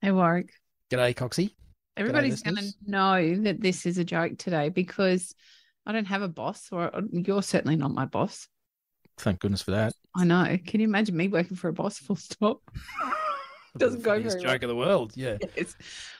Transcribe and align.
Hey, 0.00 0.12
Warwick. 0.12 0.52
G'day, 0.90 1.14
Coxie. 1.14 1.54
Everybody's 1.96 2.42
going 2.42 2.56
to 2.56 2.72
know 2.86 3.34
that 3.42 3.60
this 3.60 3.84
is 3.84 3.98
a 3.98 4.04
joke 4.04 4.38
today 4.38 4.68
because 4.68 5.34
I 5.84 5.90
don't 5.90 6.04
have 6.04 6.22
a 6.22 6.28
boss, 6.28 6.68
or 6.70 6.92
you're 7.10 7.42
certainly 7.42 7.74
not 7.74 7.92
my 7.92 8.04
boss. 8.04 8.46
Thank 9.16 9.40
goodness 9.40 9.62
for 9.62 9.72
that. 9.72 9.94
I 10.14 10.24
know. 10.24 10.56
Can 10.64 10.80
you 10.80 10.86
imagine 10.86 11.16
me 11.16 11.26
working 11.26 11.56
for 11.56 11.66
a 11.66 11.72
boss? 11.72 11.98
Full 11.98 12.14
stop. 12.14 12.60
Doesn't 13.76 14.02
go 14.02 14.20
very 14.20 14.24
well. 14.24 14.38
joke 14.38 14.62
of 14.62 14.68
the 14.68 14.76
world. 14.76 15.12
Yeah. 15.16 15.38
Yes. 15.56 15.74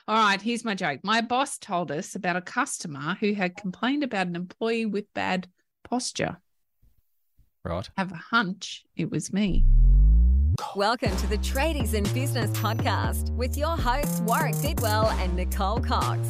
All 0.07 0.17
right, 0.17 0.41
here's 0.41 0.65
my 0.65 0.75
joke. 0.75 0.99
My 1.03 1.21
boss 1.21 1.57
told 1.57 1.89
us 1.89 2.15
about 2.15 2.35
a 2.35 2.41
customer 2.41 3.15
who 3.21 3.33
had 3.33 3.55
complained 3.55 4.03
about 4.03 4.27
an 4.27 4.35
employee 4.35 4.85
with 4.85 5.05
bad 5.13 5.47
posture. 5.85 6.37
Right. 7.63 7.89
Have 7.97 8.11
a 8.11 8.15
hunch 8.15 8.83
it 8.97 9.09
was 9.09 9.31
me. 9.31 9.65
Welcome 10.75 11.15
to 11.17 11.27
the 11.27 11.37
Tradies 11.37 11.93
in 11.93 12.03
Business 12.13 12.51
podcast 12.51 13.31
with 13.35 13.55
your 13.57 13.77
hosts 13.77 14.19
Warwick 14.21 14.55
Dadswell 14.55 15.09
and 15.19 15.35
Nicole 15.35 15.79
Cox. 15.79 16.27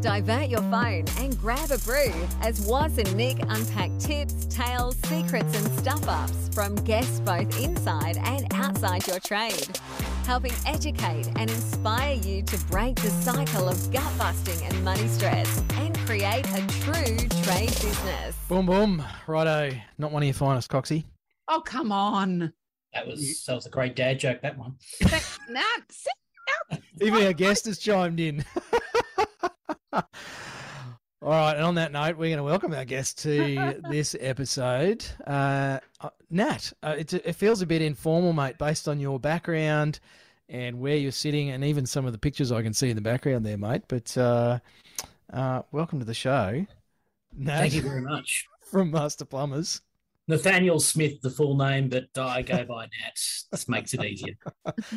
Divert 0.00 0.48
your 0.48 0.60
phone 0.62 1.04
and 1.18 1.36
grab 1.38 1.70
a 1.70 1.78
brew 1.78 2.12
as 2.42 2.64
Waz 2.66 2.96
and 2.98 3.14
Nick 3.16 3.38
unpack 3.48 3.90
tips, 3.98 4.46
tales, 4.46 4.96
secrets, 5.06 5.56
and 5.56 5.78
stuff 5.78 6.06
ups 6.08 6.48
from 6.54 6.74
guests 6.76 7.20
both 7.20 7.60
inside 7.60 8.18
and 8.18 8.46
outside 8.54 9.06
your 9.06 9.20
trade, 9.20 9.78
helping 10.24 10.52
educate 10.66 11.26
and 11.36 11.50
inspire 11.50 12.14
you 12.14 12.42
to 12.42 12.58
break 12.66 12.96
the 12.96 13.10
cycle 13.10 13.68
of 13.68 13.92
gut 13.92 14.18
busting 14.18 14.64
and 14.66 14.84
money 14.84 15.08
stress 15.08 15.62
and 15.74 15.98
create 16.00 16.46
a 16.46 16.66
true 16.82 17.16
trade 17.42 17.68
business. 17.68 18.36
Boom, 18.48 18.66
boom. 18.66 19.02
Righto. 19.26 19.72
Not 19.98 20.12
one 20.12 20.22
of 20.22 20.26
your 20.26 20.34
finest, 20.34 20.70
Coxie. 20.70 21.04
Oh, 21.48 21.62
come 21.64 21.90
on. 21.90 22.52
That 22.94 23.06
was 23.06 23.44
that 23.44 23.54
was 23.54 23.66
a 23.66 23.70
great 23.70 23.94
dad 23.96 24.18
joke. 24.18 24.40
That 24.42 24.58
one. 24.58 24.76
Thank- 25.02 25.24
Nat, 25.50 25.64
sit 25.90 26.12
down. 26.70 26.82
Even 27.00 27.26
our 27.26 27.32
guest 27.32 27.66
has 27.66 27.78
chimed 27.78 28.20
in. 28.20 28.44
All 31.22 31.32
right, 31.32 31.56
and 31.56 31.64
on 31.64 31.74
that 31.76 31.92
note, 31.92 32.16
we're 32.16 32.28
going 32.28 32.36
to 32.36 32.42
welcome 32.44 32.72
our 32.72 32.84
guest 32.84 33.18
to 33.22 33.80
this 33.90 34.14
episode. 34.20 35.04
Uh, 35.26 35.80
uh, 36.00 36.10
Nat, 36.30 36.72
uh, 36.82 36.94
it, 36.98 37.12
it 37.14 37.32
feels 37.32 37.62
a 37.62 37.66
bit 37.66 37.82
informal, 37.82 38.32
mate, 38.32 38.58
based 38.58 38.86
on 38.86 39.00
your 39.00 39.18
background 39.18 39.98
and 40.48 40.78
where 40.78 40.94
you're 40.94 41.10
sitting, 41.10 41.50
and 41.50 41.64
even 41.64 41.84
some 41.86 42.06
of 42.06 42.12
the 42.12 42.18
pictures 42.18 42.52
I 42.52 42.62
can 42.62 42.72
see 42.72 42.90
in 42.90 42.96
the 42.96 43.02
background 43.02 43.44
there, 43.44 43.58
mate. 43.58 43.82
But 43.88 44.16
uh, 44.16 44.58
uh, 45.32 45.62
welcome 45.72 45.98
to 45.98 46.04
the 46.04 46.14
show, 46.14 46.64
Nat 47.36 47.58
Thank 47.58 47.74
you 47.74 47.82
very 47.82 48.02
much. 48.02 48.46
from 48.70 48.90
Master 48.90 49.24
Plumbers. 49.24 49.80
Nathaniel 50.28 50.80
Smith, 50.80 51.20
the 51.20 51.30
full 51.30 51.56
name, 51.56 51.88
but 51.88 52.08
I 52.18 52.42
go 52.42 52.64
by 52.64 52.84
Nat. 52.84 53.14
This 53.52 53.68
makes 53.68 53.94
it 53.94 54.04
easier. 54.04 54.34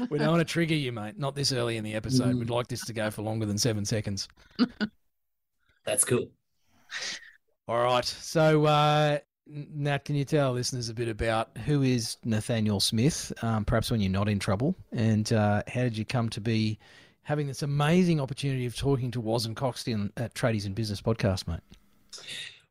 We 0.10 0.18
don't 0.18 0.30
want 0.30 0.40
to 0.40 0.52
trigger 0.52 0.74
you, 0.74 0.92
mate. 0.92 1.20
Not 1.20 1.36
this 1.36 1.52
early 1.52 1.78
in 1.78 1.84
the 1.84 1.94
episode. 1.94 2.36
Mm. 2.36 2.40
We'd 2.40 2.50
like 2.50 2.68
this 2.68 2.84
to 2.86 2.94
go 2.94 3.12
for 3.12 3.22
longer 3.22 3.46
than 3.46 3.58
seven 3.58 3.86
seconds. 3.86 4.28
That's 5.86 6.04
cool. 6.04 6.32
All 7.68 7.84
right. 7.84 8.06
So, 8.06 8.66
uh, 8.66 9.20
Nat, 9.48 10.06
can 10.06 10.16
you 10.16 10.26
tell 10.26 10.54
listeners 10.54 10.90
a 10.90 10.94
bit 10.94 11.08
about 11.08 11.56
who 11.60 11.84
is 11.84 12.18
Nathaniel 12.24 12.80
Smith, 12.80 13.32
um, 13.44 13.66
perhaps 13.66 13.92
when 13.92 14.02
you're 14.02 14.12
not 14.12 14.30
in 14.30 14.40
trouble, 14.40 14.76
and 14.92 15.32
uh, 15.34 15.64
how 15.68 15.82
did 15.82 15.98
you 15.98 16.06
come 16.06 16.30
to 16.30 16.42
be 16.42 16.80
having 17.22 17.46
this 17.46 17.62
amazing 17.62 18.20
opportunity 18.20 18.66
of 18.66 18.76
talking 18.76 19.12
to 19.12 19.22
Waz 19.22 19.46
and 19.46 19.56
Coxton 19.56 20.12
at 20.18 20.34
Tradies 20.34 20.66
in 20.66 20.74
Business 20.74 21.02
podcast, 21.02 21.48
mate? 21.48 21.62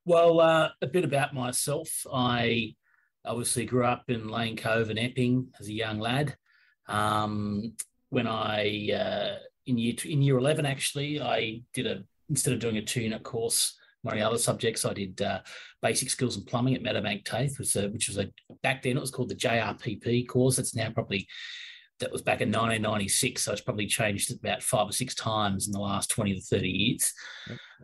Well, 0.09 0.41
uh, 0.41 0.70
a 0.81 0.87
bit 0.87 1.05
about 1.05 1.34
myself. 1.34 2.06
I 2.11 2.75
obviously 3.27 3.67
grew 3.67 3.84
up 3.84 4.05
in 4.09 4.31
Lane 4.31 4.56
Cove 4.56 4.89
and 4.89 4.98
Epping 4.98 5.48
as 5.61 5.69
a 5.69 5.73
young 5.75 5.98
lad. 5.98 6.34
Um, 6.87 7.75
when 8.09 8.27
I 8.27 8.89
uh, 8.91 9.36
in 9.67 9.77
year 9.77 9.97
in 10.06 10.23
year 10.23 10.39
eleven, 10.39 10.64
actually, 10.64 11.20
I 11.20 11.61
did 11.75 11.86
a 11.86 12.05
instead 12.31 12.55
of 12.55 12.59
doing 12.59 12.79
a 12.79 12.83
two 12.83 13.03
unit 13.03 13.23
course, 13.23 13.79
of 14.06 14.19
other 14.19 14.39
subjects, 14.39 14.86
I 14.86 14.95
did 14.95 15.20
uh, 15.20 15.41
basic 15.83 16.09
skills 16.09 16.39
in 16.39 16.45
plumbing 16.45 16.74
at 16.74 16.83
Meadowbank 16.83 17.27
TAFE, 17.27 17.58
which, 17.58 17.74
was 17.74 17.77
a, 17.77 17.89
which 17.91 18.08
was 18.08 18.17
a 18.17 18.30
back 18.63 18.83
then 18.83 18.97
it 18.97 19.01
was 19.01 19.11
called 19.11 19.29
the 19.29 19.35
JRPP 19.35 20.27
course. 20.27 20.58
It's 20.58 20.74
now 20.74 20.91
probably 20.91 21.29
that 22.01 22.13
was 22.13 22.23
back 22.23 22.41
in 22.41 22.48
1996, 22.48 23.42
so 23.42 23.53
it's 23.53 23.61
probably 23.61 23.86
changed 23.86 24.33
about 24.33 24.63
five 24.63 24.89
or 24.89 24.92
six 24.92 25.14
times 25.14 25.67
in 25.67 25.73
the 25.73 25.81
last 25.81 26.11
20 26.11 26.35
to 26.35 26.41
30 26.41 26.69
years. 26.69 27.13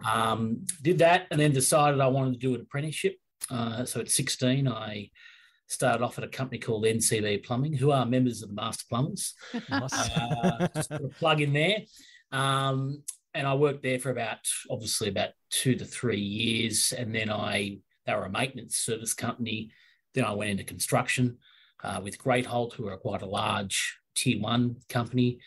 Um, 0.09 0.65
did 0.83 0.99
that 0.99 1.27
and 1.31 1.41
then 1.41 1.53
decided 1.53 2.01
I 2.01 2.07
wanted 2.09 2.35
to 2.35 2.39
do 2.39 2.55
an 2.55 2.61
apprenticeship. 2.61 3.17
Uh, 3.51 3.85
so 3.85 4.01
at 4.01 4.11
16, 4.11 4.69
I 4.69 5.11
started 5.67 6.03
off 6.03 6.19
at 6.19 6.25
a 6.25 6.29
company 6.29 6.59
called 6.59 6.85
NCB 6.85 7.45
Plumbing, 7.45 7.73
who 7.75 7.91
are 7.91 8.07
members 8.07 8.43
of 8.43 8.51
the 8.51 8.55
Master 8.55 8.85
Plumbers. 8.89 9.35
Nice. 9.69 9.93
Uh, 9.93 10.69
just 10.75 10.91
put 10.91 11.05
a 11.05 11.09
plug 11.09 11.41
in 11.41 11.53
there. 11.53 11.79
Um, 12.33 13.03
and 13.35 13.47
I 13.47 13.55
worked 13.55 13.83
there 13.83 13.99
for 13.99 14.11
about, 14.11 14.39
obviously, 14.71 15.09
about 15.09 15.31
two 15.51 15.75
to 15.75 15.85
three 15.85 16.21
years. 16.21 16.93
And 16.97 17.15
then 17.15 17.31
I, 17.31 17.79
they 18.07 18.15
were 18.15 18.25
a 18.25 18.31
maintenance 18.31 18.77
service 18.77 19.13
company. 19.13 19.73
Then 20.15 20.25
I 20.25 20.35
went 20.35 20.51
into 20.51 20.65
construction 20.65 21.39
uh, 21.83 22.01
with 22.03 22.19
Great 22.19 22.47
Holt, 22.47 22.75
who 22.75 22.89
are 22.89 22.97
quite 22.97 23.23
a 23.23 23.27
large 23.27 23.99
tier 24.15 24.41
one 24.41 24.77
company. 24.89 25.41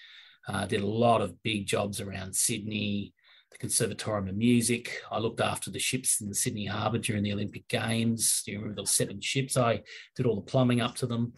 Uh, 0.48 0.66
did 0.66 0.82
a 0.82 0.88
lot 0.88 1.22
of 1.22 1.42
big 1.44 1.66
jobs 1.66 2.00
around 2.00 2.34
Sydney, 2.34 3.14
the 3.52 3.58
Conservatorium 3.58 4.30
of 4.30 4.38
Music. 4.38 5.02
I 5.12 5.20
looked 5.20 5.42
after 5.42 5.70
the 5.70 5.80
ships 5.80 6.22
in 6.22 6.30
the 6.30 6.36
Sydney 6.36 6.66
Harbour 6.66 7.00
during 7.00 7.24
the 7.24 7.34
Olympic 7.34 7.68
Games. 7.68 8.44
Do 8.46 8.52
you 8.52 8.60
remember 8.60 8.82
those 8.82 8.92
seven 8.92 9.20
ships? 9.20 9.58
I 9.58 9.82
did 10.16 10.26
all 10.26 10.36
the 10.36 10.42
plumbing 10.42 10.80
up 10.80 10.96
to 10.96 11.06
them. 11.06 11.34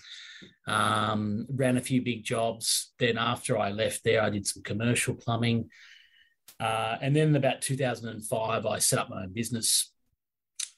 Um, 0.67 1.47
ran 1.49 1.77
a 1.77 1.81
few 1.81 2.03
big 2.03 2.23
jobs. 2.23 2.93
Then 2.99 3.17
after 3.17 3.57
I 3.57 3.71
left 3.71 4.03
there, 4.03 4.21
I 4.21 4.29
did 4.29 4.45
some 4.45 4.61
commercial 4.61 5.15
plumbing. 5.15 5.69
Uh, 6.59 6.97
and 7.01 7.15
then 7.15 7.35
about 7.35 7.61
2005, 7.61 8.65
I 8.65 8.79
set 8.79 8.99
up 8.99 9.09
my 9.09 9.23
own 9.23 9.33
business. 9.33 9.91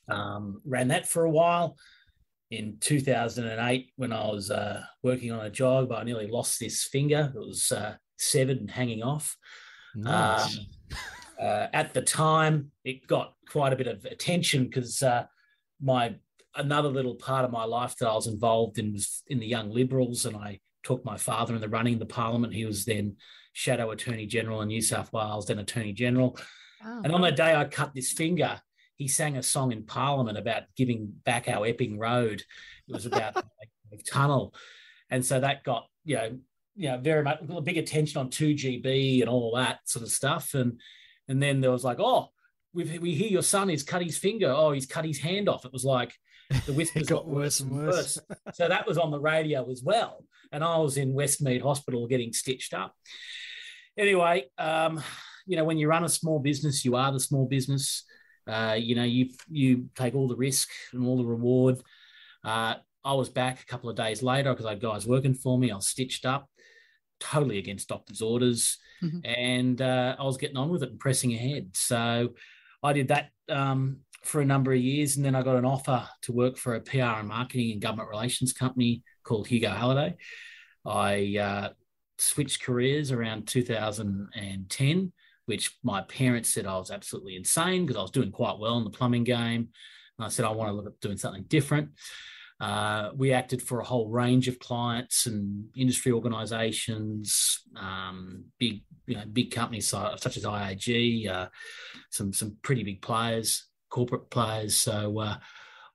Um, 0.07 0.61
ran 0.65 0.89
that 0.89 1.07
for 1.07 1.25
a 1.25 1.29
while. 1.29 1.75
In 2.51 2.77
2008, 2.81 3.91
when 3.95 4.11
I 4.11 4.27
was 4.27 4.51
uh, 4.51 4.83
working 5.03 5.31
on 5.31 5.45
a 5.45 5.49
job, 5.49 5.91
I 5.91 6.03
nearly 6.03 6.27
lost 6.27 6.59
this 6.59 6.83
finger. 6.83 7.31
It 7.33 7.39
was 7.39 7.71
uh, 7.71 7.95
severed 8.19 8.57
and 8.57 8.69
hanging 8.69 9.03
off. 9.03 9.37
Nice. 9.95 10.57
Um, 10.57 10.65
uh, 11.41 11.67
at 11.73 11.93
the 11.93 12.01
time, 12.01 12.71
it 12.83 13.07
got 13.07 13.33
quite 13.49 13.73
a 13.73 13.77
bit 13.77 13.87
of 13.87 14.05
attention 14.05 14.65
because 14.65 15.01
uh, 15.01 15.25
my 15.81 16.15
another 16.55 16.89
little 16.89 17.15
part 17.15 17.45
of 17.45 17.51
my 17.51 17.63
life 17.63 17.95
that 17.97 18.09
I 18.09 18.13
was 18.13 18.27
involved 18.27 18.77
in 18.77 18.93
was 18.93 19.23
in 19.27 19.39
the 19.39 19.47
Young 19.47 19.71
Liberals, 19.71 20.25
and 20.25 20.35
I 20.35 20.59
took 20.83 21.05
my 21.05 21.17
father 21.17 21.55
in 21.55 21.61
the 21.61 21.69
running 21.69 21.93
in 21.93 21.99
the 21.99 22.05
Parliament. 22.05 22.53
He 22.53 22.65
was 22.65 22.85
then 22.85 23.15
Shadow 23.53 23.91
Attorney 23.91 24.25
General 24.25 24.61
in 24.61 24.67
New 24.67 24.81
South 24.81 25.11
Wales, 25.13 25.45
then 25.45 25.59
Attorney 25.59 25.93
General. 25.93 26.37
Oh. 26.85 27.01
And 27.03 27.13
on 27.13 27.21
the 27.21 27.31
day 27.31 27.55
I 27.55 27.65
cut 27.65 27.93
this 27.93 28.11
finger, 28.11 28.59
he 29.01 29.07
sang 29.07 29.35
a 29.35 29.41
song 29.41 29.71
in 29.71 29.81
Parliament 29.81 30.37
about 30.37 30.61
giving 30.77 31.11
back 31.25 31.47
our 31.47 31.65
Epping 31.65 31.97
Road. 31.97 32.43
It 32.87 32.93
was 32.93 33.07
about 33.07 33.35
a 33.91 33.97
tunnel, 34.07 34.53
and 35.09 35.25
so 35.25 35.39
that 35.39 35.63
got 35.63 35.87
you 36.05 36.17
know 36.17 36.37
you 36.75 36.89
know 36.89 36.99
very 36.99 37.23
much 37.23 37.39
a 37.49 37.61
big 37.61 37.79
attention 37.79 38.19
on 38.19 38.29
two 38.29 38.53
GB 38.53 39.21
and 39.21 39.29
all 39.29 39.55
that 39.55 39.79
sort 39.85 40.03
of 40.03 40.11
stuff. 40.11 40.53
And 40.53 40.79
and 41.27 41.41
then 41.41 41.61
there 41.61 41.71
was 41.71 41.83
like, 41.83 41.99
oh, 41.99 42.29
we 42.73 42.99
we 42.99 43.15
hear 43.15 43.29
your 43.29 43.41
son 43.41 43.69
has 43.69 43.81
cut 43.81 44.03
his 44.03 44.19
finger. 44.19 44.51
Oh, 44.51 44.71
he's 44.71 44.85
cut 44.85 45.03
his 45.03 45.17
hand 45.17 45.49
off. 45.49 45.65
It 45.65 45.73
was 45.73 45.83
like 45.83 46.13
the 46.67 46.73
whispers 46.77 47.07
got 47.07 47.27
worse 47.27 47.59
and 47.59 47.71
worse. 47.71 48.19
so 48.53 48.67
that 48.67 48.85
was 48.85 48.99
on 48.99 49.09
the 49.09 49.19
radio 49.19 49.67
as 49.71 49.81
well. 49.83 50.23
And 50.51 50.63
I 50.63 50.77
was 50.77 50.97
in 50.97 51.15
Westmead 51.15 51.63
Hospital 51.63 52.05
getting 52.05 52.33
stitched 52.33 52.75
up. 52.75 52.93
Anyway, 53.97 54.45
um, 54.59 55.01
you 55.47 55.57
know, 55.57 55.63
when 55.63 55.79
you 55.79 55.87
run 55.87 56.03
a 56.03 56.09
small 56.09 56.37
business, 56.37 56.85
you 56.85 56.95
are 56.95 57.11
the 57.11 57.19
small 57.19 57.47
business. 57.47 58.03
Uh, 58.47 58.75
you 58.79 58.95
know, 58.95 59.03
you 59.03 59.29
you 59.49 59.89
take 59.95 60.15
all 60.15 60.27
the 60.27 60.35
risk 60.35 60.69
and 60.93 61.05
all 61.05 61.17
the 61.17 61.25
reward. 61.25 61.79
Uh, 62.43 62.75
I 63.03 63.13
was 63.13 63.29
back 63.29 63.61
a 63.61 63.65
couple 63.65 63.89
of 63.89 63.95
days 63.95 64.21
later 64.23 64.51
because 64.51 64.65
I 64.65 64.71
had 64.71 64.81
guys 64.81 65.07
working 65.07 65.33
for 65.33 65.57
me. 65.57 65.71
I 65.71 65.75
was 65.75 65.87
stitched 65.87 66.25
up, 66.25 66.49
totally 67.19 67.57
against 67.57 67.89
doctor's 67.89 68.21
orders, 68.21 68.77
Mhm. 69.01 69.21
and 69.25 69.81
uh, 69.81 70.15
I 70.19 70.23
was 70.23 70.37
getting 70.37 70.57
on 70.57 70.69
with 70.69 70.83
it 70.83 70.89
and 70.91 70.99
pressing 70.99 71.33
ahead. 71.33 71.71
So 71.75 72.33
I 72.83 72.93
did 72.93 73.07
that 73.09 73.29
um, 73.49 74.01
for 74.23 74.41
a 74.41 74.45
number 74.45 74.71
of 74.71 74.79
years, 74.79 75.15
and 75.17 75.25
then 75.25 75.35
I 75.35 75.41
got 75.43 75.55
an 75.55 75.65
offer 75.65 76.07
to 76.23 76.31
work 76.31 76.57
for 76.57 76.75
a 76.75 76.81
PR 76.81 77.19
and 77.19 77.27
marketing 77.27 77.71
and 77.73 77.81
government 77.81 78.09
relations 78.09 78.53
company 78.53 79.03
called 79.23 79.47
Hugo 79.47 79.69
Halliday. 79.69 80.15
I 80.85 81.37
uh, 81.37 81.69
switched 82.17 82.61
careers 82.63 83.11
around 83.11 83.47
2010, 83.47 85.11
which 85.51 85.77
my 85.83 86.01
parents 86.03 86.47
said 86.47 86.65
I 86.65 86.77
was 86.77 86.91
absolutely 86.91 87.35
insane 87.35 87.85
because 87.85 87.97
I 87.97 88.01
was 88.01 88.11
doing 88.11 88.31
quite 88.31 88.57
well 88.57 88.77
in 88.77 88.85
the 88.85 88.89
plumbing 88.89 89.25
game. 89.25 89.67
And 90.17 90.25
I 90.25 90.29
said 90.29 90.45
I 90.45 90.51
want 90.51 90.69
to 90.69 90.73
look 90.73 90.85
at 90.85 91.01
doing 91.01 91.17
something 91.17 91.43
different. 91.43 91.89
Uh, 92.61 93.09
we 93.17 93.33
acted 93.33 93.61
for 93.61 93.81
a 93.81 93.83
whole 93.83 94.07
range 94.07 94.47
of 94.47 94.59
clients 94.59 95.25
and 95.25 95.65
industry 95.75 96.13
organisations, 96.13 97.59
um, 97.75 98.45
big 98.59 98.83
you 99.07 99.15
know 99.17 99.25
big 99.25 99.51
companies 99.51 99.89
such 99.89 100.37
as 100.37 100.45
IAG, 100.45 101.27
uh, 101.27 101.49
some 102.11 102.31
some 102.31 102.55
pretty 102.61 102.83
big 102.83 103.01
players, 103.01 103.65
corporate 103.89 104.29
players. 104.29 104.77
So 104.77 105.19
uh, 105.19 105.35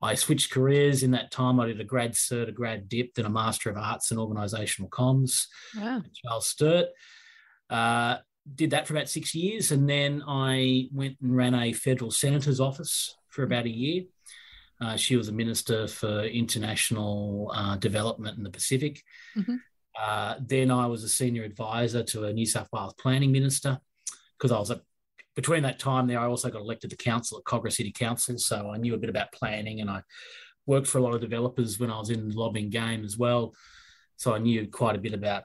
I 0.02 0.16
switched 0.16 0.50
careers 0.50 1.02
in 1.02 1.12
that 1.12 1.30
time. 1.30 1.58
I 1.60 1.66
did 1.66 1.80
a 1.80 1.84
grad 1.84 2.12
cert, 2.12 2.50
a 2.50 2.52
grad 2.52 2.90
dip, 2.90 3.14
then 3.14 3.24
a 3.24 3.30
Master 3.30 3.70
of 3.70 3.78
Arts 3.78 4.10
in 4.10 4.18
Organisational 4.18 4.90
Comms 4.90 5.46
Wow. 5.74 6.02
Charles 6.12 6.46
Sturt. 6.46 6.88
Did 8.54 8.70
that 8.70 8.86
for 8.86 8.94
about 8.94 9.08
six 9.08 9.34
years, 9.34 9.72
and 9.72 9.88
then 9.88 10.22
I 10.26 10.88
went 10.92 11.16
and 11.20 11.36
ran 11.36 11.54
a 11.54 11.72
federal 11.72 12.10
senator's 12.10 12.60
office 12.60 13.16
for 13.28 13.42
about 13.42 13.66
a 13.66 13.70
year. 13.70 14.04
Uh, 14.80 14.96
she 14.96 15.16
was 15.16 15.28
a 15.28 15.32
minister 15.32 15.88
for 15.88 16.22
international 16.22 17.50
uh, 17.54 17.76
development 17.76 18.38
in 18.38 18.44
the 18.44 18.50
Pacific. 18.50 19.02
Mhm. 19.36 19.60
Uh, 19.98 20.34
then 20.40 20.70
I 20.70 20.86
was 20.86 21.02
a 21.02 21.08
senior 21.08 21.44
advisor 21.44 22.02
to 22.02 22.24
a 22.24 22.32
New 22.32 22.46
South 22.46 22.68
Wales 22.72 22.94
planning 22.98 23.32
minister 23.32 23.80
because 24.36 24.52
I 24.52 24.58
was 24.58 24.70
a, 24.70 24.82
between 25.34 25.62
that 25.62 25.78
time 25.78 26.06
there. 26.06 26.20
I 26.20 26.26
also 26.26 26.50
got 26.50 26.60
elected 26.60 26.90
to 26.90 26.96
council 26.96 27.38
at 27.38 27.44
Kogarah 27.44 27.72
City 27.72 27.92
Council, 27.92 28.38
so 28.38 28.70
I 28.70 28.76
knew 28.76 28.94
a 28.94 28.98
bit 28.98 29.10
about 29.10 29.32
planning, 29.32 29.80
and 29.80 29.90
I 29.90 30.02
worked 30.66 30.86
for 30.86 30.98
a 30.98 31.02
lot 31.02 31.14
of 31.14 31.20
developers 31.20 31.78
when 31.78 31.90
I 31.90 31.98
was 31.98 32.10
in 32.10 32.28
the 32.28 32.38
lobbying 32.38 32.70
game 32.70 33.04
as 33.04 33.16
well. 33.16 33.54
So 34.16 34.34
I 34.34 34.38
knew 34.38 34.68
quite 34.68 34.96
a 34.96 35.00
bit 35.00 35.14
about 35.14 35.44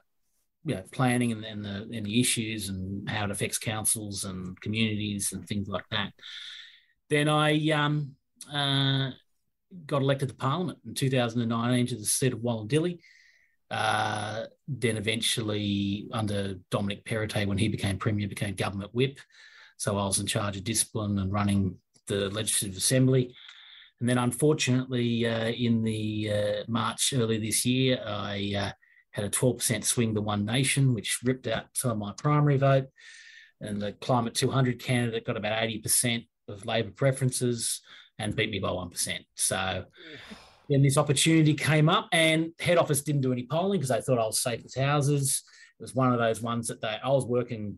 you 0.64 0.74
know 0.74 0.82
planning 0.92 1.32
and, 1.32 1.44
and 1.44 1.64
the 1.64 1.88
and 1.92 2.06
the 2.06 2.20
issues 2.20 2.68
and 2.68 3.08
how 3.08 3.24
it 3.24 3.30
affects 3.30 3.58
councils 3.58 4.24
and 4.24 4.60
communities 4.60 5.32
and 5.32 5.46
things 5.46 5.68
like 5.68 5.84
that. 5.90 6.12
Then 7.10 7.28
I 7.28 7.70
um, 7.70 8.14
uh, 8.52 9.10
got 9.86 10.02
elected 10.02 10.28
to 10.28 10.34
Parliament 10.34 10.78
in 10.86 10.94
2019 10.94 11.86
to 11.88 11.96
the 11.96 12.04
seat 12.04 12.32
of 12.32 12.40
Wollondilly. 12.40 12.98
Uh, 13.70 14.44
then 14.68 14.98
eventually, 14.98 16.06
under 16.12 16.56
Dominic 16.70 17.04
Perrottet, 17.04 17.46
when 17.46 17.58
he 17.58 17.68
became 17.68 17.96
Premier, 17.96 18.28
became 18.28 18.54
Government 18.54 18.94
Whip. 18.94 19.18
So 19.78 19.98
I 19.98 20.04
was 20.04 20.20
in 20.20 20.26
charge 20.26 20.56
of 20.56 20.64
discipline 20.64 21.18
and 21.18 21.32
running 21.32 21.76
the 22.06 22.28
Legislative 22.30 22.76
Assembly. 22.76 23.34
And 24.00 24.08
then, 24.08 24.18
unfortunately, 24.18 25.26
uh, 25.26 25.48
in 25.48 25.82
the 25.82 26.30
uh, 26.30 26.64
March 26.68 27.14
early 27.16 27.38
this 27.38 27.64
year, 27.64 28.02
I 28.04 28.52
uh, 28.58 28.72
had 29.12 29.24
a 29.24 29.30
12% 29.30 29.84
swing 29.84 30.14
to 30.14 30.20
One 30.20 30.44
Nation, 30.44 30.94
which 30.94 31.20
ripped 31.22 31.46
out 31.46 31.66
some 31.74 31.92
of 31.92 31.98
my 31.98 32.12
primary 32.16 32.56
vote. 32.56 32.86
And 33.60 33.80
the 33.80 33.92
Climate 33.92 34.34
200 34.34 34.82
candidate 34.82 35.24
got 35.24 35.36
about 35.36 35.62
80% 35.62 36.26
of 36.48 36.66
Labor 36.66 36.90
preferences 36.90 37.80
and 38.18 38.34
beat 38.34 38.50
me 38.50 38.58
by 38.58 38.68
1%. 38.68 39.18
So 39.34 39.84
then 40.68 40.82
this 40.82 40.96
opportunity 40.96 41.54
came 41.54 41.88
up, 41.88 42.08
and 42.12 42.52
head 42.58 42.78
office 42.78 43.02
didn't 43.02 43.20
do 43.20 43.32
any 43.32 43.44
polling 43.44 43.78
because 43.78 43.90
they 43.90 44.00
thought 44.00 44.18
I 44.18 44.26
was 44.26 44.40
safe 44.40 44.64
as 44.64 44.74
houses. 44.74 45.42
It 45.78 45.82
was 45.82 45.94
one 45.94 46.12
of 46.12 46.18
those 46.18 46.40
ones 46.40 46.68
that 46.68 46.80
they, 46.80 46.96
I 47.02 47.08
was 47.08 47.26
working 47.26 47.76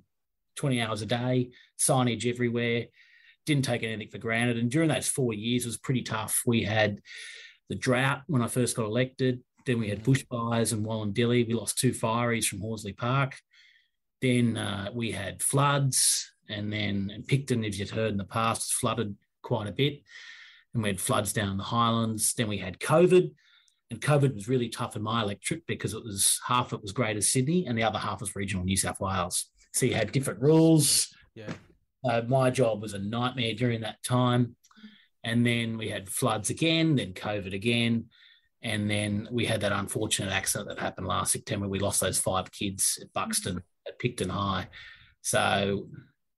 20 0.56 0.80
hours 0.80 1.02
a 1.02 1.06
day, 1.06 1.50
signage 1.78 2.26
everywhere, 2.26 2.86
didn't 3.46 3.64
take 3.64 3.82
anything 3.82 4.08
for 4.08 4.18
granted. 4.18 4.58
And 4.58 4.70
during 4.70 4.88
those 4.88 5.08
four 5.08 5.34
years, 5.34 5.66
was 5.66 5.76
pretty 5.76 6.02
tough. 6.02 6.42
We 6.46 6.62
had 6.62 7.00
the 7.68 7.74
drought 7.74 8.22
when 8.26 8.42
I 8.42 8.46
first 8.46 8.76
got 8.76 8.86
elected. 8.86 9.42
Then 9.66 9.78
we 9.78 9.88
had 9.88 10.04
bushfires 10.04 10.72
in 10.72 10.84
Wollondilly. 10.84 11.46
We 11.46 11.54
lost 11.54 11.78
two 11.78 11.92
fireys 11.92 12.46
from 12.46 12.60
Horsley 12.60 12.92
Park. 12.92 13.36
Then 14.20 14.56
uh, 14.56 14.90
we 14.92 15.10
had 15.10 15.42
floods, 15.42 16.30
and 16.48 16.72
then 16.72 17.10
and 17.14 17.26
Picton, 17.26 17.64
if 17.64 17.78
you'd 17.78 17.90
heard 17.90 18.12
in 18.12 18.18
the 18.18 18.24
past, 18.24 18.62
was 18.62 18.70
flooded 18.70 19.16
quite 19.42 19.68
a 19.68 19.72
bit. 19.72 20.02
And 20.72 20.82
we 20.82 20.88
had 20.90 21.00
floods 21.00 21.32
down 21.32 21.56
the 21.56 21.64
Highlands. 21.64 22.34
Then 22.34 22.48
we 22.48 22.58
had 22.58 22.78
COVID, 22.80 23.30
and 23.90 24.00
COVID 24.00 24.34
was 24.34 24.48
really 24.48 24.68
tough 24.68 24.96
in 24.96 25.02
my 25.02 25.22
electorate 25.22 25.66
because 25.66 25.94
it 25.94 26.02
was 26.02 26.40
half 26.46 26.72
it 26.72 26.82
was 26.82 26.92
Greater 26.92 27.20
Sydney 27.20 27.66
and 27.66 27.76
the 27.78 27.82
other 27.82 27.98
half 27.98 28.20
was 28.20 28.34
regional 28.34 28.64
New 28.64 28.76
South 28.76 29.00
Wales. 29.00 29.50
So 29.72 29.86
you 29.86 29.94
had 29.94 30.12
different 30.12 30.40
rules. 30.40 31.14
Yeah. 31.34 31.52
Uh, 32.04 32.22
my 32.26 32.50
job 32.50 32.82
was 32.82 32.94
a 32.94 32.98
nightmare 32.98 33.54
during 33.54 33.82
that 33.82 34.02
time. 34.02 34.56
And 35.22 35.46
then 35.46 35.78
we 35.78 35.88
had 35.88 36.08
floods 36.08 36.50
again, 36.50 36.96
then 36.96 37.12
COVID 37.12 37.54
again. 37.54 38.06
And 38.64 38.90
then 38.90 39.28
we 39.30 39.44
had 39.44 39.60
that 39.60 39.72
unfortunate 39.72 40.32
accident 40.32 40.70
that 40.70 40.78
happened 40.78 41.06
last 41.06 41.32
September. 41.32 41.68
We 41.68 41.78
lost 41.78 42.00
those 42.00 42.18
five 42.18 42.50
kids 42.50 42.98
at 43.00 43.12
Buxton, 43.12 43.62
at 43.86 43.98
Picton 43.98 44.30
High. 44.30 44.68
So 45.20 45.86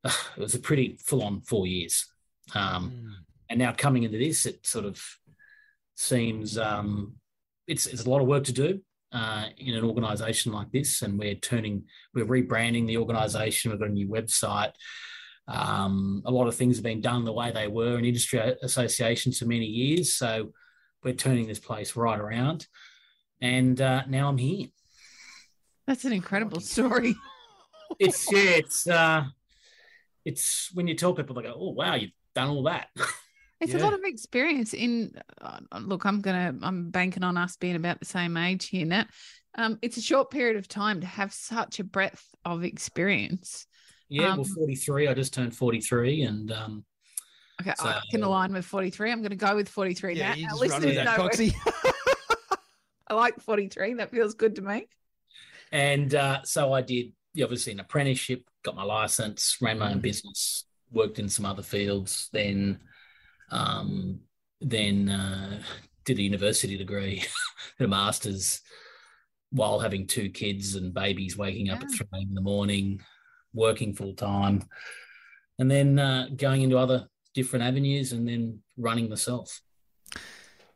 uh, 0.04 0.12
it 0.36 0.40
was 0.40 0.54
a 0.54 0.58
pretty 0.58 0.98
full 1.02 1.22
on 1.22 1.40
four 1.40 1.66
years. 1.66 2.06
Um, 2.54 2.90
Mm. 2.90 3.12
and 3.50 3.58
now 3.58 3.72
coming 3.72 4.02
into 4.02 4.18
this, 4.18 4.44
it 4.44 4.66
sort 4.66 4.84
of 4.84 5.00
seems 5.94 6.58
um, 6.58 7.14
it's, 7.66 7.86
it's 7.86 8.04
a 8.04 8.10
lot 8.10 8.20
of 8.20 8.26
work 8.26 8.44
to 8.44 8.52
do 8.52 8.80
uh, 9.12 9.46
in 9.58 9.74
an 9.74 9.84
organisation 9.84 10.52
like 10.52 10.70
this, 10.72 11.02
and 11.02 11.18
we're 11.18 11.34
turning, 11.36 11.84
we're 12.14 12.26
rebranding 12.26 12.86
the 12.86 12.98
organisation. 12.98 13.70
We've 13.70 13.80
got 13.80 13.88
a 13.88 13.92
new 13.92 14.08
website. 14.08 14.72
Um, 15.48 16.22
a 16.24 16.30
lot 16.30 16.48
of 16.48 16.56
things 16.56 16.76
have 16.76 16.84
been 16.84 17.00
done 17.00 17.24
the 17.24 17.32
way 17.32 17.52
they 17.52 17.68
were 17.68 17.98
in 17.98 18.04
industry 18.04 18.40
associations 18.62 19.38
for 19.38 19.46
many 19.46 19.66
years, 19.66 20.14
so 20.14 20.52
we're 21.06 21.14
turning 21.14 21.46
this 21.46 21.60
place 21.60 21.94
right 21.94 22.18
around. 22.18 22.66
And 23.40 23.80
uh, 23.80 24.02
now 24.08 24.28
I'm 24.28 24.38
here. 24.38 24.66
That's 25.86 26.04
an 26.04 26.12
incredible 26.12 26.60
story. 26.60 27.14
It's 27.98 28.30
yeah, 28.30 28.40
it's 28.40 28.86
uh, 28.86 29.24
it's 30.24 30.70
when 30.74 30.86
you 30.86 30.94
tell 30.94 31.14
people, 31.14 31.34
they 31.34 31.42
go, 31.44 31.54
"Oh 31.56 31.70
wow, 31.70 31.94
you've 31.94 32.10
done 32.34 32.48
all 32.48 32.64
that." 32.64 32.88
It's 33.58 33.72
Yeah. 33.72 33.78
a 33.80 33.84
lot 33.84 33.94
of 33.94 34.00
experience 34.04 34.74
in 34.74 35.14
uh, 35.40 35.60
look, 35.80 36.04
I'm 36.04 36.20
gonna 36.20 36.54
I'm 36.60 36.90
banking 36.90 37.22
on 37.24 37.38
us 37.38 37.56
being 37.56 37.76
about 37.76 38.00
the 38.00 38.04
same 38.04 38.36
age 38.36 38.68
here, 38.68 38.84
Nat. 38.84 39.06
Um, 39.56 39.78
it's 39.80 39.96
a 39.96 40.02
short 40.02 40.30
period 40.30 40.56
of 40.56 40.68
time 40.68 41.00
to 41.00 41.06
have 41.06 41.32
such 41.32 41.78
a 41.78 41.84
breadth 41.84 42.22
of 42.44 42.64
experience. 42.64 43.66
yeah, 44.10 44.32
Um, 44.32 44.38
well, 44.38 44.44
43. 44.44 45.08
I 45.08 45.14
just 45.14 45.32
turned 45.32 45.56
43, 45.56 46.22
and 46.22 46.52
um, 46.52 46.84
Okay, 47.60 47.72
I 47.78 48.00
can 48.10 48.22
align 48.22 48.52
with 48.52 48.64
43. 48.66 49.10
I'm 49.12 49.22
gonna 49.22 49.34
go 49.36 49.54
with 49.56 49.68
43 49.68 50.14
Yeah, 50.14 50.28
Nat. 50.30 50.38
you 50.38 50.44
Our 50.46 50.58
just 50.58 50.70
run 50.72 50.82
with 50.84 50.94
that, 50.96 51.18
know. 51.18 51.28
I 53.08 53.14
like 53.14 53.40
43. 53.40 53.94
That 53.94 54.10
feels 54.10 54.34
good 54.34 54.56
to 54.56 54.62
me. 54.62 54.86
and 55.72 56.14
uh, 56.14 56.42
so 56.42 56.72
I 56.72 56.82
did 56.82 57.12
obviously 57.42 57.72
an 57.72 57.80
apprenticeship, 57.80 58.48
got 58.62 58.76
my 58.76 58.82
license, 58.82 59.56
ran 59.60 59.78
my 59.78 59.90
own 59.92 59.98
Mm. 59.98 60.02
business, 60.02 60.64
worked 60.90 61.18
in 61.18 61.28
some 61.28 61.44
other 61.46 61.62
fields, 61.62 62.28
then 62.32 62.78
um, 63.50 64.20
then 64.60 65.08
uh, 65.08 65.62
did 66.04 66.18
a 66.18 66.22
university 66.22 66.76
degree, 66.76 67.22
did 67.78 67.84
a 67.84 67.88
master's, 67.88 68.60
while 69.50 69.78
having 69.78 70.06
two 70.06 70.28
kids 70.30 70.74
and 70.74 70.92
babies, 70.92 71.36
waking 71.38 71.70
up 71.70 71.80
at 71.82 71.90
three 71.90 72.06
in 72.22 72.34
the 72.34 72.40
morning, 72.40 73.00
working 73.54 73.94
full 73.94 74.14
time, 74.14 74.64
and 75.58 75.70
then 75.70 75.98
uh, 75.98 76.28
going 76.36 76.62
into 76.62 76.76
other 76.78 77.06
different 77.36 77.64
avenues, 77.64 78.12
and 78.12 78.26
then 78.26 78.58
running 78.76 79.08
myself. 79.08 79.60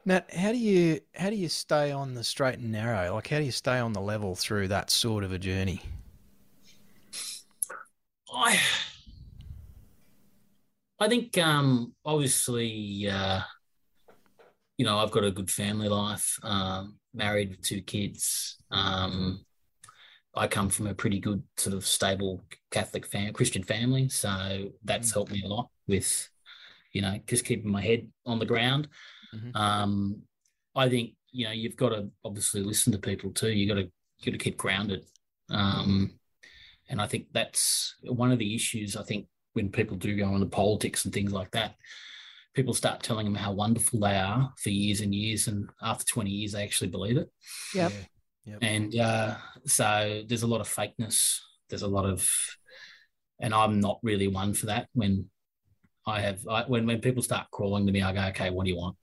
Nat, 0.04 0.32
how 0.32 0.52
do 0.52 0.58
you 0.58 1.00
how 1.16 1.30
do 1.30 1.36
you 1.36 1.48
stay 1.48 1.90
on 1.90 2.14
the 2.14 2.22
straight 2.22 2.58
and 2.58 2.70
narrow? 2.70 3.14
Like, 3.14 3.28
how 3.28 3.38
do 3.38 3.44
you 3.44 3.50
stay 3.50 3.78
on 3.78 3.92
the 3.92 4.00
level 4.00 4.34
through 4.36 4.68
that 4.68 4.90
sort 4.90 5.24
of 5.24 5.32
a 5.32 5.38
journey? 5.38 5.82
I 8.32 8.60
I 11.00 11.08
think 11.08 11.36
um 11.38 11.94
obviously 12.04 13.08
uh 13.10 13.40
you 14.78 14.86
know 14.86 14.98
I've 14.98 15.10
got 15.10 15.24
a 15.24 15.30
good 15.30 15.50
family 15.50 15.88
life 15.88 16.38
um 16.42 16.98
married 17.12 17.50
with 17.50 17.62
two 17.62 17.82
kids 17.82 18.56
um 18.70 19.44
I 20.34 20.46
come 20.46 20.68
from 20.70 20.86
a 20.86 20.94
pretty 20.94 21.18
good 21.18 21.42
sort 21.56 21.74
of 21.74 21.84
stable 21.84 22.44
Catholic 22.70 23.04
fam- 23.06 23.32
Christian 23.32 23.64
family 23.64 24.08
so 24.08 24.70
that's 24.84 25.10
Mm. 25.10 25.14
helped 25.14 25.32
me 25.32 25.42
a 25.44 25.48
lot 25.48 25.68
with 25.88 26.29
you 26.92 27.02
know 27.02 27.18
just 27.26 27.44
keeping 27.44 27.70
my 27.70 27.80
head 27.82 28.08
on 28.26 28.38
the 28.38 28.46
ground 28.46 28.88
Mhm. 29.34 29.54
um 29.56 30.22
I 30.74 30.88
think 30.88 31.14
you 31.30 31.44
know 31.46 31.52
you've 31.52 31.76
got 31.76 31.90
to 31.90 32.10
obviously 32.24 32.62
listen 32.62 32.92
to 32.92 32.98
people 32.98 33.30
too 33.32 33.50
you 33.52 33.68
got 33.68 33.74
to 33.80 33.82
you 34.18 34.24
got 34.26 34.32
to 34.38 34.44
keep 34.44 34.56
grounded 34.56 35.04
um 35.50 36.18
and 36.88 37.00
I 37.00 37.06
think 37.06 37.26
that's 37.32 37.94
one 38.02 38.32
of 38.32 38.40
the 38.40 38.52
issues. 38.52 38.96
I 38.96 39.04
think 39.04 39.28
when 39.52 39.68
people 39.70 39.96
do 39.96 40.16
go 40.16 40.34
into 40.34 40.46
politics 40.46 41.04
and 41.04 41.14
things 41.14 41.32
like 41.32 41.52
that, 41.52 41.76
people 42.52 42.74
start 42.74 43.00
telling 43.00 43.26
them 43.26 43.36
how 43.36 43.52
wonderful 43.52 44.00
they 44.00 44.16
are 44.16 44.52
for 44.60 44.70
years 44.70 45.00
and 45.00 45.14
years. 45.14 45.46
And 45.46 45.68
after 45.80 46.04
20 46.04 46.30
years, 46.30 46.50
they 46.52 46.64
actually 46.64 46.90
believe 46.90 47.16
it. 47.16 47.30
Yep. 47.76 47.92
Yeah. 48.44 48.56
And 48.60 48.96
uh, 48.98 49.36
so 49.66 50.24
there's 50.26 50.42
a 50.42 50.48
lot 50.48 50.60
of 50.60 50.68
fakeness. 50.68 51.38
There's 51.68 51.82
a 51.82 51.86
lot 51.96 52.06
of, 52.06 52.28
and 53.38 53.54
I'm 53.54 53.78
not 53.78 54.00
really 54.02 54.26
one 54.26 54.52
for 54.52 54.66
that. 54.66 54.88
When 54.92 55.30
I 56.06 56.20
have, 56.20 56.46
I, 56.48 56.64
when, 56.64 56.86
when 56.86 57.00
people 57.00 57.22
start 57.22 57.50
crawling 57.50 57.86
to 57.86 57.92
me, 57.92 58.02
I 58.02 58.12
go, 58.12 58.22
okay, 58.28 58.50
what 58.50 58.64
do 58.64 58.70
you 58.70 58.76
want? 58.76 58.96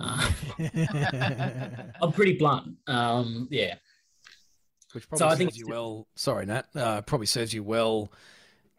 Uh, 0.00 0.30
I'm 2.02 2.12
pretty 2.12 2.36
blunt. 2.38 2.76
Um, 2.86 3.48
yeah. 3.50 3.74
Which 4.92 5.08
probably 5.08 5.18
So 5.18 5.26
I 5.26 5.30
serves 5.30 5.38
think 5.38 5.56
you 5.56 5.68
well. 5.68 6.08
Sorry, 6.16 6.46
Nat. 6.46 6.66
Uh, 6.74 7.02
probably 7.02 7.26
serves 7.26 7.52
you 7.54 7.62
well 7.62 8.10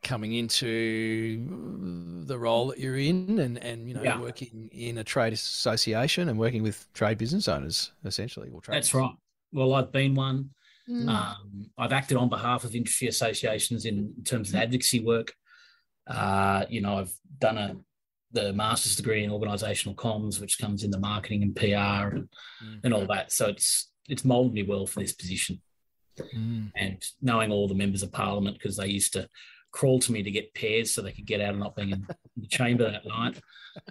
coming 0.04 0.34
into 0.34 2.24
the 2.26 2.38
role 2.38 2.68
that 2.68 2.80
you're 2.80 2.98
in, 2.98 3.40
and 3.40 3.58
and 3.60 3.88
you 3.88 3.94
know 3.94 4.04
Yeah. 4.04 4.20
working 4.20 4.70
in 4.74 4.98
a 4.98 5.04
trade 5.04 5.32
association 5.32 6.28
and 6.28 6.38
working 6.38 6.64
with 6.64 6.92
trade 6.94 7.18
business 7.18 7.48
owners, 7.48 7.92
essentially. 8.04 8.50
Or 8.50 8.62
trade 8.62 8.76
That's 8.78 8.94
right. 8.94 9.12
Well, 9.54 9.74
I've 9.74 9.92
been 9.92 10.16
one. 10.16 10.50
Mm. 10.90 11.08
Um, 11.08 11.70
I've 11.78 11.94
acted 11.94 12.18
on 12.18 12.28
behalf 12.30 12.64
of 12.64 12.76
industry 12.76 13.08
associations 13.08 13.86
in 13.86 14.14
terms 14.26 14.50
of 14.50 14.56
advocacy 14.56 15.00
work. 15.00 15.34
Uh, 16.12 16.66
you 16.70 16.82
know, 16.82 16.98
I've 16.98 17.14
done 17.40 17.58
a 17.58 17.76
the 18.34 18.54
master's 18.54 18.96
degree 18.96 19.24
in 19.26 19.32
organisational 19.32 19.96
comms, 19.96 20.40
which 20.40 20.58
comes 20.58 20.84
into 20.86 20.98
marketing 21.00 21.44
and 21.44 21.56
PR 21.56 22.16
and, 22.16 22.30
Mm. 22.64 22.80
and 22.86 22.94
all 22.94 23.06
that. 23.08 23.32
So 23.32 23.48
it's 23.48 23.90
it's 24.08 24.24
molded 24.26 24.54
me 24.54 24.64
well 24.64 24.86
for 24.88 25.00
this 25.00 25.14
position. 25.14 25.62
Mm. 26.36 26.72
and 26.76 27.04
knowing 27.22 27.52
all 27.52 27.68
the 27.70 27.74
members 27.74 28.04
of 28.04 28.12
parliament 28.12 28.58
because 28.58 28.76
they 28.78 28.86
used 28.88 29.14
to 29.14 29.28
crawl 29.72 29.98
to 30.00 30.12
me 30.12 30.22
to 30.22 30.30
get 30.30 30.54
pairs 30.54 30.92
so 30.92 31.02
they 31.02 31.14
could 31.14 31.26
get 31.26 31.40
out 31.40 31.52
and 31.52 31.60
not 31.60 31.76
being 31.76 31.92
in 31.92 32.06
the 32.36 32.48
chamber 32.48 32.92
that 32.92 33.06
night 33.08 33.40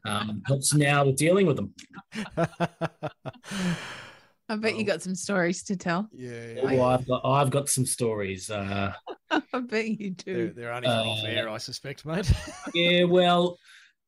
um, 0.04 0.42
helps 0.46 0.74
now 0.74 1.04
with 1.06 1.16
dealing 1.16 1.46
with 1.46 1.56
them. 1.56 1.74
I 4.50 4.56
bet 4.56 4.76
you 4.76 4.84
got 4.84 5.00
some 5.02 5.14
stories 5.14 5.62
to 5.64 5.76
tell. 5.76 6.08
yeah, 6.12 6.54
Oh, 6.62 6.82
I've 6.82 7.06
got 7.06 7.20
I've 7.24 7.50
got 7.50 7.68
some 7.68 7.86
stories. 7.86 8.50
Uh, 8.50 8.92
I 9.30 9.60
bet 9.60 9.86
you 9.88 10.14
they're, 10.24 10.48
do. 10.48 10.52
they're 10.54 10.72
only 10.72 10.88
from 10.88 11.08
off 11.08 11.24
Uh, 11.24 11.28
air, 11.28 11.48
I 11.48 11.58
suspect, 11.58 12.04
mate. 12.04 12.30
yeah, 12.74 13.04
well, 13.04 13.56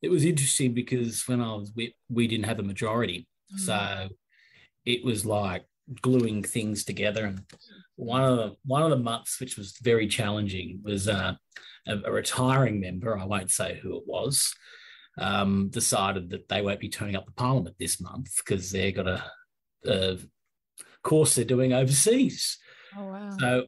it 0.02 0.10
was 0.10 0.24
interesting 0.24 0.74
because 0.74 1.22
when 1.28 1.40
I 1.40 1.54
was 1.54 1.72
we, 1.76 1.94
we 2.10 2.26
didn't 2.26 2.46
have 2.46 2.58
a 2.58 2.62
majority, 2.64 3.26
Mm. 3.54 3.60
so 3.60 4.08
it 4.84 5.04
was 5.04 5.24
like 5.26 5.64
gluing 6.00 6.42
things 6.42 6.84
together. 6.84 7.26
And 7.26 7.42
one 7.96 8.24
of 8.24 8.36
the 8.38 8.56
one 8.64 8.82
of 8.82 8.90
the 8.90 8.96
months, 8.96 9.38
which 9.40 9.56
was 9.56 9.76
very 9.82 10.08
challenging, 10.08 10.80
was 10.82 11.06
uh, 11.06 11.34
a, 11.86 11.98
a 12.04 12.10
retiring 12.10 12.80
member. 12.80 13.16
I 13.16 13.24
won't 13.26 13.50
say 13.50 13.78
who 13.82 13.96
it 13.98 14.04
was. 14.06 14.52
Um, 15.18 15.68
decided 15.68 16.30
that 16.30 16.48
they 16.48 16.62
won't 16.62 16.80
be 16.80 16.88
turning 16.88 17.14
up 17.16 17.26
to 17.26 17.32
Parliament 17.32 17.76
this 17.78 18.00
month 18.00 18.30
because 18.38 18.70
they've 18.72 18.94
got 18.96 19.06
a, 19.06 19.22
a 19.84 20.16
course 21.02 21.34
they're 21.34 21.44
doing 21.44 21.72
overseas. 21.72 22.58
Oh 22.96 23.06
wow. 23.06 23.30
So 23.38 23.66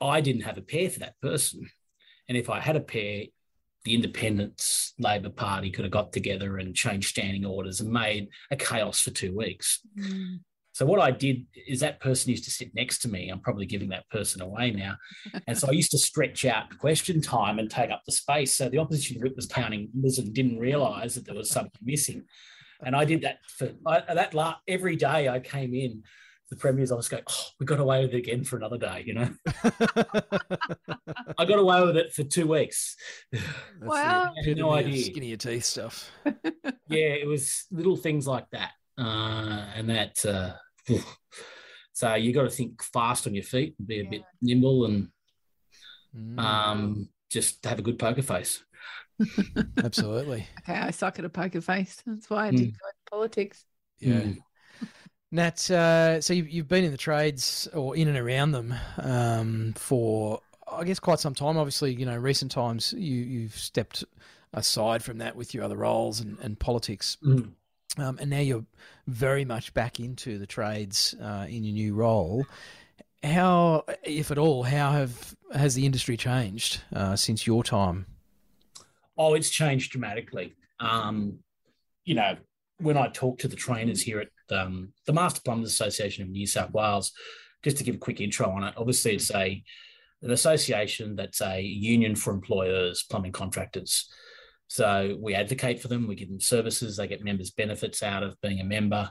I 0.00 0.20
didn't 0.20 0.42
have 0.42 0.58
a 0.58 0.62
pair 0.62 0.90
for 0.90 1.00
that 1.00 1.20
person. 1.20 1.68
And 2.28 2.36
if 2.36 2.48
I 2.48 2.60
had 2.60 2.76
a 2.76 2.80
pair, 2.80 3.24
the 3.84 3.94
Independents 3.94 4.94
Labor 4.98 5.30
Party 5.30 5.70
could 5.70 5.84
have 5.84 5.92
got 5.92 6.12
together 6.12 6.58
and 6.58 6.74
changed 6.74 7.08
standing 7.08 7.44
orders 7.44 7.80
and 7.80 7.90
made 7.90 8.28
a 8.50 8.56
chaos 8.56 9.00
for 9.00 9.10
two 9.10 9.36
weeks. 9.36 9.80
Mm. 9.98 10.40
So 10.72 10.86
what 10.86 11.00
I 11.00 11.10
did 11.10 11.46
is 11.66 11.80
that 11.80 12.00
person 12.00 12.30
used 12.30 12.44
to 12.44 12.50
sit 12.50 12.74
next 12.74 12.98
to 13.00 13.08
me. 13.08 13.28
I'm 13.28 13.40
probably 13.40 13.66
giving 13.66 13.88
that 13.90 14.08
person 14.08 14.40
away 14.40 14.70
now. 14.70 14.96
And 15.46 15.58
so 15.58 15.68
I 15.68 15.72
used 15.72 15.90
to 15.90 15.98
stretch 15.98 16.44
out 16.44 16.78
question 16.78 17.20
time 17.20 17.58
and 17.58 17.70
take 17.70 17.90
up 17.90 18.02
the 18.06 18.12
space. 18.12 18.52
So 18.52 18.68
the 18.68 18.78
opposition 18.78 19.18
group 19.18 19.36
was 19.36 19.46
counting 19.46 19.88
numbers 19.92 20.18
and 20.18 20.32
didn't 20.32 20.58
realise 20.58 21.14
that 21.14 21.26
there 21.26 21.34
was 21.34 21.50
something 21.50 21.80
missing. 21.82 22.24
And 22.84 22.94
I 22.94 23.04
did 23.04 23.22
that 23.22 23.38
for 23.46 23.72
I, 23.86 24.14
that 24.14 24.32
la- 24.32 24.56
every 24.68 24.96
day 24.96 25.28
I 25.28 25.40
came 25.40 25.74
in. 25.74 26.02
The 26.50 26.56
premiers, 26.56 26.90
I 26.90 26.96
was 26.96 27.08
going, 27.08 27.22
oh, 27.28 27.44
we 27.60 27.66
got 27.66 27.78
away 27.78 28.02
with 28.04 28.12
it 28.12 28.18
again 28.18 28.42
for 28.44 28.56
another 28.56 28.76
day. 28.78 29.04
You 29.06 29.14
know, 29.14 29.28
I 31.38 31.44
got 31.46 31.58
away 31.58 31.80
with 31.84 31.96
it 31.96 32.12
for 32.12 32.24
two 32.24 32.46
weeks. 32.48 32.96
That's 33.32 33.46
Wow. 33.80 34.32
the 34.34 34.40
epitome 34.40 34.60
No 34.60 34.72
idea. 34.72 35.04
Skinny 35.04 35.26
your 35.28 35.36
teeth 35.36 35.64
stuff. 35.64 36.10
yeah, 36.88 37.14
it 37.14 37.26
was 37.28 37.66
little 37.70 37.96
things 37.96 38.26
like 38.26 38.46
that, 38.50 38.72
uh, 38.98 39.66
and 39.76 39.90
that. 39.90 40.24
Uh, 40.26 40.54
so 41.92 42.14
you 42.14 42.32
got 42.32 42.42
to 42.42 42.50
think 42.50 42.82
fast 42.82 43.26
on 43.26 43.34
your 43.34 43.44
feet 43.44 43.74
and 43.78 43.86
be 43.86 44.00
a 44.00 44.04
bit 44.10 44.22
nimble 44.42 44.86
and 44.86 45.08
Mm, 46.16 46.40
um, 46.40 47.08
just 47.30 47.64
have 47.64 47.78
a 47.78 47.82
good 47.82 47.96
poker 47.96 48.22
face. 48.22 48.64
absolutely. 49.80 50.44
Okay, 50.68 50.72
I 50.76 50.90
suck 50.90 51.20
at 51.20 51.24
a 51.24 51.28
poker 51.28 51.60
face. 51.60 52.02
That's 52.04 52.28
why 52.28 52.48
I 52.48 52.50
did 52.50 52.72
Mm. 52.72 52.76
politics. 53.08 53.64
Yeah. 54.00 54.20
Mm. 54.22 54.38
Nat, 55.32 55.70
uh, 55.70 56.20
so 56.20 56.34
you've, 56.34 56.48
you've 56.48 56.68
been 56.68 56.84
in 56.84 56.90
the 56.90 56.96
trades 56.96 57.68
or 57.72 57.96
in 57.96 58.08
and 58.08 58.18
around 58.18 58.50
them 58.50 58.74
um, 58.98 59.72
for, 59.76 60.40
I 60.70 60.84
guess, 60.84 60.98
quite 60.98 61.20
some 61.20 61.34
time. 61.34 61.56
Obviously, 61.56 61.94
you 61.94 62.04
know, 62.04 62.16
recent 62.16 62.50
times 62.50 62.92
you, 62.92 63.16
you've 63.22 63.56
stepped 63.56 64.04
aside 64.52 65.04
from 65.04 65.18
that 65.18 65.36
with 65.36 65.54
your 65.54 65.62
other 65.62 65.76
roles 65.76 66.20
and, 66.20 66.36
and 66.40 66.58
politics. 66.58 67.16
Mm. 67.24 67.52
Um, 67.98 68.18
and 68.20 68.30
now 68.30 68.40
you're 68.40 68.64
very 69.06 69.44
much 69.44 69.72
back 69.74 70.00
into 70.00 70.38
the 70.38 70.46
trades 70.46 71.14
uh, 71.22 71.46
in 71.48 71.62
your 71.64 71.74
new 71.74 71.94
role. 71.94 72.44
How, 73.22 73.84
if 74.02 74.30
at 74.30 74.38
all, 74.38 74.62
how 74.62 74.92
have 74.92 75.36
has 75.52 75.74
the 75.74 75.84
industry 75.84 76.16
changed 76.16 76.80
uh, 76.94 77.16
since 77.16 77.46
your 77.46 77.62
time? 77.62 78.06
Oh, 79.18 79.34
it's 79.34 79.50
changed 79.50 79.92
dramatically. 79.92 80.54
Um, 80.78 81.40
you 82.04 82.14
know, 82.14 82.36
when 82.78 82.96
I 82.96 83.08
talk 83.08 83.38
to 83.40 83.48
the 83.48 83.56
trainers 83.56 84.00
here 84.00 84.20
at 84.20 84.28
um, 84.52 84.92
the 85.06 85.12
Master 85.12 85.40
Plumbers 85.44 85.70
Association 85.70 86.22
of 86.24 86.30
New 86.30 86.46
South 86.46 86.72
Wales, 86.72 87.12
just 87.62 87.76
to 87.78 87.84
give 87.84 87.96
a 87.96 87.98
quick 87.98 88.20
intro 88.20 88.50
on 88.50 88.64
it, 88.64 88.74
obviously 88.76 89.14
it's 89.14 89.34
a 89.34 89.62
an 90.22 90.30
association 90.32 91.16
that's 91.16 91.40
a 91.40 91.62
union 91.62 92.14
for 92.14 92.32
employers, 92.32 93.04
plumbing 93.08 93.32
contractors. 93.32 94.10
So 94.68 95.16
we 95.18 95.34
advocate 95.34 95.80
for 95.80 95.88
them, 95.88 96.06
we 96.06 96.14
give 96.14 96.28
them 96.28 96.40
services, 96.40 96.96
they 96.96 97.08
get 97.08 97.24
members' 97.24 97.50
benefits 97.50 98.02
out 98.02 98.22
of 98.22 98.40
being 98.40 98.60
a 98.60 98.64
member 98.64 99.10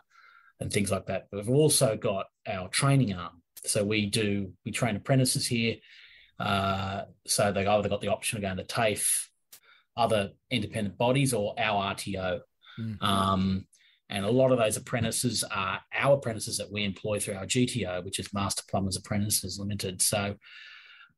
and 0.60 0.72
things 0.72 0.92
like 0.92 1.08
that. 1.08 1.28
But 1.32 1.38
we've 1.38 1.50
also 1.50 1.98
got 1.98 2.28
our 2.48 2.70
training 2.70 3.14
arm. 3.14 3.42
So 3.66 3.84
we 3.84 4.06
do 4.06 4.54
we 4.66 4.72
train 4.72 4.96
apprentices 4.96 5.48
here. 5.48 5.76
Uh, 6.40 7.04
so 7.28 7.52
they 7.52 7.66
either 7.66 7.90
got 7.90 8.02
the 8.02 8.08
option 8.08 8.38
of 8.38 8.44
going 8.44 8.58
to 8.58 8.64
TAFE, 8.64 9.30
other 9.98 10.30
independent 10.50 10.98
bodies, 10.98 11.34
or 11.34 11.56
our 11.58 11.94
RTO. 11.94 12.40
Mm. 12.80 13.04
Um, 13.04 13.66
and 14.10 14.26
a 14.26 14.32
lot 14.32 14.52
of 14.52 14.58
those 14.58 14.78
apprentices 14.78 15.44
are 15.44 15.80
our 15.94 16.16
apprentices 16.16 16.58
that 16.58 16.72
we 16.72 16.84
employ 16.84 17.20
through 17.20 17.36
our 17.36 17.46
GTO, 17.46 18.04
which 18.04 18.20
is 18.20 18.34
Master 18.34 18.64
Plumbers 18.70 18.98
Apprentices 18.98 19.60
Limited. 19.60 20.02
So 20.02 20.36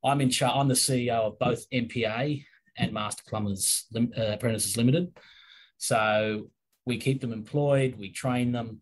I'm 0.03 0.19
in 0.21 0.29
charge. 0.29 0.53
I'm 0.55 0.67
the 0.67 0.73
CEO 0.73 1.11
of 1.11 1.39
both 1.39 1.69
MPA 1.71 2.43
and 2.77 2.93
Master 2.93 3.23
Plumbers 3.27 3.85
Lim- 3.93 4.13
uh, 4.17 4.33
Apprentices 4.33 4.75
Limited. 4.75 5.17
So 5.77 6.49
we 6.85 6.97
keep 6.97 7.21
them 7.21 7.31
employed, 7.31 7.95
we 7.97 8.11
train 8.11 8.51
them, 8.51 8.81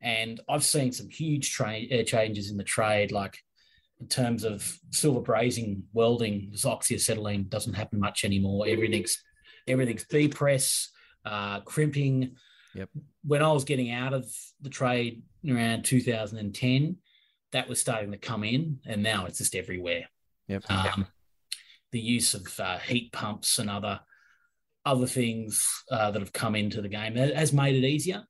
and 0.00 0.40
I've 0.48 0.64
seen 0.64 0.92
some 0.92 1.08
huge 1.10 1.52
tra- 1.52 1.84
uh, 1.92 2.04
changes 2.04 2.50
in 2.50 2.56
the 2.56 2.64
trade, 2.64 3.12
like 3.12 3.38
in 4.00 4.08
terms 4.08 4.44
of 4.44 4.78
silver 4.92 5.20
brazing, 5.20 5.82
welding, 5.92 6.48
this 6.52 6.64
oxyacetylene 6.64 7.48
doesn't 7.48 7.74
happen 7.74 8.00
much 8.00 8.24
anymore. 8.24 8.66
Everything's 8.68 9.22
everything's 9.66 10.04
B 10.04 10.28
press, 10.28 10.90
uh, 11.24 11.60
crimping. 11.60 12.36
Yep. 12.76 12.90
When 13.24 13.42
I 13.42 13.52
was 13.52 13.64
getting 13.64 13.90
out 13.90 14.12
of 14.12 14.26
the 14.60 14.70
trade 14.70 15.22
around 15.48 15.84
2010, 15.84 16.96
that 17.52 17.68
was 17.68 17.80
starting 17.80 18.12
to 18.12 18.18
come 18.18 18.44
in, 18.44 18.80
and 18.86 19.02
now 19.02 19.26
it's 19.26 19.38
just 19.38 19.54
everywhere. 19.54 20.06
Yep. 20.48 20.70
Um, 20.70 21.06
the 21.92 22.00
use 22.00 22.34
of 22.34 22.60
uh, 22.60 22.78
heat 22.78 23.12
pumps 23.12 23.58
and 23.58 23.70
other 23.70 24.00
other 24.84 25.06
things 25.06 25.82
uh, 25.90 26.12
that 26.12 26.20
have 26.20 26.32
come 26.32 26.54
into 26.54 26.80
the 26.80 26.88
game 26.88 27.16
has 27.16 27.52
made 27.52 27.74
it 27.74 27.86
easier, 27.86 28.22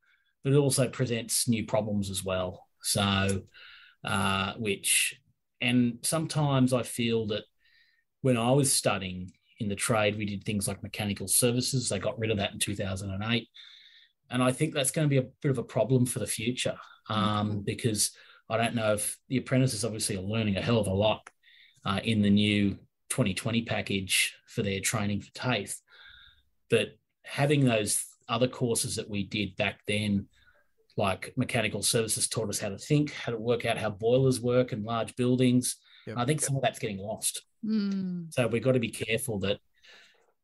but 0.42 0.54
it 0.54 0.56
also 0.56 0.88
presents 0.88 1.46
new 1.46 1.66
problems 1.66 2.08
as 2.08 2.24
well. 2.24 2.66
So, 2.80 3.42
uh, 4.04 4.54
which 4.54 5.20
and 5.60 5.98
sometimes 6.02 6.72
I 6.72 6.82
feel 6.82 7.26
that 7.28 7.44
when 8.22 8.36
I 8.36 8.50
was 8.52 8.72
studying 8.72 9.32
in 9.58 9.68
the 9.68 9.74
trade, 9.74 10.16
we 10.16 10.26
did 10.26 10.44
things 10.44 10.68
like 10.68 10.82
mechanical 10.82 11.28
services. 11.28 11.88
They 11.88 11.98
got 11.98 12.18
rid 12.18 12.30
of 12.30 12.38
that 12.38 12.52
in 12.52 12.58
2008. 12.58 13.48
And 14.30 14.42
I 14.42 14.52
think 14.52 14.74
that's 14.74 14.90
going 14.90 15.06
to 15.06 15.10
be 15.10 15.18
a 15.18 15.28
bit 15.42 15.50
of 15.50 15.58
a 15.58 15.62
problem 15.62 16.06
for 16.06 16.18
the 16.18 16.26
future 16.26 16.76
um, 17.08 17.60
because 17.60 18.10
I 18.48 18.56
don't 18.56 18.74
know 18.74 18.94
if 18.94 19.16
the 19.28 19.38
apprentices 19.38 19.84
obviously 19.84 20.16
are 20.16 20.22
learning 20.22 20.56
a 20.56 20.62
hell 20.62 20.78
of 20.78 20.86
a 20.86 20.92
lot 20.92 21.28
uh, 21.84 22.00
in 22.02 22.22
the 22.22 22.30
new 22.30 22.78
2020 23.10 23.62
package 23.62 24.34
for 24.46 24.62
their 24.62 24.80
training 24.80 25.20
for 25.20 25.32
TAFE. 25.32 25.76
But 26.70 26.96
having 27.24 27.64
those 27.64 28.04
other 28.28 28.48
courses 28.48 28.96
that 28.96 29.08
we 29.08 29.24
did 29.24 29.56
back 29.56 29.80
then, 29.86 30.26
like 30.96 31.32
mechanical 31.36 31.82
services, 31.82 32.28
taught 32.28 32.48
us 32.48 32.58
how 32.58 32.70
to 32.70 32.78
think, 32.78 33.12
how 33.12 33.32
to 33.32 33.38
work 33.38 33.64
out 33.64 33.78
how 33.78 33.90
boilers 33.90 34.40
work 34.40 34.72
in 34.72 34.84
large 34.84 35.14
buildings. 35.16 35.76
Yep. 36.06 36.16
I 36.18 36.24
think 36.24 36.40
some 36.40 36.56
of 36.56 36.62
that's 36.62 36.78
getting 36.78 36.98
lost. 36.98 37.42
Mm. 37.64 38.32
So 38.32 38.46
we've 38.46 38.62
got 38.62 38.72
to 38.72 38.80
be 38.80 38.90
careful 38.90 39.38
that, 39.40 39.58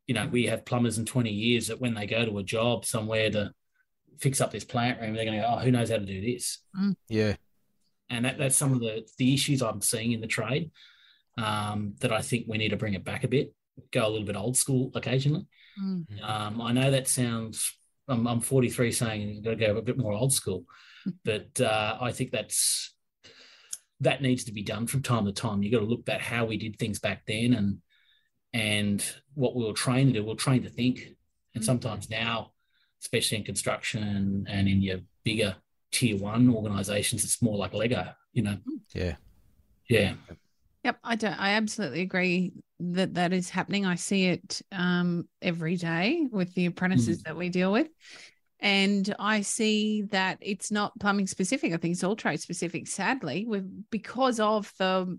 you 0.06 0.14
know, 0.14 0.26
we 0.26 0.46
have 0.46 0.64
plumbers 0.64 0.98
in 0.98 1.06
20 1.06 1.30
years 1.30 1.68
that 1.68 1.80
when 1.80 1.94
they 1.94 2.06
go 2.06 2.24
to 2.24 2.38
a 2.38 2.42
job 2.42 2.84
somewhere 2.84 3.30
to 3.30 3.52
fix 4.21 4.40
up 4.40 4.50
this 4.50 4.64
plant 4.64 5.00
room, 5.00 5.14
they're 5.14 5.25
going 5.25 5.37
to 5.37 5.42
go, 5.42 5.54
oh, 5.54 5.59
who 5.59 5.71
knows 5.71 5.90
how 5.90 5.97
to 5.97 6.04
do 6.04 6.21
this? 6.21 6.59
Yeah. 7.09 7.35
And 8.11 8.25
that, 8.25 8.38
that's 8.38 8.57
some 8.57 8.73
of 8.73 8.81
the, 8.81 9.07
the 9.19 9.33
issues 9.35 9.62
I'm 9.62 9.81
seeing 9.81 10.12
in 10.12 10.21
the 10.21 10.26
trade 10.26 10.71
um, 11.38 11.95
that 12.00 12.12
I 12.12 12.21
think 12.21 12.47
we 12.49 12.59
need 12.59 12.71
to 12.71 12.76
bring 12.76 12.95
it 12.95 13.04
back 13.04 13.25
a 13.25 13.28
bit, 13.28 13.54
go 13.90 14.07
a 14.07 14.09
little 14.09 14.26
bit 14.26 14.37
old 14.37 14.57
school 14.57 14.90
occasionally. 14.95 15.47
Mm. 15.83 16.23
Um, 16.23 16.61
I 16.61 16.73
know 16.73 16.90
that 16.90 17.09
sounds, 17.09 17.76
I'm, 18.09 18.26
I'm 18.26 18.40
43 18.40 18.92
saying 18.92 19.28
you've 19.28 19.45
got 19.45 19.50
to 19.50 19.57
go 19.57 19.76
a 19.76 19.83
bit 19.83 19.99
more 19.99 20.12
old 20.12 20.33
school, 20.33 20.64
but 21.25 21.61
uh, 21.61 21.97
I 22.00 22.12
think 22.12 22.31
that's, 22.33 22.95
that 24.00 24.21
needs 24.21 24.45
to 24.45 24.52
be 24.52 24.62
done 24.62 24.87
from 24.87 25.02
time 25.02 25.26
to 25.26 25.33
time. 25.33 25.62
You've 25.62 25.73
got 25.73 25.78
to 25.78 25.87
look 25.87 26.09
at 26.09 26.21
how 26.21 26.45
we 26.45 26.57
did 26.57 26.78
things 26.78 26.99
back 26.99 27.23
then 27.26 27.54
and, 27.54 27.78
and 28.52 29.04
what 29.35 29.54
we 29.54 29.64
were 29.64 29.73
trained 29.73 30.12
to 30.12 30.21
do. 30.21 30.26
We 30.26 30.33
are 30.33 30.37
trained 30.37 30.64
to 30.64 30.71
think. 30.71 31.16
And 31.54 31.62
Mhm. 31.62 31.66
sometimes 31.66 32.11
now, 32.11 32.51
especially 33.02 33.38
in 33.38 33.44
construction 33.44 34.47
and 34.49 34.68
in 34.68 34.80
your 34.80 35.00
bigger 35.25 35.56
tier 35.90 36.16
one 36.16 36.49
organizations, 36.49 37.25
it's 37.25 37.42
more 37.42 37.59
like 37.59 37.75
Lego, 37.75 38.09
you 38.32 38.42
know? 38.42 38.56
Yeah. 38.94 39.16
Yeah. 39.88 40.14
Yep, 40.85 40.99
I 41.04 41.16
don't. 41.16 41.40
I 41.40 41.50
absolutely 41.50 42.00
agree 42.00 42.52
that 42.80 43.14
that 43.14 43.32
is 43.32 43.49
happening. 43.50 43.87
I 43.87 43.94
see 43.94 44.26
it 44.26 44.62
um, 44.73 45.28
every 45.40 45.76
day 45.76 46.26
with 46.30 46.52
the 46.54 46.66
apprentices 46.66 47.23
that 47.23 47.37
we 47.37 47.50
deal 47.50 47.71
with, 47.71 47.88
And 48.59 49.12
I 49.18 49.42
see 49.42 50.02
that 50.11 50.38
it's 50.40 50.71
not 50.71 50.99
plumbing 50.99 51.26
specific. 51.26 51.73
I 51.73 51.76
think 51.76 51.92
it's 51.92 52.04
all 52.04 52.16
trade 52.16 52.40
specific, 52.40 52.87
sadly, 52.87 53.44
with 53.47 53.90
because 53.90 54.38
of 54.40 54.73
the 54.78 55.18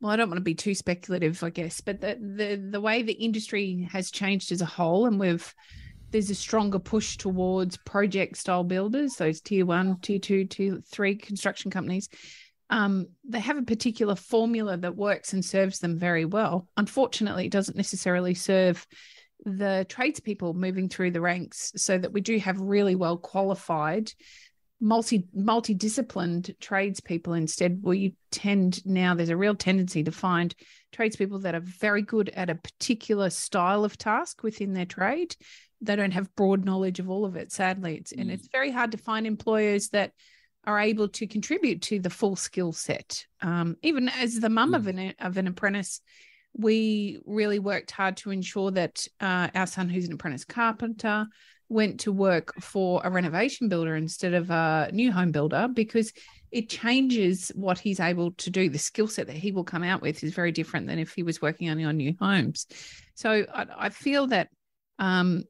well, 0.00 0.12
I 0.12 0.16
don't 0.16 0.28
want 0.28 0.38
to 0.38 0.44
be 0.44 0.54
too 0.54 0.74
speculative, 0.74 1.42
I 1.42 1.50
guess, 1.50 1.80
but 1.80 2.00
the 2.00 2.16
the 2.20 2.68
the 2.70 2.80
way 2.80 3.02
the 3.02 3.12
industry 3.12 3.88
has 3.90 4.10
changed 4.10 4.52
as 4.52 4.60
a 4.60 4.66
whole, 4.66 5.06
and 5.06 5.18
we've 5.18 5.52
there's 6.10 6.30
a 6.30 6.34
stronger 6.34 6.78
push 6.78 7.16
towards 7.16 7.76
project 7.76 8.36
style 8.36 8.64
builders, 8.64 9.16
those 9.16 9.40
tier 9.40 9.66
one, 9.66 9.98
tier 10.00 10.18
two, 10.18 10.44
tier 10.44 10.78
three 10.90 11.16
construction 11.16 11.70
companies. 11.70 12.08
Um, 12.70 13.06
they 13.24 13.40
have 13.40 13.56
a 13.56 13.62
particular 13.62 14.14
formula 14.14 14.76
that 14.76 14.96
works 14.96 15.32
and 15.32 15.44
serves 15.44 15.78
them 15.78 15.98
very 15.98 16.24
well. 16.24 16.68
Unfortunately, 16.76 17.46
it 17.46 17.52
doesn't 17.52 17.76
necessarily 17.76 18.34
serve 18.34 18.86
the 19.44 19.86
tradespeople 19.88 20.54
moving 20.54 20.88
through 20.88 21.12
the 21.12 21.20
ranks 21.20 21.72
so 21.76 21.96
that 21.96 22.12
we 22.12 22.20
do 22.20 22.38
have 22.38 22.60
really 22.60 22.94
well 22.94 23.16
qualified 23.16 24.12
multi 24.80 25.26
multidisciplined 25.36 26.54
tradespeople 26.60 27.32
instead 27.32 27.80
we 27.82 28.14
tend 28.30 28.84
now 28.86 29.12
there's 29.12 29.28
a 29.28 29.36
real 29.36 29.54
tendency 29.54 30.04
to 30.04 30.12
find 30.12 30.54
tradespeople 30.92 31.40
that 31.40 31.54
are 31.54 31.60
very 31.60 32.02
good 32.02 32.28
at 32.30 32.48
a 32.48 32.54
particular 32.54 33.28
style 33.28 33.84
of 33.84 33.98
task 33.98 34.42
within 34.44 34.74
their 34.74 34.86
trade 34.86 35.34
they 35.80 35.96
don't 35.96 36.12
have 36.12 36.34
broad 36.34 36.64
knowledge 36.64 36.98
of 36.98 37.10
all 37.10 37.24
of 37.24 37.36
it 37.36 37.52
sadly 37.52 37.96
it's 37.96 38.12
mm. 38.12 38.20
and 38.20 38.30
it's 38.30 38.48
very 38.48 38.70
hard 38.70 38.92
to 38.92 38.98
find 38.98 39.26
employers 39.26 39.88
that 39.90 40.12
are 40.64 40.80
able 40.80 41.08
to 41.08 41.26
contribute 41.26 41.80
to 41.82 41.98
the 41.98 42.10
full 42.10 42.36
skill 42.36 42.72
set 42.72 43.24
um, 43.42 43.76
even 43.82 44.08
as 44.08 44.38
the 44.40 44.50
mum 44.50 44.72
mm. 44.72 44.76
of 44.76 44.86
an 44.86 45.14
of 45.20 45.36
an 45.36 45.46
apprentice 45.46 46.00
we 46.54 47.20
really 47.24 47.58
worked 47.58 47.90
hard 47.90 48.16
to 48.16 48.30
ensure 48.30 48.70
that 48.70 49.06
uh, 49.20 49.48
our 49.54 49.66
son 49.66 49.88
who's 49.88 50.06
an 50.06 50.14
apprentice 50.14 50.44
carpenter 50.44 51.26
went 51.68 52.00
to 52.00 52.12
work 52.12 52.54
for 52.60 53.00
a 53.04 53.10
renovation 53.10 53.68
builder 53.68 53.94
instead 53.94 54.34
of 54.34 54.50
a 54.50 54.90
new 54.92 55.12
home 55.12 55.30
builder 55.30 55.68
because 55.72 56.12
it 56.50 56.68
changes 56.68 57.52
what 57.54 57.78
he's 57.78 58.00
able 58.00 58.32
to 58.32 58.50
do. 58.50 58.70
The 58.70 58.78
skill 58.78 59.06
set 59.06 59.26
that 59.26 59.36
he 59.36 59.52
will 59.52 59.64
come 59.64 59.82
out 59.82 60.00
with 60.00 60.24
is 60.24 60.32
very 60.32 60.50
different 60.50 60.86
than 60.86 60.98
if 60.98 61.12
he 61.12 61.22
was 61.22 61.42
working 61.42 61.68
only 61.68 61.84
on 61.84 61.96
new 61.96 62.14
homes. 62.18 62.66
So 63.14 63.44
I, 63.54 63.66
I 63.76 63.88
feel 63.90 64.28
that 64.28 64.48
um, 64.98 65.44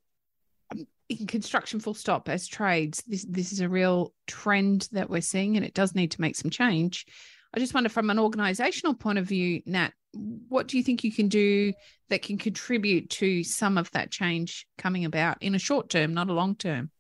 in 1.09 1.27
construction, 1.27 1.81
full 1.81 1.95
stop, 1.95 2.29
as 2.29 2.47
trades, 2.47 3.03
this 3.07 3.25
this 3.25 3.53
is 3.53 3.61
a 3.61 3.69
real 3.69 4.13
trend 4.27 4.89
that 4.93 5.09
we're 5.09 5.21
seeing, 5.21 5.57
and 5.57 5.65
it 5.65 5.75
does 5.75 5.95
need 5.95 6.11
to 6.13 6.21
make 6.21 6.37
some 6.37 6.51
change. 6.51 7.07
I 7.55 7.59
just 7.59 7.75
wonder, 7.75 7.89
from 7.89 8.11
an 8.11 8.19
organisational 8.19 8.99
point 8.99 9.19
of 9.19 9.27
view, 9.27 9.63
Nat, 9.65 9.93
what 10.13 10.69
do 10.69 10.77
you 10.77 10.83
think 10.83 11.05
you 11.05 11.13
can 11.13 11.29
do 11.29 11.73
that 12.11 12.23
can 12.23 12.39
contribute 12.39 13.09
to 13.11 13.43
some 13.43 13.79
of 13.79 13.91
that 13.93 14.11
change 14.11 14.67
coming 14.77 15.05
about 15.05 15.43
in 15.43 15.55
a 15.55 15.59
short 15.59 15.89
term, 15.89 16.15
not 16.15 16.29
a 16.29 16.33
long 16.35 16.57
term? 16.57 16.91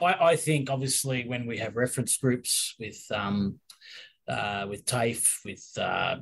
I, 0.00 0.14
I 0.14 0.36
think 0.36 0.70
obviously 0.70 1.26
when 1.26 1.46
we 1.46 1.58
have 1.58 1.76
reference 1.76 2.16
groups 2.16 2.74
with 2.78 3.00
um, 3.10 3.58
uh, 4.28 4.66
with 4.68 4.84
TAFE, 4.84 5.40
with 5.44 5.64
uh, 5.78 6.16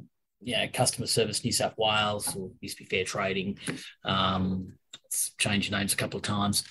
Customer 0.72 1.06
Service 1.06 1.44
New 1.44 1.52
South 1.52 1.74
Wales, 1.76 2.34
or 2.36 2.50
used 2.60 2.78
to 2.78 2.84
be 2.84 2.88
Fair 2.88 3.04
Trading, 3.04 3.58
um, 4.04 4.74
it's 5.06 5.34
changed 5.38 5.72
names 5.72 5.92
a 5.92 5.96
couple 5.96 6.18
of 6.18 6.22
times, 6.22 6.64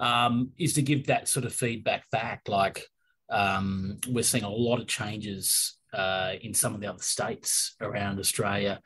um, 0.00 0.50
is 0.58 0.72
to 0.74 0.82
give 0.82 1.06
that 1.06 1.28
sort 1.28 1.44
of 1.44 1.52
feedback 1.52 2.10
back. 2.10 2.42
Like 2.48 2.86
um, 3.30 3.98
we're 4.08 4.24
seeing 4.24 4.44
a 4.44 4.50
lot 4.50 4.80
of 4.80 4.88
changes 4.88 5.76
uh, 5.92 6.32
in 6.40 6.54
some 6.54 6.74
of 6.74 6.80
the 6.80 6.88
other 6.88 7.02
states 7.02 7.76
around 7.80 8.18
Australia. 8.18 8.80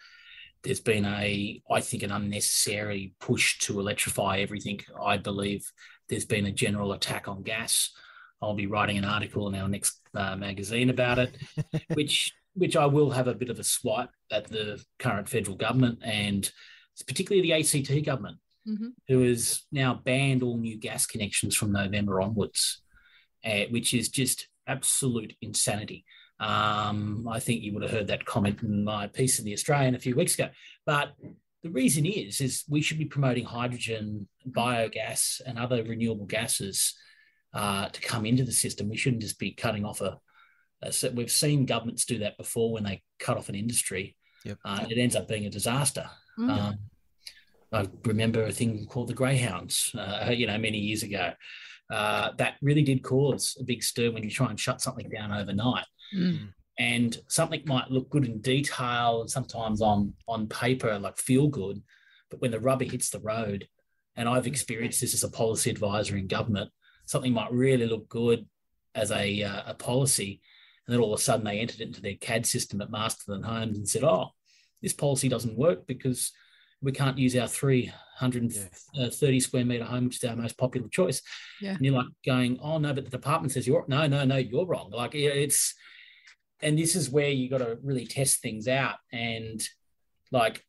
There's 0.62 0.80
been 0.80 1.04
a, 1.04 1.62
I 1.71 1.80
think, 1.80 2.02
an 2.02 2.11
unnecessary 2.11 3.14
push 3.21 3.59
to 3.61 3.80
electrify 3.80 4.38
everything. 4.38 4.80
I 5.00 5.18
believe 5.18 5.71
there's 6.09 6.25
been 6.25 6.47
a 6.47 6.52
general 6.52 6.92
attack 6.92 7.28
on 7.28 7.42
gas. 7.42 7.90
I'll 8.42 8.54
be 8.54 8.66
writing 8.66 8.99
an 8.99 9.04
article 9.04 9.49
in 9.49 9.54
our 9.54 9.68
next 9.68 10.00
uh, 10.14 10.37
magazine 10.37 10.90
about 10.90 11.18
it, 11.18 11.37
which 11.94 12.33
which 12.54 12.76
I 12.76 12.87
will 12.87 13.11
have 13.11 13.26
a 13.26 13.35
bit 13.35 13.50
of 13.50 13.59
a 13.59 13.64
swipe 13.64 14.11
at 14.30 14.47
the 14.47 14.83
current 15.00 15.28
federal 15.28 15.56
government 15.56 15.99
and 16.04 16.49
particularly 17.09 17.42
the 17.42 17.52
ACT 17.52 18.04
government, 18.04 18.38
mm-hmm. 18.66 18.88
who 19.09 19.23
has 19.23 19.62
now 19.73 20.00
banned 20.04 20.43
all 20.43 20.58
new 20.58 20.78
gas 20.78 21.06
connections 21.06 21.54
from 21.54 21.73
November 21.73 22.21
onwards, 22.21 22.82
uh, 23.45 23.65
which 23.71 23.95
is 23.95 24.08
just 24.08 24.49
absolute 24.67 25.34
insanity. 25.41 26.04
Um, 26.41 27.28
I 27.30 27.41
think 27.41 27.62
you 27.62 27.73
would 27.75 27.82
have 27.82 27.93
heard 27.93 28.08
that 28.08 28.26
comment 28.26 28.62
in 28.62 28.84
my 28.84 29.06
piece 29.06 29.39
in 29.39 29.45
the 29.45 29.52
Australian 29.52 29.95
a 29.95 30.00
few 30.00 30.17
weeks 30.17 30.34
ago. 30.34 30.50
But 30.84 31.12
the 31.62 31.71
reason 31.71 32.04
is, 32.04 32.41
is 32.41 32.65
we 32.69 32.82
should 32.82 32.99
be 32.99 33.04
promoting 33.04 33.45
hydrogen, 33.45 34.28
biogas, 34.49 35.41
and 35.47 35.58
other 35.58 35.82
renewable 35.82 36.26
gases 36.26 36.95
uh, 37.54 37.89
to 37.89 38.00
come 38.00 38.26
into 38.26 38.45
the 38.45 38.52
system. 38.52 38.89
We 38.89 38.97
shouldn't 38.97 39.23
just 39.23 39.39
be 39.39 39.52
cutting 39.52 39.84
off 39.84 40.00
a. 40.00 40.19
a 40.82 40.93
so 40.93 41.10
we've 41.10 41.30
seen 41.30 41.67
governments 41.67 42.04
do 42.04 42.19
that 42.19 42.36
before 42.36 42.73
when 42.73 42.84
they 42.84 43.02
cut 43.19 43.39
off 43.39 43.49
an 43.49 43.54
industry. 43.54 44.17
Yep. 44.45 44.58
Uh, 44.65 44.84
it 44.91 44.99
ends 44.99 45.17
up 45.17 45.28
being 45.28 45.47
a 45.47 45.50
disaster. 45.50 46.10
Mm. 46.39 46.50
Um, 46.50 46.78
I 47.75 47.89
remember 48.04 48.45
a 48.45 48.52
thing 48.52 48.87
called 48.87 49.08
the 49.08 49.15
Greyhounds, 49.15 49.95
uh, 49.99 50.30
you 50.30 50.47
know, 50.47 50.58
many 50.58 50.78
years 50.78 51.02
ago. 51.02 51.32
Uh, 51.93 52.30
that 52.39 52.54
really 52.63 52.82
did 52.82 53.02
cause 53.02 53.56
a 53.60 53.65
big 53.65 53.82
stir 53.82 54.10
when 54.10 54.23
you 54.23 54.30
try 54.30 54.49
and 54.49 54.58
shut 54.58 54.80
something 54.80 55.08
down 55.08 55.32
overnight. 55.32 55.84
Mm. 56.17 56.49
And 56.78 57.17
something 57.28 57.63
might 57.67 57.91
look 57.91 58.08
good 58.10 58.25
in 58.25 58.41
detail 58.41 59.21
and 59.21 59.30
sometimes 59.30 59.80
on 59.80 60.15
on 60.26 60.49
paper 60.49 60.99
like 60.99 61.19
feel 61.19 61.49
good, 61.49 61.82
but 62.30 62.41
when 62.41 62.50
the 62.50 62.60
rubber 62.60 62.84
hits 62.84 63.10
the 63.10 63.21
road, 63.21 63.69
and 64.17 64.28
I've 64.28 64.47
experienced 64.47 65.00
this 65.00 65.15
as 65.15 65.25
a 65.25 65.30
policy 65.30 65.71
advisor 65.71 66.17
in 66.17 66.26
government, 66.26 66.71
something 67.06 67.32
might 67.32 67.52
really 67.52 67.87
look 67.87 68.08
good 68.08 68.47
as 68.95 69.10
a 69.13 69.43
uh, 69.43 69.63
a 69.67 69.75
policy, 69.75 70.41
and 70.87 70.95
then 70.95 71.00
all 71.00 71.13
of 71.13 71.21
a 71.21 71.23
sudden 71.23 71.45
they 71.45 71.60
entered 71.60 71.80
it 71.80 71.89
into 71.89 72.02
their 72.02 72.17
CAD 72.17 72.47
system 72.47 72.80
at 72.80 72.91
Masterton 72.91 73.43
Homes 73.43 73.76
and 73.76 73.89
said, 73.89 74.02
"Oh, 74.02 74.30
this 74.82 74.93
policy 74.93 75.28
doesn't 75.28 75.56
work 75.56 75.87
because 75.87 76.32
we 76.84 76.92
can't 76.92 77.18
use 77.18 77.34
our 77.36 77.49
330 77.49 79.36
uh, 79.36 79.40
square 79.40 79.64
meter 79.64 79.84
home, 79.84 80.04
which 80.04 80.23
is 80.23 80.28
our 80.28 80.36
most 80.36 80.56
popular 80.58 80.88
choice." 80.88 81.23
Yeah. 81.60 81.70
And 81.70 81.84
you're 81.84 81.94
like 81.94 82.06
going, 82.25 82.58
"Oh 82.62 82.78
no, 82.78 82.92
but 82.92 83.04
the 83.04 83.10
department 83.10 83.52
says 83.52 83.66
you're 83.66 83.84
no, 83.88 84.06
no, 84.06 84.25
no, 84.25 84.36
you're 84.36 84.66
wrong." 84.66 84.90
Like 84.90 85.14
it's 85.14 85.75
and 86.60 86.78
this 86.78 86.94
is 86.97 87.10
where 87.10 87.28
you 87.28 87.50
got 87.50 87.58
to 87.58 87.78
really 87.82 88.06
test 88.06 88.40
things 88.40 88.68
out 88.68 88.97
and 89.12 89.62
like 90.30 90.64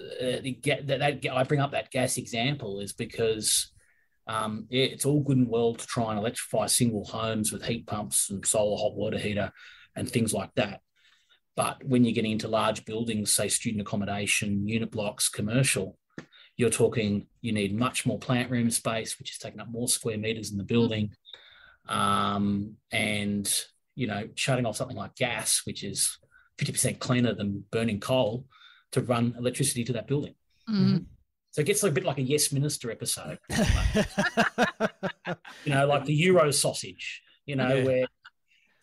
uh, 0.00 0.38
get 0.60 0.86
that, 0.88 1.22
that 1.22 1.32
I 1.32 1.44
bring 1.44 1.60
up 1.60 1.72
that 1.72 1.90
gas 1.90 2.16
example 2.16 2.80
is 2.80 2.92
because 2.92 3.70
um, 4.26 4.66
yeah, 4.70 4.84
it's 4.84 5.04
all 5.04 5.20
good 5.20 5.36
and 5.36 5.48
well 5.48 5.74
to 5.74 5.86
try 5.86 6.10
and 6.10 6.18
electrify 6.18 6.66
single 6.66 7.04
homes 7.04 7.52
with 7.52 7.64
heat 7.64 7.86
pumps 7.86 8.30
and 8.30 8.44
solar 8.46 8.78
hot 8.78 8.94
water 8.94 9.18
heater 9.18 9.52
and 9.96 10.08
things 10.08 10.32
like 10.32 10.50
that. 10.56 10.80
But 11.54 11.84
when 11.84 12.04
you're 12.04 12.14
getting 12.14 12.32
into 12.32 12.48
large 12.48 12.84
buildings, 12.84 13.32
say 13.32 13.48
student 13.48 13.82
accommodation, 13.82 14.66
unit 14.66 14.90
blocks, 14.90 15.28
commercial, 15.28 15.98
you're 16.56 16.70
talking 16.70 17.26
you 17.40 17.52
need 17.52 17.76
much 17.76 18.06
more 18.06 18.18
plant 18.18 18.50
room 18.50 18.70
space, 18.70 19.18
which 19.18 19.32
is 19.32 19.38
taking 19.38 19.60
up 19.60 19.70
more 19.70 19.88
square 19.88 20.18
meters 20.18 20.50
in 20.50 20.58
the 20.58 20.64
building. 20.64 21.10
Um, 21.88 22.76
and 22.90 23.52
you 23.94 24.06
know, 24.06 24.28
shutting 24.34 24.64
off 24.64 24.76
something 24.76 24.96
like 24.96 25.14
gas, 25.16 25.62
which 25.64 25.84
is 25.84 26.16
50% 26.58 26.98
cleaner 26.98 27.34
than 27.34 27.64
burning 27.70 28.00
coal, 28.00 28.46
to 28.92 29.02
run 29.02 29.34
electricity 29.38 29.84
to 29.84 29.92
that 29.94 30.06
building. 30.06 30.34
Mm-hmm. 30.68 30.98
So 31.50 31.60
it 31.60 31.66
gets 31.66 31.82
a 31.82 31.90
bit 31.90 32.04
like 32.04 32.18
a 32.18 32.22
Yes 32.22 32.52
Minister 32.52 32.90
episode. 32.90 33.38
you 35.64 35.74
know, 35.74 35.86
like 35.86 36.06
the 36.06 36.14
Euro 36.14 36.50
sausage, 36.50 37.22
you 37.44 37.56
know, 37.56 37.74
yeah. 37.74 37.84
where 37.84 38.06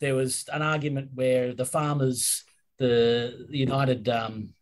there 0.00 0.14
was 0.14 0.44
an 0.52 0.62
argument 0.62 1.10
where 1.14 1.52
the 1.52 1.64
farmers, 1.64 2.44
the 2.80 3.46
United, 3.50 4.08
um, 4.08 4.54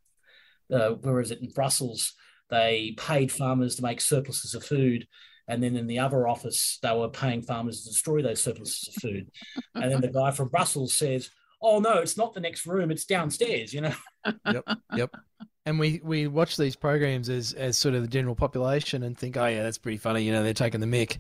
uh, 0.70 0.90
where 0.90 1.20
is 1.20 1.30
it, 1.30 1.40
in 1.40 1.48
Brussels, 1.50 2.12
they 2.50 2.94
paid 2.98 3.32
farmers 3.32 3.76
to 3.76 3.82
make 3.82 4.02
surpluses 4.02 4.54
of 4.54 4.64
food 4.64 5.06
and 5.48 5.62
then 5.62 5.76
in 5.76 5.86
the 5.86 5.98
other 5.98 6.28
office, 6.28 6.78
they 6.82 6.94
were 6.94 7.08
paying 7.08 7.42
farmers 7.42 7.82
to 7.82 7.88
destroy 7.88 8.20
those 8.20 8.42
surpluses 8.42 8.88
of 8.88 9.02
food. 9.02 9.30
and 9.74 9.90
then 9.90 10.02
the 10.02 10.08
guy 10.08 10.30
from 10.30 10.48
Brussels 10.48 10.92
says, 10.92 11.30
"Oh 11.62 11.80
no, 11.80 11.94
it's 11.94 12.18
not 12.18 12.34
the 12.34 12.40
next 12.40 12.66
room; 12.66 12.90
it's 12.90 13.06
downstairs." 13.06 13.72
You 13.72 13.80
know. 13.80 13.94
yep. 14.46 14.64
Yep. 14.94 15.16
And 15.64 15.78
we 15.78 16.00
we 16.04 16.26
watch 16.26 16.58
these 16.58 16.76
programs 16.76 17.30
as 17.30 17.54
as 17.54 17.78
sort 17.78 17.94
of 17.94 18.02
the 18.02 18.08
general 18.08 18.34
population 18.34 19.02
and 19.02 19.16
think, 19.16 19.38
"Oh 19.38 19.46
yeah, 19.46 19.62
that's 19.62 19.78
pretty 19.78 19.98
funny." 19.98 20.22
You 20.22 20.32
know, 20.32 20.42
they're 20.42 20.52
taking 20.52 20.80
the 20.80 20.86
mick. 20.86 21.18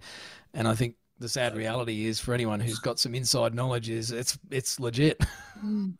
And 0.52 0.68
I 0.68 0.74
think 0.74 0.96
the 1.18 1.28
sad 1.28 1.56
reality 1.56 2.06
is, 2.06 2.20
for 2.20 2.34
anyone 2.34 2.60
who's 2.60 2.78
got 2.78 2.98
some 2.98 3.14
inside 3.14 3.54
knowledge, 3.54 3.88
is 3.88 4.10
it's 4.10 4.38
it's 4.50 4.78
legit. 4.78 5.24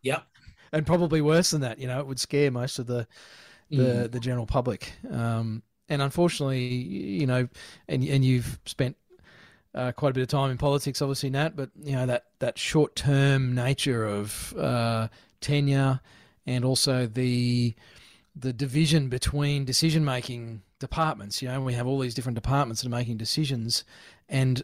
Yep. 0.03 0.23
And 0.71 0.85
probably 0.85 1.21
worse 1.21 1.51
than 1.51 1.61
that. 1.61 1.79
You 1.79 1.87
know, 1.87 1.99
it 1.99 2.07
would 2.07 2.19
scare 2.19 2.51
most 2.51 2.79
of 2.79 2.87
the 2.87 3.07
the, 3.69 3.83
mm. 3.83 4.11
the 4.11 4.19
general 4.19 4.45
public. 4.45 4.93
Um, 5.11 5.63
and 5.89 6.01
unfortunately, 6.01 6.65
you 6.65 7.25
know, 7.25 7.47
and 7.87 8.03
and 8.03 8.23
you've 8.23 8.59
spent 8.65 8.95
uh, 9.73 9.91
quite 9.91 10.09
a 10.09 10.13
bit 10.13 10.21
of 10.21 10.27
time 10.27 10.51
in 10.51 10.57
politics, 10.57 11.01
obviously, 11.01 11.29
Nat. 11.29 11.55
But 11.55 11.69
you 11.81 11.93
know 11.93 12.05
that 12.05 12.25
that 12.39 12.57
short 12.57 12.95
term 12.95 13.55
nature 13.55 14.05
of 14.05 14.53
uh, 14.57 15.07
tenure, 15.41 15.99
and 16.45 16.63
also 16.63 17.07
the 17.07 17.75
the 18.35 18.53
division 18.53 19.09
between 19.09 19.65
decision 19.65 20.05
making 20.05 20.61
departments. 20.79 21.41
You 21.41 21.49
know, 21.49 21.61
we 21.61 21.73
have 21.73 21.87
all 21.87 21.99
these 21.99 22.13
different 22.13 22.35
departments 22.35 22.81
that 22.81 22.87
are 22.87 22.91
making 22.91 23.17
decisions, 23.17 23.83
and 24.27 24.63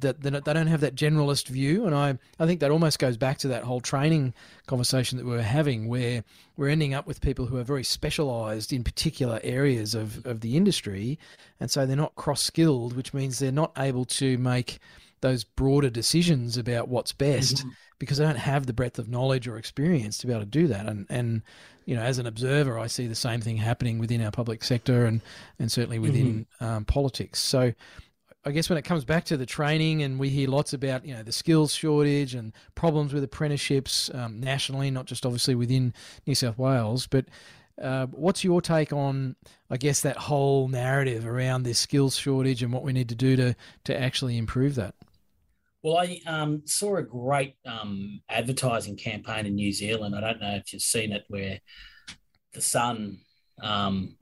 that 0.00 0.22
they 0.22 0.30
don't 0.30 0.66
have 0.66 0.80
that 0.80 0.94
generalist 0.94 1.48
view. 1.48 1.86
And 1.86 1.94
I, 1.94 2.18
I 2.38 2.46
think 2.46 2.60
that 2.60 2.70
almost 2.70 2.98
goes 2.98 3.16
back 3.16 3.38
to 3.38 3.48
that 3.48 3.64
whole 3.64 3.80
training 3.80 4.34
conversation 4.66 5.18
that 5.18 5.24
we 5.24 5.32
were 5.32 5.42
having, 5.42 5.88
where 5.88 6.24
we're 6.56 6.68
ending 6.68 6.94
up 6.94 7.06
with 7.06 7.20
people 7.20 7.46
who 7.46 7.58
are 7.58 7.64
very 7.64 7.84
specialised 7.84 8.72
in 8.72 8.84
particular 8.84 9.40
areas 9.42 9.94
of, 9.94 10.24
of 10.26 10.40
the 10.40 10.56
industry, 10.56 11.18
and 11.60 11.70
so 11.70 11.86
they're 11.86 11.96
not 11.96 12.14
cross 12.14 12.42
skilled, 12.42 12.96
which 12.96 13.12
means 13.12 13.38
they're 13.38 13.52
not 13.52 13.72
able 13.76 14.04
to 14.04 14.38
make 14.38 14.78
those 15.22 15.44
broader 15.44 15.88
decisions 15.88 16.58
about 16.58 16.88
what's 16.88 17.12
best 17.12 17.56
mm-hmm. 17.56 17.70
because 17.98 18.20
I 18.20 18.24
don't 18.24 18.36
have 18.36 18.66
the 18.66 18.72
breadth 18.72 18.98
of 18.98 19.08
knowledge 19.08 19.48
or 19.48 19.56
experience 19.56 20.18
to 20.18 20.26
be 20.26 20.32
able 20.32 20.42
to 20.42 20.46
do 20.46 20.66
that. 20.66 20.86
And 20.86 21.06
and 21.08 21.42
you 21.86 21.96
know, 21.96 22.02
as 22.02 22.18
an 22.18 22.26
observer, 22.26 22.78
I 22.78 22.86
see 22.86 23.06
the 23.06 23.14
same 23.14 23.40
thing 23.40 23.56
happening 23.56 23.98
within 23.98 24.22
our 24.22 24.30
public 24.30 24.62
sector 24.62 25.06
and 25.06 25.22
and 25.58 25.72
certainly 25.72 25.98
within 25.98 26.46
mm-hmm. 26.60 26.64
um, 26.64 26.84
politics. 26.84 27.40
So. 27.40 27.72
I 28.44 28.50
guess 28.50 28.68
when 28.68 28.76
it 28.76 28.82
comes 28.82 29.04
back 29.04 29.24
to 29.26 29.36
the 29.36 29.46
training, 29.46 30.02
and 30.02 30.18
we 30.18 30.28
hear 30.28 30.48
lots 30.48 30.72
about 30.72 31.06
you 31.06 31.14
know 31.14 31.22
the 31.22 31.30
skills 31.30 31.72
shortage 31.72 32.34
and 32.34 32.52
problems 32.74 33.14
with 33.14 33.22
apprenticeships 33.22 34.10
um, 34.14 34.40
nationally, 34.40 34.90
not 34.90 35.06
just 35.06 35.24
obviously 35.24 35.54
within 35.54 35.94
New 36.26 36.34
South 36.34 36.58
Wales, 36.58 37.06
but 37.06 37.26
uh, 37.80 38.06
what's 38.06 38.42
your 38.42 38.60
take 38.60 38.92
on, 38.92 39.36
I 39.70 39.76
guess, 39.76 40.00
that 40.02 40.16
whole 40.16 40.66
narrative 40.66 41.24
around 41.24 41.62
this 41.62 41.78
skills 41.78 42.16
shortage 42.16 42.64
and 42.64 42.72
what 42.72 42.82
we 42.82 42.92
need 42.92 43.08
to 43.10 43.14
do 43.14 43.36
to 43.36 43.54
to 43.84 44.00
actually 44.00 44.38
improve 44.38 44.74
that? 44.74 44.96
Well, 45.82 45.98
I 45.98 46.20
um, 46.26 46.62
saw 46.64 46.96
a 46.96 47.02
great 47.02 47.56
um, 47.66 48.20
advertising 48.28 48.96
campaign 48.96 49.46
in 49.46 49.56
New 49.56 49.72
Zealand. 49.72 50.14
I 50.14 50.20
don't 50.20 50.40
know 50.40 50.54
if 50.54 50.72
you've 50.72 50.80
seen 50.80 51.12
it, 51.12 51.24
where 51.26 51.58
the 52.52 52.60
son, 52.60 53.18
um, 53.60 54.16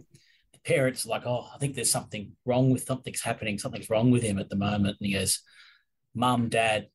the 0.55 0.59
parents 0.61 1.05
like, 1.05 1.27
oh, 1.27 1.47
I 1.55 1.59
think 1.59 1.75
there's 1.75 1.91
something 1.91 2.33
wrong 2.47 2.71
with 2.71 2.85
something's 2.85 3.21
happening, 3.21 3.59
something's 3.59 3.91
wrong 3.91 4.11
with 4.11 4.23
him 4.23 4.39
at 4.39 4.49
the 4.49 4.57
moment, 4.57 4.97
and 4.99 5.07
he 5.07 5.13
goes, 5.13 5.41
"Mum, 6.15 6.49
Dad, 6.49 6.89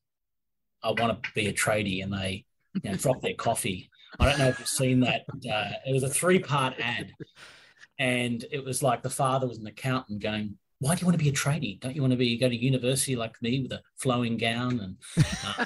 I 0.82 0.90
want 0.90 1.22
to 1.22 1.30
be 1.32 1.46
a 1.46 1.52
tradie," 1.52 2.02
and 2.02 2.12
they 2.12 2.44
you 2.82 2.90
know, 2.90 2.96
drop 2.96 3.20
their 3.20 3.34
coffee. 3.34 3.88
I 4.18 4.28
don't 4.28 4.38
know 4.40 4.48
if 4.48 4.58
you've 4.58 4.68
seen 4.68 5.00
that. 5.00 5.26
Uh, 5.48 5.72
it 5.86 5.92
was 5.92 6.02
a 6.02 6.08
three-part 6.08 6.74
ad, 6.80 7.12
and 8.00 8.44
it 8.50 8.64
was 8.64 8.82
like 8.82 9.02
the 9.02 9.10
father 9.10 9.46
was 9.46 9.58
an 9.58 9.66
accountant 9.68 10.20
going, 10.20 10.58
why 10.78 10.94
do 10.94 11.00
you 11.00 11.06
want 11.06 11.18
to 11.18 11.24
be 11.24 11.30
a 11.30 11.32
tradie? 11.32 11.80
Don't 11.80 11.94
you 11.94 12.02
want 12.02 12.12
to 12.12 12.18
be 12.18 12.36
go 12.36 12.48
to 12.48 12.56
university 12.56 13.16
like 13.16 13.40
me 13.40 13.62
with 13.62 13.72
a 13.72 13.80
flowing 13.96 14.36
gown 14.36 14.80
and 14.80 14.96
uh, 15.44 15.64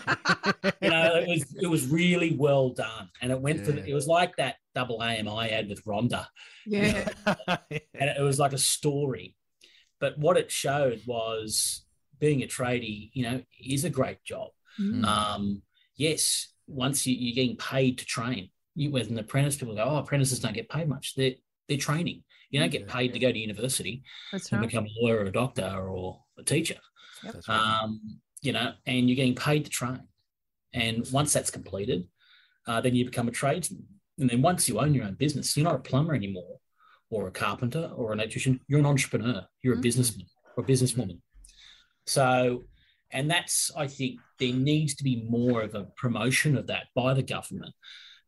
you 0.81 0.90
know 0.90 1.16
it 1.16 1.29
was 1.29 1.57
it 1.62 1.66
was 1.66 1.87
really 1.88 2.37
well 2.38 2.70
done 2.70 3.11
and 3.20 3.33
it 3.33 3.40
went 3.40 3.59
yeah. 3.59 3.64
for 3.64 3.70
it 3.73 3.94
was 3.94 4.07
like 4.07 4.37
that 4.37 4.57
double 4.75 5.03
AMI 5.03 5.51
ad 5.51 5.68
with 5.68 5.85
Rhonda. 5.85 6.27
Yeah. 6.66 7.09
and 7.49 7.81
it 8.01 8.23
was 8.23 8.38
like 8.38 8.53
a 8.53 8.59
story. 8.59 9.35
But 9.99 10.16
what 10.18 10.37
it 10.37 10.51
showed 10.51 11.03
was 11.07 11.85
being 12.18 12.42
a 12.42 12.46
tradie, 12.46 13.11
you 13.12 13.25
know, 13.25 13.42
is 13.62 13.85
a 13.85 13.90
great 13.90 14.23
job. 14.25 14.51
Mm. 14.81 15.05
Um, 15.05 15.62
yes, 15.96 16.53
once 16.66 17.07
you, 17.07 17.14
you're 17.18 17.35
getting 17.35 17.57
paid 17.57 17.99
to 17.99 18.07
train. 18.07 18.51
You, 18.77 18.90
with 18.90 19.11
an 19.11 19.18
apprentice, 19.18 19.57
people 19.57 19.75
go, 19.75 19.85
"Oh, 19.85 19.96
apprentices 19.96 20.38
don't 20.38 20.55
get 20.55 20.68
paid 20.68 20.88
much." 20.88 21.14
They're 21.16 21.35
they're 21.68 21.77
training. 21.77 22.23
You 22.51 22.61
don't 22.61 22.73
get 22.73 22.89
paid 22.89 23.13
to 23.13 23.19
go 23.19 23.31
to 23.31 23.39
university 23.39 24.03
That's 24.33 24.51
and 24.51 24.61
right. 24.61 24.69
become 24.69 24.87
a 24.87 24.91
lawyer 25.01 25.19
or 25.19 25.25
a 25.25 25.33
doctor 25.33 25.89
or 25.89 26.21
a 26.39 26.43
teacher. 26.43 26.77
Yep. 27.23 27.49
Um, 27.49 28.21
you 28.43 28.53
know, 28.53 28.73
and 28.87 29.09
you're 29.09 29.17
getting 29.17 29.35
paid 29.35 29.65
to 29.65 29.71
train. 29.71 30.01
And 30.73 31.07
once 31.13 31.33
that's 31.33 31.51
completed, 31.51 32.07
uh, 32.67 32.81
then 32.81 32.95
you 32.95 33.05
become 33.05 33.29
a 33.29 33.33
tradesman. 33.33 33.85
And 34.19 34.29
then 34.29 34.43
once 34.43 34.69
you 34.69 34.81
own 34.81 34.95
your 34.95 35.05
own 35.05 35.15
business, 35.15 35.57
you're 35.57 35.65
not 35.65 35.77
a 35.77 35.79
plumber 35.79 36.15
anymore, 36.15 36.59
or 37.09 37.29
a 37.29 37.31
carpenter, 37.31 37.91
or 37.95 38.13
an 38.13 38.21
electrician. 38.21 38.61
You're 38.69 38.81
an 38.81 38.87
entrepreneur. 38.87 39.47
You're 39.63 39.75
a 39.75 39.77
mm-hmm. 39.77 39.83
businessman 39.83 40.27
or 40.57 40.65
a 40.65 40.67
businesswoman. 40.67 41.21
So, 42.07 42.65
and 43.13 43.31
that's 43.31 43.71
I 43.77 43.87
think 43.87 44.21
there 44.39 44.53
needs 44.53 44.95
to 44.97 45.05
be 45.05 45.27
more 45.29 45.63
of 45.63 45.75
a 45.75 45.85
promotion 45.97 46.57
of 46.57 46.67
that 46.69 46.87
by 46.95 47.15
the 47.15 47.23
government 47.23 47.75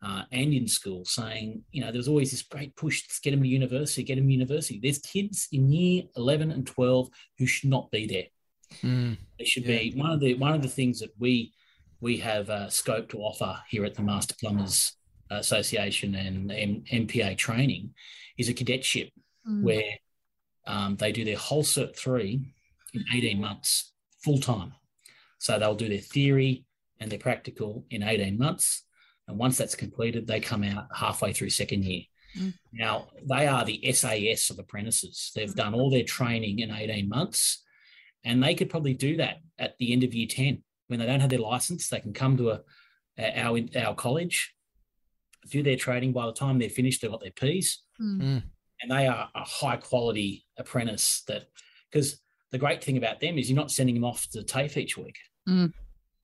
uh, 0.03 0.23
and 0.33 0.53
in 0.53 0.67
school 0.67 1.05
saying, 1.05 1.63
you 1.71 1.81
know, 1.81 1.93
there's 1.93 2.09
always 2.09 2.33
this 2.33 2.43
great 2.43 2.75
push 2.77 3.07
to 3.07 3.21
get 3.23 3.31
them 3.31 3.43
to 3.43 3.49
university, 3.49 4.03
get 4.03 4.17
them 4.17 4.27
to 4.27 4.33
university. 4.33 4.81
There's 4.83 4.99
kids 4.99 5.49
in 5.53 5.71
year 5.71 6.03
11 6.17 6.51
and 6.51 6.67
12 6.67 7.09
who 7.39 7.47
should 7.47 7.71
not 7.71 7.91
be 7.91 8.07
there. 8.07 8.81
Mm, 8.83 9.17
they 9.39 9.45
should 9.45 9.65
yeah. 9.65 9.79
be 9.79 9.95
one 9.95 10.11
of 10.11 10.21
the 10.21 10.35
one 10.35 10.55
of 10.55 10.63
the 10.63 10.69
things 10.69 10.99
that 11.01 11.11
we 11.19 11.53
we 12.01 12.17
have 12.17 12.49
uh, 12.51 12.69
scope 12.69 13.11
to 13.11 13.19
offer 13.19 13.59
here 13.69 13.85
at 13.85 13.95
the 13.95 14.03
Master 14.03 14.35
Plumbers 14.41 14.97
Association 15.31 16.15
and 16.15 16.51
M- 16.51 16.85
MPA 16.91 17.37
training 17.37 17.95
is 18.39 18.49
a 18.49 18.55
cadetship 18.55 19.11
mm. 19.49 19.63
where 19.63 19.99
um, 20.67 20.97
they 20.97 21.13
do 21.13 21.25
their 21.25 21.37
whole 21.37 21.63
cert 21.63 21.95
three 21.97 22.55
in 22.95 23.05
18 23.13 23.41
months 23.41 23.93
full 24.25 24.39
time. 24.39 24.73
So 25.39 25.59
they'll 25.59 25.75
do 25.75 25.89
their 25.89 25.99
theory 25.99 26.65
and 26.99 27.11
their 27.11 27.19
practical 27.19 27.85
in 27.91 28.03
18 28.03 28.39
months 28.39 28.85
and 29.29 29.39
once 29.39 29.57
that's 29.57 29.75
completed, 29.75 30.27
they 30.27 30.41
come 30.41 30.65
out 30.65 30.87
halfway 30.95 31.33
through 31.33 31.51
second 31.51 31.85
year. 31.85 32.03
Mm. 32.39 32.55
Now, 32.73 33.09
they 33.29 33.47
are 33.47 33.65
the 33.65 33.93
SAS 33.93 34.51
of 34.51 34.59
apprentices. 34.59 35.31
They've 35.35 35.55
done 35.55 35.75
all 35.75 35.91
their 35.91 36.05
training 36.05 36.59
in 36.61 36.71
18 36.71 37.09
months, 37.09 37.63
and 38.25 38.43
they 38.43 38.55
could 38.55 38.71
probably 38.71 38.95
do 38.95 39.17
that 39.19 39.39
at 39.59 39.77
the 39.79 39.93
end 39.93 40.05
of 40.05 40.15
year 40.15 40.27
10. 40.29 40.63
When 40.89 40.99
they 40.99 41.07
don't 41.07 41.21
have 41.21 41.31
their 41.31 41.39
license, 41.39 41.89
they 41.89 42.01
can 42.01 42.13
come 42.13 42.37
to 42.37 42.51
a, 42.51 42.61
our, 43.19 43.59
our 43.77 43.95
college, 43.95 44.55
do 45.51 45.63
their 45.63 45.77
training. 45.77 46.13
By 46.13 46.27
the 46.27 46.33
time 46.33 46.59
they're 46.59 46.69
finished, 46.69 47.03
they've 47.03 47.11
got 47.11 47.21
their 47.21 47.31
P's. 47.31 47.83
Mm. 48.01 48.23
mm. 48.23 48.43
And 48.81 48.91
they 48.91 49.07
are 49.07 49.29
a 49.33 49.45
high 49.45 49.77
quality 49.77 50.45
apprentice 50.59 51.23
that, 51.29 51.45
because 51.89 52.21
the 52.51 52.59
great 52.59 52.83
thing 52.83 52.97
about 52.97 53.21
them 53.21 53.39
is 53.39 53.49
you're 53.49 53.57
not 53.57 53.71
sending 53.71 53.95
them 53.95 54.05
off 54.05 54.29
to 54.31 54.43
TAFE 54.43 54.77
each 54.77 54.99
week. 54.99 55.19
Mm. 55.49 55.73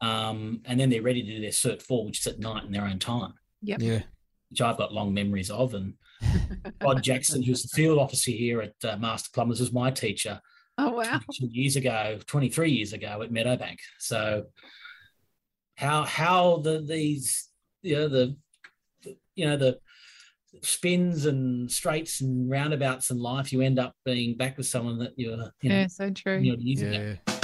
Um, 0.01 0.61
and 0.65 0.79
then 0.79 0.91
they're 0.91 1.03
ready 1.03 1.23
to 1.23 1.35
do 1.37 1.41
their 1.41 1.51
cert 1.51 1.83
four, 1.83 2.05
which 2.05 2.21
is 2.21 2.27
at 2.27 2.39
night 2.39 2.65
in 2.65 2.73
their 2.73 2.85
own 2.85 2.99
time. 2.99 3.35
Yep. 3.63 3.83
Yeah. 3.83 4.03
Which 4.51 4.61
I've 4.61 4.79
got 4.79 4.93
long 4.93 5.13
memories 5.13 5.51
of. 5.51 5.75
And 5.75 5.95
Rod 6.83 7.03
Jackson, 7.03 7.43
who's 7.43 7.63
the 7.63 7.69
field 7.69 7.99
officer 7.99 8.31
here 8.31 8.61
at 8.63 8.75
uh, 8.85 8.97
Master 8.97 9.31
Plumbers, 9.33 9.61
was 9.61 9.73
my 9.73 9.91
teacher. 9.91 10.41
Oh 10.81 10.91
wow! 10.91 11.21
years 11.41 11.75
ago, 11.75 12.21
twenty 12.27 12.49
three 12.49 12.71
years 12.71 12.93
ago 12.93 13.21
at 13.21 13.33
Meadowbank. 13.33 13.79
So 13.99 14.45
how 15.77 16.05
how 16.05 16.59
the 16.59 16.81
these 16.81 17.49
you 17.83 17.97
know 17.97 18.09
the, 18.09 18.37
the 19.03 19.17
you 19.35 19.47
know 19.47 19.57
the 19.57 19.81
spins 20.63 21.27
and 21.27 21.71
straights 21.71 22.21
and 22.21 22.49
roundabouts 22.49 23.11
in 23.11 23.19
life, 23.19 23.53
you 23.53 23.61
end 23.61 23.79
up 23.79 23.95
being 24.05 24.37
back 24.37 24.57
with 24.57 24.67
someone 24.67 24.99
that 24.99 25.13
you're 25.17 25.33
you 25.63 25.71
know, 25.71 25.81
yeah, 25.81 25.87
so 25.87 26.11
true. 26.11 26.39
You 26.39 26.57
know, 26.57 26.59
yeah. 26.61 26.89
Ago. 26.89 27.38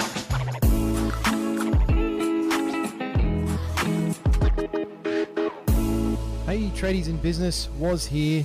Tradies 6.85 7.09
in 7.09 7.17
Business 7.17 7.71
was 7.79 8.05
here. 8.05 8.45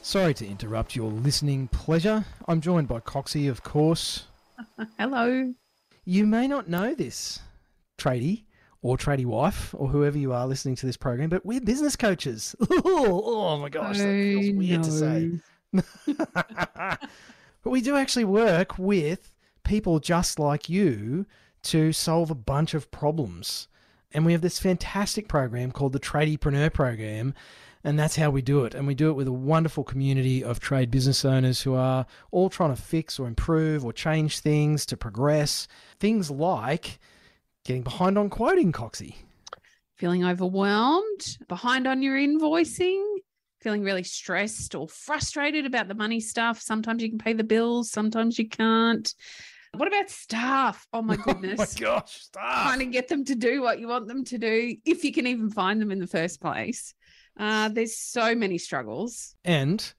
Sorry 0.00 0.32
to 0.32 0.46
interrupt 0.46 0.96
your 0.96 1.10
listening 1.10 1.68
pleasure. 1.68 2.24
I'm 2.48 2.62
joined 2.62 2.88
by 2.88 3.00
Coxie, 3.00 3.46
of 3.46 3.62
course. 3.62 4.24
Hello. 4.98 5.52
You 6.06 6.24
may 6.24 6.48
not 6.48 6.66
know 6.66 6.94
this, 6.94 7.40
tradie 7.98 8.44
or 8.80 8.96
tradie 8.96 9.26
wife 9.26 9.74
or 9.76 9.88
whoever 9.88 10.16
you 10.16 10.32
are 10.32 10.46
listening 10.46 10.76
to 10.76 10.86
this 10.86 10.96
program, 10.96 11.28
but 11.28 11.44
we're 11.44 11.60
business 11.60 11.94
coaches. 11.94 12.56
Oh, 12.70 13.22
oh, 13.22 13.58
my 13.58 13.68
gosh, 13.68 13.98
that 13.98 14.04
feels 14.04 14.56
weird 14.56 14.82
to 14.84 14.90
say. 14.90 15.30
but 16.16 17.70
we 17.70 17.82
do 17.82 17.96
actually 17.96 18.24
work 18.24 18.78
with 18.78 19.34
people 19.62 20.00
just 20.00 20.38
like 20.38 20.70
you 20.70 21.26
to 21.64 21.92
solve 21.92 22.30
a 22.30 22.34
bunch 22.34 22.72
of 22.72 22.90
problems. 22.90 23.68
And 24.14 24.24
we 24.24 24.32
have 24.32 24.40
this 24.40 24.60
fantastic 24.60 25.26
program 25.28 25.72
called 25.72 25.92
the 25.92 26.00
Tradiepreneur 26.00 26.72
Program. 26.72 27.34
And 27.82 27.98
that's 27.98 28.16
how 28.16 28.30
we 28.30 28.40
do 28.40 28.64
it. 28.64 28.74
And 28.74 28.86
we 28.86 28.94
do 28.94 29.10
it 29.10 29.14
with 29.14 29.26
a 29.26 29.32
wonderful 29.32 29.84
community 29.84 30.42
of 30.42 30.60
trade 30.60 30.90
business 30.90 31.24
owners 31.24 31.60
who 31.60 31.74
are 31.74 32.06
all 32.30 32.48
trying 32.48 32.74
to 32.74 32.80
fix 32.80 33.18
or 33.18 33.26
improve 33.26 33.84
or 33.84 33.92
change 33.92 34.38
things 34.38 34.86
to 34.86 34.96
progress. 34.96 35.68
Things 36.00 36.30
like 36.30 36.98
getting 37.64 37.82
behind 37.82 38.16
on 38.16 38.30
quoting, 38.30 38.72
Coxie. 38.72 39.16
Feeling 39.96 40.24
overwhelmed, 40.24 41.38
behind 41.48 41.86
on 41.86 42.00
your 42.00 42.16
invoicing, 42.16 43.02
feeling 43.60 43.82
really 43.82 44.02
stressed 44.02 44.74
or 44.74 44.88
frustrated 44.88 45.66
about 45.66 45.88
the 45.88 45.94
money 45.94 46.20
stuff. 46.20 46.60
Sometimes 46.60 47.02
you 47.02 47.10
can 47.10 47.18
pay 47.18 47.32
the 47.32 47.44
bills, 47.44 47.90
sometimes 47.90 48.38
you 48.38 48.48
can't. 48.48 49.14
What 49.76 49.88
about 49.88 50.10
staff? 50.10 50.86
Oh 50.92 51.02
my 51.02 51.16
goodness. 51.16 51.58
Oh 51.58 51.62
my 51.62 51.80
gosh, 51.80 52.20
staff. 52.22 52.62
Trying 52.64 52.78
to 52.80 52.86
get 52.86 53.08
them 53.08 53.24
to 53.24 53.34
do 53.34 53.62
what 53.62 53.78
you 53.78 53.88
want 53.88 54.06
them 54.06 54.24
to 54.24 54.38
do, 54.38 54.76
if 54.84 55.04
you 55.04 55.12
can 55.12 55.26
even 55.26 55.50
find 55.50 55.80
them 55.80 55.90
in 55.90 55.98
the 55.98 56.06
first 56.06 56.40
place. 56.40 56.94
Uh, 57.38 57.68
there's 57.68 57.96
so 57.96 58.34
many 58.34 58.58
struggles. 58.58 59.34
And 59.44 59.92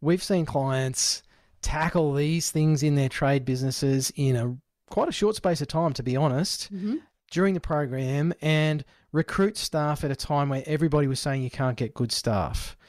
we've 0.00 0.22
seen 0.22 0.46
clients 0.46 1.22
tackle 1.62 2.14
these 2.14 2.50
things 2.50 2.82
in 2.82 2.94
their 2.94 3.08
trade 3.08 3.44
businesses 3.44 4.12
in 4.16 4.36
a 4.36 4.56
quite 4.90 5.08
a 5.08 5.12
short 5.12 5.36
space 5.36 5.60
of 5.60 5.68
time, 5.68 5.92
to 5.94 6.02
be 6.02 6.16
honest, 6.16 6.72
mm-hmm. 6.72 6.96
during 7.30 7.54
the 7.54 7.60
program 7.60 8.32
and 8.42 8.84
recruit 9.12 9.56
staff 9.56 10.04
at 10.04 10.10
a 10.10 10.16
time 10.16 10.48
where 10.48 10.62
everybody 10.66 11.06
was 11.06 11.20
saying 11.20 11.42
you 11.42 11.50
can't 11.50 11.76
get 11.76 11.94
good 11.94 12.12
staff. 12.12 12.76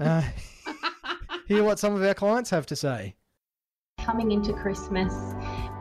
Uh, 0.00 0.22
hear 1.48 1.62
what 1.62 1.78
some 1.78 1.94
of 1.94 2.02
our 2.02 2.14
clients 2.14 2.50
have 2.50 2.66
to 2.66 2.76
say. 2.76 3.14
coming 3.98 4.32
into 4.32 4.52
Christmas, 4.52 5.14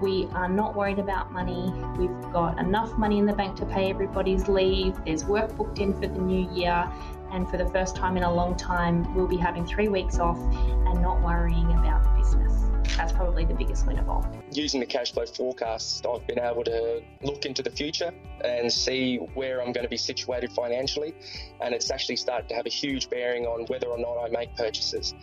we 0.01 0.27
are 0.31 0.49
not 0.49 0.75
worried 0.75 0.99
about 0.99 1.31
money. 1.31 1.73
We've 1.97 2.21
got 2.33 2.59
enough 2.59 2.97
money 2.97 3.17
in 3.19 3.25
the 3.25 3.33
bank 3.33 3.55
to 3.57 3.65
pay 3.65 3.89
everybody's 3.89 4.47
leave. 4.47 4.93
There's 5.05 5.25
work 5.25 5.55
booked 5.55 5.79
in 5.79 5.93
for 5.93 6.07
the 6.07 6.19
new 6.19 6.49
year. 6.51 6.91
And 7.31 7.49
for 7.49 7.57
the 7.57 7.67
first 7.69 7.95
time 7.95 8.17
in 8.17 8.23
a 8.23 8.33
long 8.33 8.55
time, 8.55 9.13
we'll 9.15 9.27
be 9.27 9.37
having 9.37 9.65
three 9.65 9.87
weeks 9.87 10.19
off 10.19 10.37
and 10.37 11.01
not 11.01 11.21
worrying 11.21 11.71
about 11.71 12.03
the 12.03 12.09
business. 12.21 12.53
That's 12.95 13.13
probably 13.13 13.45
the 13.45 13.53
biggest 13.53 13.85
win 13.85 13.99
of 13.99 14.09
all. 14.09 14.25
using 14.51 14.79
the 14.79 14.85
cash 14.85 15.11
flow 15.11 15.25
forecast, 15.25 16.05
I've 16.05 16.25
been 16.25 16.39
able 16.39 16.63
to 16.63 17.01
look 17.21 17.45
into 17.45 17.61
the 17.61 17.69
future 17.69 18.11
and 18.43 18.71
see 18.71 19.17
where 19.35 19.61
I'm 19.61 19.71
going 19.71 19.83
to 19.83 19.89
be 19.89 19.97
situated 19.97 20.51
financially. 20.51 21.13
And 21.61 21.75
it's 21.75 21.91
actually 21.91 22.15
started 22.15 22.49
to 22.49 22.55
have 22.55 22.65
a 22.65 22.69
huge 22.69 23.09
bearing 23.09 23.45
on 23.45 23.65
whether 23.67 23.87
or 23.87 23.99
not 23.99 24.17
I 24.17 24.29
make 24.29 24.55
purchases. 24.55 25.13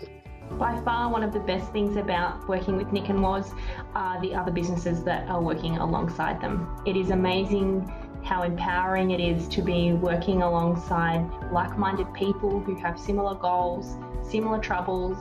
By 0.52 0.78
far, 0.82 1.10
one 1.10 1.22
of 1.22 1.32
the 1.32 1.40
best 1.40 1.72
things 1.72 1.96
about 1.96 2.46
working 2.48 2.76
with 2.76 2.92
Nick 2.92 3.08
and 3.08 3.22
Woz 3.22 3.52
are 3.94 4.20
the 4.20 4.34
other 4.34 4.52
businesses 4.52 5.02
that 5.04 5.26
are 5.28 5.40
working 5.40 5.78
alongside 5.78 6.40
them. 6.40 6.80
It 6.86 6.96
is 6.96 7.10
amazing 7.10 7.90
how 8.24 8.42
empowering 8.42 9.10
it 9.10 9.20
is 9.20 9.46
to 9.48 9.60
be 9.60 9.92
working 9.92 10.42
alongside 10.42 11.28
like 11.52 11.76
minded 11.76 12.12
people 12.14 12.58
who 12.60 12.74
have 12.76 12.98
similar 12.98 13.34
goals, 13.34 13.96
similar 14.22 14.58
troubles. 14.58 15.18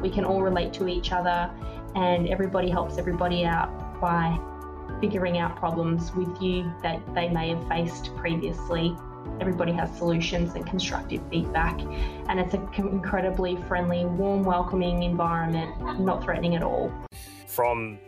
We 0.00 0.10
can 0.10 0.24
all 0.24 0.42
relate 0.42 0.72
to 0.74 0.86
each 0.86 1.10
other, 1.10 1.50
and 1.94 2.28
everybody 2.28 2.68
helps 2.68 2.98
everybody 2.98 3.44
out 3.46 4.00
by 4.00 4.38
figuring 5.00 5.38
out 5.38 5.56
problems 5.56 6.14
with 6.14 6.40
you 6.40 6.70
that 6.82 7.00
they 7.14 7.28
may 7.28 7.48
have 7.50 7.66
faced 7.68 8.14
previously. 8.16 8.94
Everybody 9.40 9.72
has 9.72 9.96
solutions 9.96 10.54
and 10.54 10.66
constructive 10.66 11.22
feedback, 11.30 11.80
and 12.28 12.38
it's 12.38 12.52
an 12.52 12.68
incredibly 12.76 13.56
friendly, 13.68 14.04
warm, 14.04 14.42
welcoming 14.42 15.02
environment, 15.02 15.98
not 15.98 16.22
threatening 16.22 16.56
at 16.56 16.62
all. 16.62 16.92
from 17.46 17.98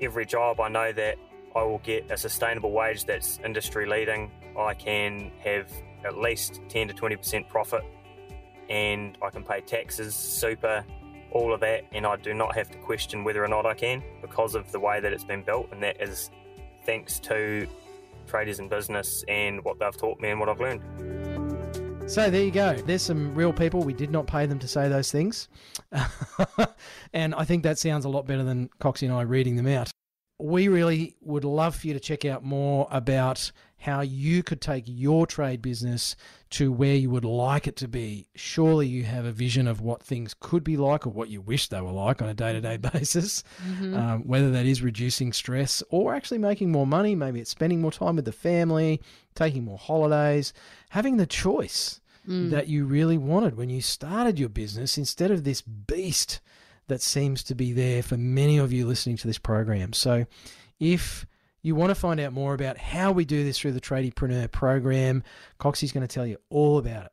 every 0.00 0.26
job, 0.26 0.60
I 0.60 0.68
know 0.68 0.92
that 0.92 1.18
I 1.58 1.64
will 1.64 1.78
get 1.78 2.08
a 2.08 2.16
sustainable 2.16 2.70
wage 2.70 3.04
that's 3.04 3.40
industry 3.44 3.84
leading. 3.84 4.30
I 4.56 4.74
can 4.74 5.32
have 5.40 5.68
at 6.04 6.16
least 6.16 6.60
10 6.68 6.86
to 6.88 6.94
20% 6.94 7.48
profit 7.48 7.82
and 8.68 9.18
I 9.22 9.30
can 9.30 9.42
pay 9.42 9.60
taxes, 9.60 10.14
super, 10.14 10.84
all 11.32 11.52
of 11.52 11.60
that, 11.60 11.84
and 11.92 12.06
I 12.06 12.16
do 12.16 12.32
not 12.32 12.54
have 12.54 12.70
to 12.70 12.78
question 12.78 13.24
whether 13.24 13.42
or 13.42 13.48
not 13.48 13.66
I 13.66 13.74
can 13.74 14.02
because 14.20 14.54
of 14.54 14.70
the 14.70 14.78
way 14.78 15.00
that 15.00 15.12
it's 15.12 15.24
been 15.24 15.42
built, 15.42 15.68
and 15.72 15.82
that 15.82 16.00
is 16.00 16.30
thanks 16.84 17.18
to 17.20 17.66
Tradies 18.26 18.58
in 18.58 18.68
Business 18.68 19.24
and 19.26 19.64
what 19.64 19.78
they've 19.78 19.96
taught 19.96 20.20
me 20.20 20.30
and 20.30 20.38
what 20.38 20.48
I've 20.48 20.60
learned. 20.60 20.82
So 22.10 22.30
there 22.30 22.44
you 22.44 22.50
go. 22.50 22.74
There's 22.74 23.02
some 23.02 23.34
real 23.34 23.52
people. 23.52 23.82
We 23.82 23.92
did 23.92 24.10
not 24.10 24.26
pay 24.26 24.46
them 24.46 24.58
to 24.60 24.68
say 24.68 24.88
those 24.88 25.10
things. 25.10 25.48
and 27.12 27.34
I 27.34 27.44
think 27.44 27.62
that 27.64 27.78
sounds 27.78 28.04
a 28.04 28.08
lot 28.08 28.26
better 28.26 28.44
than 28.44 28.70
Coxie 28.80 29.02
and 29.02 29.12
I 29.12 29.22
reading 29.22 29.56
them 29.56 29.66
out. 29.66 29.90
We 30.38 30.68
really 30.68 31.16
would 31.20 31.44
love 31.44 31.76
for 31.76 31.86
you 31.88 31.94
to 31.94 32.00
check 32.00 32.24
out 32.24 32.44
more 32.44 32.86
about 32.90 33.50
how 33.80 34.00
you 34.00 34.42
could 34.42 34.60
take 34.60 34.84
your 34.86 35.26
trade 35.26 35.62
business 35.62 36.16
to 36.50 36.72
where 36.72 36.96
you 36.96 37.10
would 37.10 37.24
like 37.24 37.68
it 37.68 37.76
to 37.76 37.86
be. 37.86 38.26
Surely 38.34 38.86
you 38.88 39.04
have 39.04 39.24
a 39.24 39.30
vision 39.32 39.68
of 39.68 39.80
what 39.80 40.02
things 40.02 40.34
could 40.40 40.64
be 40.64 40.76
like 40.76 41.06
or 41.06 41.10
what 41.10 41.28
you 41.28 41.40
wish 41.40 41.68
they 41.68 41.80
were 41.80 41.92
like 41.92 42.20
on 42.20 42.28
a 42.28 42.34
day 42.34 42.52
to 42.52 42.60
day 42.60 42.76
basis, 42.76 43.44
um, 43.94 44.26
whether 44.26 44.50
that 44.50 44.66
is 44.66 44.82
reducing 44.82 45.32
stress 45.32 45.82
or 45.90 46.14
actually 46.14 46.38
making 46.38 46.72
more 46.72 46.86
money. 46.86 47.14
Maybe 47.14 47.40
it's 47.40 47.50
spending 47.50 47.80
more 47.80 47.92
time 47.92 48.16
with 48.16 48.24
the 48.24 48.32
family, 48.32 49.00
taking 49.34 49.64
more 49.64 49.78
holidays, 49.78 50.52
having 50.90 51.16
the 51.16 51.26
choice 51.26 52.00
that 52.50 52.68
you 52.68 52.84
really 52.84 53.16
wanted 53.16 53.56
when 53.56 53.70
you 53.70 53.80
started 53.80 54.38
your 54.38 54.50
business 54.50 54.98
instead 54.98 55.30
of 55.30 55.44
this 55.44 55.62
beast 55.62 56.40
that 56.88 57.00
seems 57.00 57.42
to 57.44 57.54
be 57.54 57.72
there 57.72 58.02
for 58.02 58.16
many 58.16 58.58
of 58.58 58.72
you 58.72 58.86
listening 58.86 59.16
to 59.18 59.26
this 59.26 59.38
program. 59.38 59.92
So, 59.92 60.26
if 60.80 61.26
you 61.62 61.74
want 61.74 61.90
to 61.90 61.94
find 61.94 62.20
out 62.20 62.32
more 62.32 62.54
about 62.54 62.78
how 62.78 63.12
we 63.12 63.24
do 63.24 63.44
this 63.44 63.58
through 63.58 63.72
the 63.72 63.80
Tradiepreneur 63.80 64.50
program, 64.50 65.22
Coxie's 65.58 65.92
going 65.92 66.06
to 66.06 66.12
tell 66.12 66.26
you 66.26 66.38
all 66.50 66.78
about 66.78 67.06
it. 67.06 67.12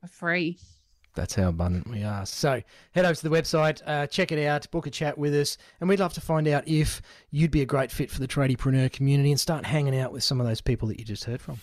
For 0.00 0.08
free. 0.08 0.58
That's 1.14 1.34
how 1.34 1.48
abundant 1.48 1.88
we 1.88 2.04
are. 2.04 2.26
So 2.26 2.62
head 2.92 3.04
over 3.06 3.14
to 3.14 3.28
the 3.28 3.34
website, 3.34 3.80
uh, 3.86 4.06
check 4.06 4.32
it 4.32 4.46
out, 4.46 4.70
book 4.70 4.86
a 4.86 4.90
chat 4.90 5.16
with 5.16 5.34
us, 5.34 5.56
and 5.80 5.88
we'd 5.88 5.98
love 5.98 6.12
to 6.12 6.20
find 6.20 6.46
out 6.46 6.68
if 6.68 7.00
you'd 7.30 7.50
be 7.50 7.62
a 7.62 7.66
great 7.66 7.90
fit 7.90 8.10
for 8.10 8.20
the 8.20 8.28
tradiepreneur 8.28 8.92
community 8.92 9.30
and 9.30 9.40
start 9.40 9.64
hanging 9.64 9.98
out 9.98 10.12
with 10.12 10.22
some 10.22 10.40
of 10.40 10.46
those 10.46 10.60
people 10.60 10.86
that 10.88 10.98
you 10.98 11.06
just 11.06 11.24
heard 11.24 11.40
from. 11.40 11.56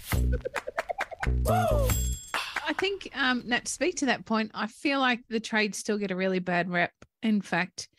I 2.65 2.74
think, 2.74 3.10
um, 3.15 3.43
Nat, 3.46 3.65
to 3.65 3.72
speak 3.72 3.98
to 3.98 4.08
that 4.08 4.26
point, 4.26 4.50
I 4.56 4.65
feel 4.65 5.00
like 5.00 5.19
the 5.30 5.39
trades 5.39 5.78
still 5.78 6.00
get 6.00 6.10
a 6.10 6.15
really 6.15 6.39
bad 6.39 6.69
rep. 6.72 6.91
In 7.22 7.39
fact, 7.39 7.89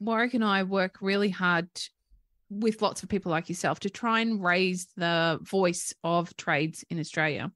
Warwick 0.00 0.34
and 0.34 0.44
I 0.44 0.64
work 0.64 0.96
really 1.00 1.30
hard 1.30 1.68
with 2.50 2.82
lots 2.82 3.02
of 3.02 3.08
people 3.08 3.30
like 3.30 3.48
yourself 3.48 3.80
to 3.80 3.90
try 3.90 4.20
and 4.20 4.42
raise 4.42 4.88
the 4.96 5.38
voice 5.42 5.94
of 6.02 6.36
trades 6.36 6.84
in 6.90 6.98
Australia. 6.98 7.52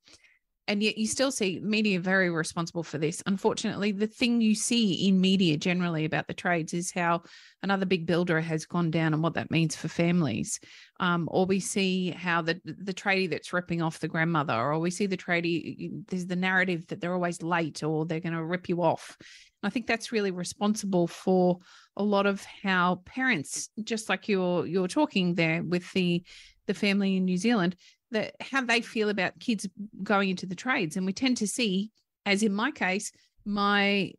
And 0.69 0.83
yet 0.83 0.99
you 0.99 1.07
still 1.07 1.31
see 1.31 1.61
media 1.63 2.01
very 2.01 2.29
responsible 2.29 2.83
for 2.83 2.99
this. 2.99 3.23
Unfortunately, 3.27 3.93
the 3.93 4.09
thing 4.09 4.41
you 4.41 4.55
see 4.55 5.07
in 5.07 5.21
media 5.21 5.57
generally 5.57 6.05
about 6.05 6.27
the 6.27 6.35
trades 6.35 6.75
is 6.75 6.91
how 6.91 7.23
another 7.63 7.87
big 7.87 8.05
builder 8.05 8.41
has 8.41 8.67
gone 8.67 8.91
down 8.91 9.15
and 9.15 9.23
what 9.23 9.35
that 9.35 9.51
means 9.51 9.77
for 9.77 9.87
families. 9.87 10.59
Um, 10.99 11.29
or 11.31 11.47
we 11.47 11.61
see 11.61 12.11
how 12.11 12.43
the 12.43 12.61
the 12.65 12.95
tradie 12.95 13.31
that's 13.31 13.53
ripping 13.53 13.81
off 13.81 14.01
the 14.01 14.09
grandmother, 14.09 14.55
or 14.55 14.79
we 14.81 14.91
see 14.91 15.07
the 15.07 15.17
tradie, 15.17 15.91
there's 16.09 16.27
the 16.27 16.35
narrative 16.35 16.87
that 16.89 17.01
they're 17.01 17.15
always 17.15 17.43
late 17.43 17.83
or 17.85 18.05
they're 18.05 18.21
going 18.21 18.33
to 18.33 18.45
rip 18.45 18.69
you 18.69 18.83
off. 18.83 19.17
I 19.63 19.71
think 19.71 19.87
that's 19.87 20.13
really 20.13 20.31
responsible 20.31 21.07
for 21.07 21.59
a 21.97 22.03
lot 22.03 22.27
of 22.27 22.45
how 22.63 23.03
parents, 23.05 23.69
just 23.83 24.09
like 24.09 24.29
you're 24.29 24.67
you're 24.67 24.89
talking 24.89 25.35
there 25.35 25.63
with 25.63 25.93
the 25.93 26.25
the 26.67 26.75
family 26.75 27.17
in 27.17 27.25
New 27.25 27.37
Zealand, 27.37 27.77
that 28.11 28.35
how 28.41 28.63
they 28.63 28.81
feel 28.81 29.09
about 29.09 29.39
kids 29.41 29.67
going 30.03 30.31
into 30.31 30.47
the 30.47 30.55
trades. 30.55 30.97
And 30.97 31.07
we 31.07 31.13
tend 31.13 31.37
to 31.39 31.47
see, 31.47 31.91
as 32.25 32.43
in 32.43 32.55
my 32.55 32.71
case, 32.71 33.13
my 33.47 34.13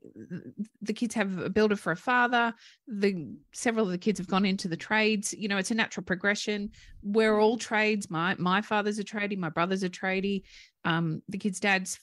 the 0.82 0.94
kids 0.94 1.14
have 1.14 1.38
a 1.38 1.50
builder 1.50 1.76
for 1.76 1.92
a 1.92 1.98
father 1.98 2.54
the 2.88 3.36
several 3.54 3.84
of 3.86 3.92
the 3.92 3.98
kids 3.98 4.18
have 4.20 4.28
gone 4.28 4.46
into 4.46 4.70
the 4.70 4.78
trades. 4.78 5.34
You 5.34 5.50
know 5.50 5.58
it's 5.58 5.70
a 5.70 5.76
natural 5.76 6.06
progression. 6.06 6.72
We're 7.04 7.38
all 7.38 7.58
trades. 7.58 8.10
My 8.10 8.36
my 8.40 8.62
father's 8.62 9.00
a 9.00 9.04
tradie 9.04 9.38
my 9.38 9.50
brother's 9.50 9.84
a 9.84 9.90
tradie. 9.90 10.44
Um 10.86 11.22
the 11.28 11.38
kid's 11.38 11.60
dad's 11.60 12.00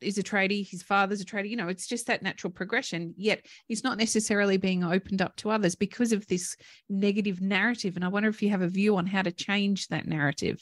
is 0.00 0.18
a 0.18 0.22
tradie 0.22 0.68
his 0.68 0.82
father's 0.82 1.20
a 1.20 1.24
tradie 1.24 1.48
you 1.48 1.56
know 1.56 1.68
it's 1.68 1.86
just 1.86 2.06
that 2.06 2.22
natural 2.22 2.50
progression 2.50 3.14
yet 3.16 3.46
it's 3.68 3.84
not 3.84 3.98
necessarily 3.98 4.56
being 4.56 4.84
opened 4.84 5.22
up 5.22 5.34
to 5.36 5.50
others 5.50 5.74
because 5.74 6.12
of 6.12 6.26
this 6.26 6.56
negative 6.88 7.40
narrative 7.40 7.96
and 7.96 8.04
i 8.04 8.08
wonder 8.08 8.28
if 8.28 8.42
you 8.42 8.50
have 8.50 8.62
a 8.62 8.68
view 8.68 8.96
on 8.96 9.06
how 9.06 9.22
to 9.22 9.32
change 9.32 9.88
that 9.88 10.06
narrative 10.06 10.60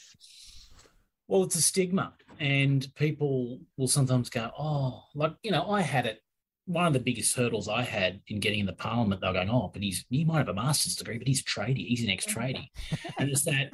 Well, 1.27 1.43
it's 1.43 1.55
a 1.55 1.61
stigma, 1.61 2.13
and 2.39 2.85
people 2.95 3.59
will 3.77 3.87
sometimes 3.87 4.29
go, 4.29 4.51
"Oh, 4.57 5.03
like 5.15 5.33
you 5.41 5.51
know, 5.51 5.69
I 5.69 5.81
had 5.81 6.05
it." 6.05 6.19
One 6.65 6.85
of 6.85 6.93
the 6.93 6.99
biggest 6.99 7.35
hurdles 7.35 7.67
I 7.67 7.81
had 7.81 8.21
in 8.27 8.39
getting 8.39 8.59
into 8.59 8.73
Parliament, 8.73 9.21
they're 9.21 9.33
going, 9.33 9.49
"Oh, 9.49 9.69
but 9.73 9.81
he's 9.81 10.05
he 10.09 10.25
might 10.25 10.39
have 10.39 10.49
a 10.49 10.53
master's 10.53 10.95
degree, 10.95 11.17
but 11.17 11.27
he's 11.27 11.39
a 11.41 11.43
tradie. 11.43 11.87
He's 11.87 12.03
an 12.03 12.09
ex-tradie," 12.09 12.69
and 13.17 13.29
it's 13.29 13.45
that, 13.45 13.71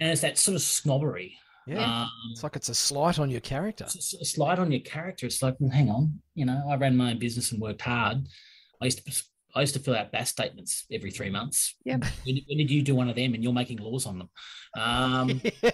and 0.00 0.10
it's 0.10 0.22
that 0.22 0.38
sort 0.38 0.54
of 0.54 0.62
snobbery 0.62 1.38
Yeah. 1.66 2.02
Um, 2.02 2.10
It's 2.30 2.42
like 2.42 2.56
it's 2.56 2.68
a 2.68 2.74
slight 2.74 3.18
on 3.18 3.30
your 3.30 3.40
character. 3.40 3.84
it's 3.84 4.14
a 4.14 4.24
slight 4.24 4.58
on 4.58 4.70
your 4.70 4.80
character. 4.80 5.26
It's 5.26 5.42
like, 5.42 5.56
well, 5.58 5.70
hang 5.70 5.90
on, 5.90 6.20
you 6.34 6.44
know, 6.44 6.62
I 6.68 6.76
ran 6.76 6.96
my 6.96 7.10
own 7.10 7.18
business 7.18 7.52
and 7.52 7.60
worked 7.60 7.82
hard. 7.82 8.26
I 8.80 8.84
used 8.84 9.04
to 9.04 9.22
I 9.54 9.60
used 9.60 9.72
to 9.74 9.80
fill 9.80 9.96
out 9.96 10.12
BAS 10.12 10.28
statements 10.28 10.84
every 10.92 11.10
three 11.10 11.30
months. 11.30 11.76
Yep. 11.84 12.04
When, 12.26 12.38
when 12.46 12.58
did 12.58 12.70
you 12.70 12.82
do 12.82 12.94
one 12.94 13.08
of 13.08 13.16
them? 13.16 13.32
And 13.32 13.42
you're 13.42 13.54
making 13.54 13.78
laws 13.78 14.04
on 14.04 14.18
them. 14.18 14.28
Um, 14.76 15.40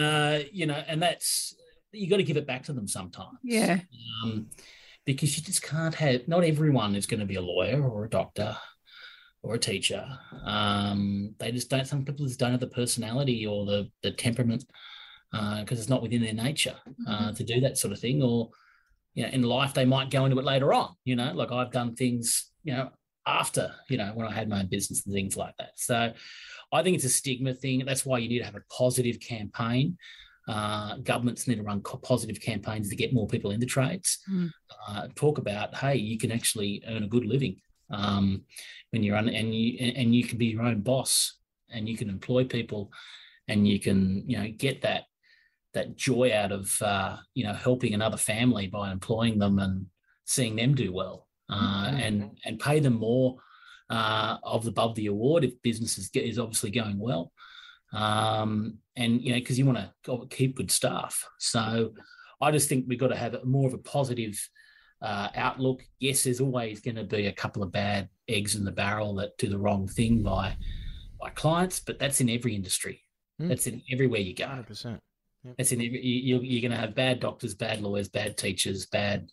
uh, 0.00 0.38
you 0.52 0.66
know, 0.66 0.80
and 0.86 1.02
that's 1.02 1.56
you 1.92 2.08
got 2.08 2.18
to 2.18 2.22
give 2.22 2.36
it 2.36 2.46
back 2.46 2.62
to 2.64 2.72
them 2.72 2.86
sometimes. 2.86 3.38
Yeah. 3.42 3.80
Um, 4.22 4.46
because 5.04 5.36
you 5.36 5.42
just 5.42 5.62
can't 5.62 5.94
have. 5.96 6.28
Not 6.28 6.44
everyone 6.44 6.94
is 6.94 7.06
going 7.06 7.20
to 7.20 7.26
be 7.26 7.34
a 7.34 7.40
lawyer 7.40 7.82
or 7.82 8.04
a 8.04 8.08
doctor 8.10 8.56
or 9.48 9.54
a 9.54 9.58
teacher. 9.58 10.06
Um, 10.44 11.34
they 11.38 11.50
just 11.50 11.70
don't. 11.70 11.86
Some 11.86 12.04
people 12.04 12.26
just 12.26 12.38
don't 12.38 12.50
have 12.50 12.60
the 12.60 12.66
personality 12.66 13.46
or 13.46 13.64
the 13.64 13.90
the 14.02 14.12
temperament 14.12 14.64
because 15.32 15.78
it's 15.78 15.88
not 15.88 16.02
within 16.02 16.22
their 16.22 16.34
nature 16.34 16.74
uh, 17.08 17.32
to 17.32 17.44
do 17.44 17.60
that 17.60 17.78
sort 17.78 17.92
of 17.92 17.98
thing. 17.98 18.22
Or 18.22 18.50
you 19.14 19.22
know, 19.22 19.30
in 19.30 19.42
life 19.42 19.72
they 19.72 19.86
might 19.86 20.10
go 20.10 20.26
into 20.26 20.38
it 20.38 20.44
later 20.44 20.74
on. 20.74 20.94
You 21.04 21.16
know, 21.16 21.32
like 21.32 21.50
I've 21.50 21.72
done 21.72 21.96
things. 21.96 22.50
You 22.62 22.74
know, 22.74 22.90
after 23.26 23.74
you 23.88 23.96
know 23.96 24.12
when 24.14 24.26
I 24.26 24.32
had 24.32 24.50
my 24.50 24.60
own 24.60 24.66
business 24.66 25.06
and 25.06 25.14
things 25.14 25.34
like 25.34 25.54
that. 25.58 25.72
So 25.76 26.12
I 26.70 26.82
think 26.82 26.96
it's 26.96 27.06
a 27.06 27.10
stigma 27.10 27.54
thing. 27.54 27.84
That's 27.86 28.04
why 28.04 28.18
you 28.18 28.28
need 28.28 28.40
to 28.40 28.44
have 28.44 28.54
a 28.54 28.62
positive 28.70 29.18
campaign. 29.18 29.96
Uh, 30.46 30.96
governments 30.98 31.46
need 31.48 31.56
to 31.56 31.62
run 31.62 31.80
co- 31.82 31.98
positive 31.98 32.40
campaigns 32.40 32.88
to 32.88 32.96
get 32.96 33.12
more 33.12 33.26
people 33.26 33.50
into 33.50 33.66
trades. 33.66 34.18
Mm. 34.30 34.50
Uh, 34.86 35.08
talk 35.14 35.36
about, 35.36 35.74
hey, 35.74 35.96
you 35.96 36.16
can 36.16 36.32
actually 36.32 36.82
earn 36.88 37.02
a 37.02 37.08
good 37.08 37.26
living 37.26 37.56
um, 37.90 38.42
when 38.90 39.02
you're 39.02 39.16
on, 39.16 39.28
and 39.28 39.54
you 39.54 39.78
and 39.78 40.14
you 40.14 40.24
can 40.24 40.38
be 40.38 40.46
your 40.46 40.62
own 40.62 40.80
boss, 40.80 41.38
and 41.70 41.88
you 41.88 41.96
can 41.96 42.08
employ 42.08 42.44
people, 42.44 42.90
and 43.46 43.66
you 43.66 43.80
can 43.80 44.24
you 44.26 44.38
know 44.38 44.48
get 44.56 44.82
that 44.82 45.04
that 45.74 45.96
joy 45.96 46.34
out 46.34 46.52
of 46.52 46.80
uh, 46.82 47.16
you 47.34 47.44
know 47.44 47.52
helping 47.52 47.94
another 47.94 48.16
family 48.16 48.66
by 48.66 48.90
employing 48.90 49.38
them 49.38 49.58
and 49.58 49.86
seeing 50.24 50.56
them 50.56 50.74
do 50.74 50.92
well, 50.92 51.26
uh, 51.50 51.92
and 51.94 52.38
and 52.44 52.60
pay 52.60 52.80
them 52.80 52.94
more 52.94 53.36
uh, 53.90 54.36
of 54.42 54.66
above 54.66 54.94
the 54.94 55.06
award 55.06 55.44
if 55.44 55.60
business 55.62 55.98
is, 55.98 56.10
is 56.14 56.38
obviously 56.38 56.70
going 56.70 56.98
well. 56.98 57.32
Um, 57.92 58.78
and 58.96 59.22
you 59.22 59.32
know, 59.32 59.38
because 59.38 59.58
you 59.58 59.64
want 59.64 59.78
to 60.04 60.26
keep 60.30 60.56
good 60.56 60.70
staff. 60.70 61.26
So 61.38 61.94
I 62.40 62.50
just 62.50 62.68
think 62.68 62.84
we've 62.86 62.98
got 62.98 63.08
to 63.08 63.16
have 63.16 63.44
more 63.44 63.66
of 63.66 63.74
a 63.74 63.78
positive 63.78 64.38
uh, 65.02 65.28
outlook. 65.34 65.84
Yes, 65.98 66.24
there's 66.24 66.40
always 66.40 66.80
going 66.80 66.96
to 66.96 67.04
be 67.04 67.26
a 67.26 67.32
couple 67.32 67.62
of 67.62 67.72
bad 67.72 68.08
eggs 68.28 68.54
in 68.54 68.64
the 68.64 68.72
barrel 68.72 69.14
that 69.16 69.36
do 69.38 69.48
the 69.48 69.58
wrong 69.58 69.86
thing 69.88 70.22
by 70.22 70.56
by 71.20 71.30
clients, 71.30 71.80
but 71.80 71.98
that's 71.98 72.20
in 72.20 72.30
every 72.30 72.54
industry. 72.54 73.02
Mm. 73.40 73.48
That's 73.48 73.66
in 73.66 73.82
everywhere 73.90 74.20
you 74.20 74.34
go. 74.34 74.46
100%. 74.46 74.98
That's 75.56 75.72
in 75.72 75.80
every, 75.80 76.04
you, 76.04 76.40
you're 76.40 76.62
going 76.68 76.78
to 76.78 76.84
have 76.86 76.94
bad 76.94 77.20
doctors, 77.20 77.54
bad 77.54 77.80
lawyers, 77.80 78.08
bad 78.08 78.36
teachers, 78.36 78.86
bad 78.86 79.28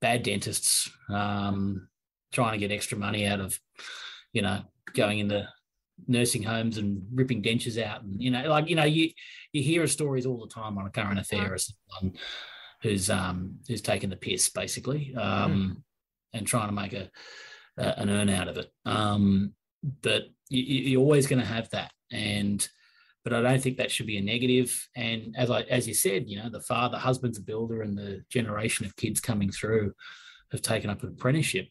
bad 0.00 0.22
dentists, 0.22 0.90
um, 1.08 1.88
trying 2.32 2.52
to 2.52 2.58
get 2.58 2.74
extra 2.74 2.98
money 2.98 3.26
out 3.26 3.40
of, 3.40 3.58
you 4.32 4.42
know, 4.42 4.60
going 4.94 5.20
into 5.20 5.48
nursing 6.06 6.42
homes 6.42 6.78
and 6.78 7.02
ripping 7.14 7.42
dentures 7.42 7.82
out, 7.82 8.02
and 8.02 8.22
you 8.22 8.30
know, 8.30 8.48
like 8.48 8.68
you 8.68 8.76
know, 8.76 8.84
you 8.84 9.10
you 9.52 9.62
hear 9.62 9.86
stories 9.86 10.26
all 10.26 10.40
the 10.40 10.52
time 10.52 10.76
on 10.78 10.86
a 10.86 10.90
current 10.90 11.18
affair 11.18 11.54
of 11.54 11.60
someone 11.60 12.16
who's 12.82 13.10
um 13.10 13.56
who's 13.68 13.82
taking 13.82 14.10
the 14.10 14.16
piss 14.16 14.48
basically, 14.48 15.14
um, 15.16 15.82
and 16.32 16.46
trying 16.46 16.68
to 16.68 16.74
make 16.74 16.92
a, 16.92 17.10
a 17.78 18.00
an 18.00 18.10
earn 18.10 18.28
out 18.28 18.48
of 18.48 18.58
it. 18.58 18.70
Um, 18.84 19.52
but 20.02 20.24
you, 20.48 20.62
you're 20.62 21.00
always 21.00 21.26
going 21.26 21.40
to 21.40 21.46
have 21.46 21.70
that, 21.70 21.92
and 22.10 22.66
but 23.24 23.32
I 23.32 23.40
don't 23.40 23.60
think 23.60 23.78
that 23.78 23.90
should 23.90 24.06
be 24.06 24.18
a 24.18 24.22
negative. 24.22 24.88
And 24.94 25.34
as 25.36 25.50
I 25.50 25.62
as 25.62 25.88
you 25.88 25.94
said, 25.94 26.28
you 26.28 26.38
know, 26.38 26.48
the 26.48 26.60
father, 26.60 26.98
husband's 26.98 27.38
a 27.38 27.42
builder, 27.42 27.82
and 27.82 27.96
the 27.96 28.22
generation 28.30 28.86
of 28.86 28.96
kids 28.96 29.20
coming 29.20 29.50
through 29.50 29.92
have 30.52 30.62
taken 30.62 30.90
up 30.90 31.02
an 31.02 31.10
apprenticeship. 31.10 31.68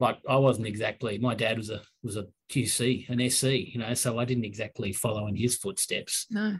Like 0.00 0.18
I 0.28 0.36
wasn't 0.36 0.66
exactly. 0.66 1.18
My 1.18 1.34
dad 1.34 1.58
was 1.58 1.70
a 1.70 1.82
was 2.02 2.16
a 2.16 2.26
QC, 2.50 3.08
an 3.08 3.30
SC, 3.30 3.44
you 3.74 3.78
know, 3.78 3.94
so 3.94 4.18
I 4.18 4.24
didn't 4.24 4.46
exactly 4.46 4.92
follow 4.92 5.26
in 5.26 5.36
his 5.36 5.56
footsteps. 5.56 6.26
No. 6.30 6.56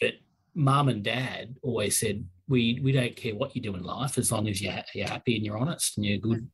But 0.00 0.14
mum 0.54 0.88
and 0.88 1.02
dad 1.02 1.54
always 1.62 1.98
said, 1.98 2.24
"We 2.48 2.80
we 2.82 2.92
don't 2.92 3.16
care 3.16 3.34
what 3.34 3.54
you 3.54 3.62
do 3.62 3.74
in 3.74 3.82
life 3.82 4.18
as 4.18 4.30
long 4.32 4.48
as 4.48 4.60
you're, 4.60 4.74
you're 4.94 5.08
happy 5.08 5.36
and 5.36 5.44
you're 5.44 5.58
honest 5.58 5.96
and 5.96 6.04
you're 6.06 6.18
good 6.18 6.48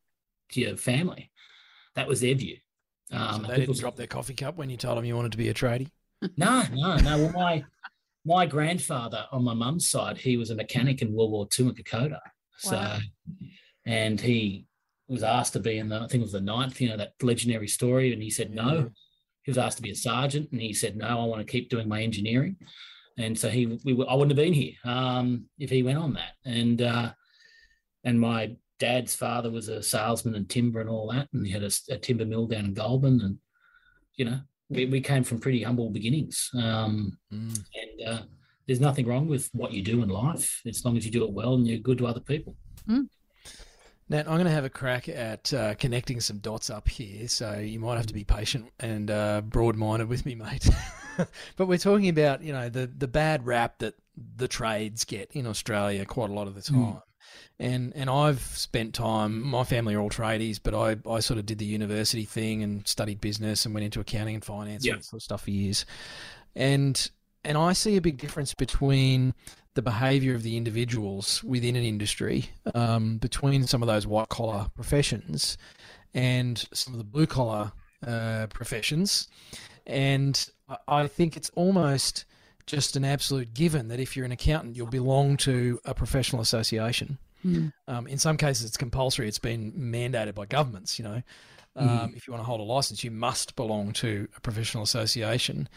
to 0.52 0.60
your 0.60 0.76
family." 0.76 1.30
That 1.94 2.08
was 2.08 2.20
their 2.20 2.34
view. 2.34 2.58
So 3.10 3.16
Um, 3.16 3.46
they 3.48 3.56
didn't 3.58 3.78
drop 3.78 3.96
their 3.96 4.06
coffee 4.06 4.34
cup 4.34 4.56
when 4.56 4.68
you 4.68 4.76
told 4.76 4.98
them 4.98 5.04
you 5.04 5.16
wanted 5.16 5.32
to 5.32 5.38
be 5.38 5.48
a 5.48 5.54
tradie. 5.54 5.90
no, 6.36 6.62
no, 6.72 6.96
no. 6.96 7.18
Well, 7.18 7.32
my 7.32 7.64
my 8.24 8.46
grandfather 8.46 9.26
on 9.32 9.44
my 9.44 9.54
mum's 9.54 9.88
side, 9.88 10.18
he 10.18 10.36
was 10.36 10.50
a 10.50 10.54
mechanic 10.54 11.00
in 11.02 11.12
World 11.14 11.30
War 11.30 11.48
II 11.58 11.66
in 11.66 11.74
Kokoda. 11.74 12.20
So, 12.58 12.74
Wow. 12.76 12.98
and 13.84 14.20
he 14.20 14.66
was 15.08 15.22
asked 15.22 15.52
to 15.52 15.60
be 15.60 15.78
in 15.78 15.88
the, 15.88 15.96
I 15.96 16.08
think 16.08 16.14
it 16.14 16.22
was 16.22 16.32
the 16.32 16.40
ninth, 16.40 16.80
you 16.80 16.88
know, 16.88 16.96
that 16.96 17.12
legendary 17.22 17.68
story, 17.68 18.12
and 18.12 18.20
he 18.22 18.30
said 18.30 18.48
Yeah. 18.54 18.62
no. 18.62 18.90
He 19.44 19.50
was 19.52 19.58
asked 19.58 19.76
to 19.76 19.82
be 19.82 19.92
a 19.92 19.94
sergeant, 19.94 20.50
and 20.50 20.60
he 20.60 20.72
said 20.72 20.96
no. 20.96 21.06
I 21.06 21.24
want 21.24 21.46
to 21.46 21.50
keep 21.50 21.70
doing 21.70 21.86
my 21.88 22.02
engineering, 22.02 22.56
and 23.18 23.38
so 23.38 23.48
he, 23.48 23.78
we, 23.84 23.92
were- 23.94 24.08
I 24.10 24.14
wouldn't 24.14 24.36
have 24.36 24.44
been 24.44 24.52
here 24.52 24.74
um, 24.84 25.46
if 25.58 25.70
he 25.70 25.82
went 25.82 25.98
on 25.98 26.12
that. 26.14 26.32
And 26.44 26.82
uh, 26.82 27.12
and 28.04 28.20
my 28.20 28.56
dad's 28.78 29.14
father 29.14 29.50
was 29.50 29.68
a 29.68 29.82
salesman 29.82 30.34
in 30.34 30.46
timber 30.46 30.80
and 30.80 30.90
all 30.90 31.10
that, 31.12 31.28
and 31.32 31.46
he 31.46 31.52
had 31.52 31.62
a, 31.62 31.70
a 31.90 31.96
timber 31.98 32.24
mill 32.26 32.46
down 32.46 32.66
in 32.66 32.74
Goulburn, 32.74 33.20
and 33.22 33.38
you 34.16 34.24
know, 34.26 34.40
we, 34.68 34.86
we 34.86 35.00
came 35.00 35.24
from 35.24 35.38
pretty 35.40 35.62
humble 35.62 35.90
beginnings. 35.90 36.50
Um, 36.54 37.18
Mm. 37.32 37.58
and 37.74 38.08
uh, 38.08 38.22
there's 38.66 38.80
nothing 38.80 39.06
wrong 39.06 39.28
with 39.28 39.48
what 39.52 39.72
you 39.72 39.82
do 39.82 40.02
in 40.02 40.08
life 40.08 40.60
as 40.66 40.84
long 40.84 40.96
as 40.96 41.04
you 41.06 41.10
do 41.12 41.24
it 41.24 41.32
well 41.32 41.54
and 41.54 41.66
you're 41.66 41.78
good 41.78 41.98
to 41.98 42.06
other 42.06 42.20
people. 42.20 42.56
Nat, 42.88 44.28
I'm 44.28 44.34
going 44.34 44.44
to 44.44 44.50
have 44.50 44.64
a 44.64 44.70
crack 44.70 45.08
at 45.08 45.52
uh, 45.52 45.74
connecting 45.74 46.20
some 46.20 46.38
dots 46.38 46.70
up 46.70 46.88
here, 46.88 47.26
so 47.28 47.58
you 47.58 47.80
might 47.80 47.96
have 47.96 48.06
to 48.06 48.14
be 48.14 48.24
patient 48.24 48.66
and 48.80 49.10
uh, 49.10 49.40
broad-minded 49.42 50.08
with 50.08 50.24
me, 50.26 50.34
mate. 50.36 50.68
but 51.56 51.66
we're 51.66 51.78
talking 51.78 52.08
about, 52.08 52.42
you 52.42 52.52
know, 52.52 52.68
the 52.68 52.86
the 52.86 53.08
bad 53.08 53.46
rap 53.46 53.78
that 53.78 53.94
the 54.36 54.48
trades 54.48 55.04
get 55.04 55.30
in 55.32 55.46
Australia 55.46 56.04
quite 56.04 56.30
a 56.30 56.32
lot 56.32 56.46
of 56.46 56.54
the 56.54 56.62
time. 56.62 56.76
Mm. 56.76 57.02
And 57.58 57.92
and 57.96 58.10
I've 58.10 58.40
spent 58.40 58.94
time. 58.94 59.42
My 59.42 59.64
family 59.64 59.94
are 59.94 60.00
all 60.00 60.10
tradies, 60.10 60.60
but 60.62 60.74
I, 60.74 60.96
I 61.10 61.20
sort 61.20 61.38
of 61.38 61.46
did 61.46 61.58
the 61.58 61.64
university 61.64 62.24
thing 62.24 62.62
and 62.62 62.86
studied 62.86 63.20
business 63.20 63.64
and 63.64 63.74
went 63.74 63.84
into 63.84 64.00
accounting 64.00 64.34
and 64.34 64.44
finance 64.44 64.84
Yeah. 64.84 64.92
and 64.92 65.00
that 65.00 65.04
sort 65.04 65.18
of 65.20 65.22
stuff 65.24 65.44
for 65.44 65.50
years. 65.50 65.86
And 66.54 67.10
and 67.44 67.56
I 67.56 67.72
see 67.72 67.96
a 67.96 68.00
big 68.00 68.18
difference 68.18 68.54
between 68.54 69.34
the 69.74 69.82
behaviour 69.82 70.34
of 70.34 70.42
the 70.42 70.56
individuals 70.56 71.44
within 71.44 71.76
an 71.76 71.84
industry, 71.84 72.50
um, 72.74 73.18
between 73.18 73.66
some 73.66 73.82
of 73.82 73.86
those 73.86 74.06
white 74.06 74.28
collar 74.30 74.66
professions 74.74 75.58
and 76.14 76.66
some 76.72 76.94
of 76.94 76.98
the 76.98 77.04
blue 77.04 77.26
collar 77.26 77.72
uh, 78.06 78.46
professions. 78.48 79.28
And 79.86 80.48
I- 80.88 81.06
think 81.06 81.36
it's 81.36 81.50
almost 81.54 82.24
just 82.66 82.96
an 82.96 83.04
absolute 83.04 83.54
given 83.54 83.88
that 83.88 84.00
if 84.00 84.16
you're 84.16 84.26
an 84.26 84.32
accountant, 84.32 84.76
you'll 84.76 84.86
belong 84.88 85.36
to 85.38 85.80
a 85.84 85.94
professional 85.94 86.42
association. 86.42 87.18
Mm. 87.44 87.72
Um, 87.86 88.06
in 88.08 88.18
some 88.18 88.36
cases, 88.36 88.66
it's 88.66 88.76
compulsory. 88.76 89.28
It's 89.28 89.38
been 89.38 89.72
mandated 89.72 90.34
by 90.34 90.46
governments. 90.46 90.98
You 90.98 91.04
know, 91.04 91.22
um, 91.76 92.14
if 92.16 92.26
you 92.26 92.32
want 92.32 92.42
to 92.42 92.46
hold 92.46 92.60
a 92.60 92.64
license, 92.64 93.04
you 93.04 93.10
must 93.10 93.54
belong 93.54 93.92
to 93.94 94.28
a 94.36 94.40
professional 94.40 94.82
association. 94.82 95.68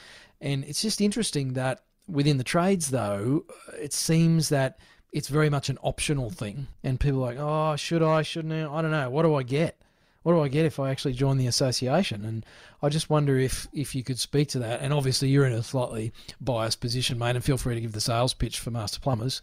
And 0.42 0.64
it's 0.64 0.82
just 0.82 1.02
interesting 1.02 1.54
that 1.54 1.82
within 2.08 2.38
the 2.38 2.44
trades, 2.44 2.90
though, 2.90 3.46
it 3.80 3.94
seems 3.94 4.50
that 4.50 4.80
it's 5.12 5.28
very 5.28 5.50
much 5.50 5.70
an 5.70 5.78
optional 5.84 6.30
thing. 6.30 6.68
And 6.84 7.00
people 7.00 7.24
are 7.24 7.34
like, 7.34 7.38
oh, 7.40 7.76
should 7.76 8.02
I? 8.02 8.22
Shouldn't 8.22 8.54
I? 8.54 8.72
I 8.72 8.82
don't 8.82 8.92
know. 8.92 9.10
What 9.10 9.24
do 9.24 9.36
I 9.36 9.44
get? 9.44 9.79
What 10.24 10.34
do 10.34 10.42
I 10.42 10.48
get 10.48 10.66
if 10.66 10.80
I 10.80 10.92
actually 10.92 11.14
join 11.14 11.38
the 11.38 11.48
association? 11.48 12.26
And 12.26 12.46
I 12.82 12.90
just 12.90 13.10
wonder 13.10 13.38
if 13.38 13.68
if 13.74 13.96
you 13.96 14.04
could 14.04 14.20
speak 14.20 14.50
to 14.50 14.60
that. 14.60 14.82
And 14.82 14.94
obviously, 14.94 15.30
you're 15.30 15.46
in 15.46 15.54
a 15.54 15.64
slightly 15.64 16.12
biased 16.42 16.82
position, 16.82 17.18
mate, 17.18 17.36
and 17.36 17.44
feel 17.44 17.58
free 17.58 17.76
to 17.76 17.82
give 17.82 17.94
the 17.94 18.02
sales 18.02 18.34
pitch 18.34 18.60
for 18.60 18.72
Master 18.72 19.00
Plumbers. 19.00 19.42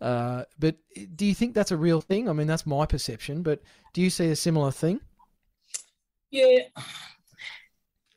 Uh, 0.00 0.44
but 0.58 0.76
do 1.14 1.26
you 1.26 1.34
think 1.34 1.54
that's 1.54 1.70
a 1.70 1.76
real 1.76 2.00
thing? 2.00 2.28
I 2.28 2.32
mean, 2.32 2.46
that's 2.46 2.66
my 2.66 2.86
perception. 2.86 3.42
But 3.42 3.62
do 3.92 4.00
you 4.00 4.10
see 4.10 4.30
a 4.30 4.36
similar 4.36 4.70
thing? 4.70 5.00
Yeah. 6.30 6.64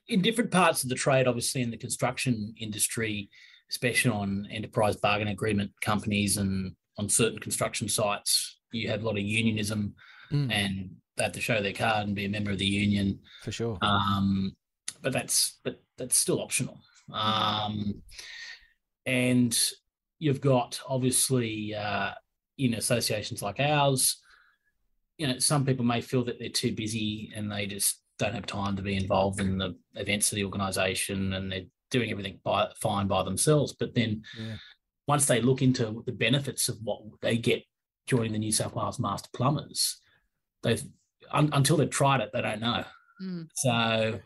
In 0.08 0.22
different 0.22 0.52
parts 0.52 0.84
of 0.84 0.90
the 0.90 0.96
trade, 0.96 1.28
obviously 1.28 1.62
in 1.62 1.70
the 1.70 1.78
construction 1.78 2.54
industry, 2.58 3.30
especially 3.70 4.12
on 4.12 4.48
enterprise 4.50 4.96
bargain 4.96 5.28
agreement 5.28 5.72
companies 5.82 6.38
and 6.38 6.74
on 6.98 7.10
certain 7.10 7.40
construction 7.40 7.90
sites, 7.90 8.58
you 8.72 8.90
have 8.90 9.04
a 9.04 9.06
lot 9.06 9.18
of 9.18 9.24
unionism 9.24 9.94
Mm, 10.32 10.52
and 10.52 10.90
they 11.18 11.24
have 11.24 11.34
to 11.34 11.42
show 11.42 11.62
their 11.62 11.74
card 11.74 12.06
and 12.08 12.16
be 12.16 12.26
a 12.26 12.30
member 12.30 12.52
of 12.52 12.58
the 12.60 12.66
union. 12.66 13.20
for 13.44 13.52
sure. 13.52 13.78
um, 13.82 14.56
but 15.02 15.12
that's 15.14 15.60
but 15.64 15.82
that's 15.98 16.16
still 16.18 16.42
optional. 16.42 16.80
Um, 17.14 18.02
and 19.06 19.58
you've 20.20 20.42
got 20.42 20.80
obviously 20.88 21.74
uh, 21.76 22.12
in 22.58 22.74
associations 22.74 23.42
like 23.42 23.60
ours, 23.60 24.22
you 25.18 25.28
know, 25.28 25.40
some 25.40 25.66
people 25.66 25.86
may 25.86 26.02
feel 26.02 26.24
that 26.26 26.40
they're 26.40 26.50
too 26.50 26.74
busy 26.74 27.32
and 27.36 27.52
they 27.52 27.66
just 27.66 28.02
don't 28.20 28.34
have 28.34 28.46
time 28.46 28.76
to 28.76 28.82
be 28.82 28.96
involved 28.98 29.40
in 29.40 29.58
the 29.58 29.76
events 29.96 30.32
of 30.32 30.36
the 30.38 30.44
organisation, 30.44 31.34
and 31.34 31.52
they're 31.52 31.62
doing 31.92 32.10
everything 32.12 32.40
by 32.44 32.68
fine 32.82 33.08
by 33.08 33.24
themselves. 33.24 33.74
But 33.80 33.94
then 33.96 34.24
Yeah. 34.40 34.56
once 35.08 35.26
they 35.26 35.40
look 35.42 35.62
into 35.62 36.04
the 36.06 36.12
benefits 36.12 36.68
of 36.68 36.78
what 36.84 37.02
they 37.22 37.38
get 37.38 37.64
joining 38.08 38.32
the 38.34 38.40
New 38.40 38.52
South 38.52 38.74
Wales 38.76 39.00
Master 39.00 39.30
Plumbers, 39.34 40.02
they've 40.64 40.84
un, 41.32 41.50
until 41.54 41.78
they've 41.78 41.90
tried 41.90 42.22
it, 42.22 42.32
they 42.34 42.42
don't 42.42 42.62
know. 42.62 42.84
Mm. 43.22 43.48
So, 43.56 44.20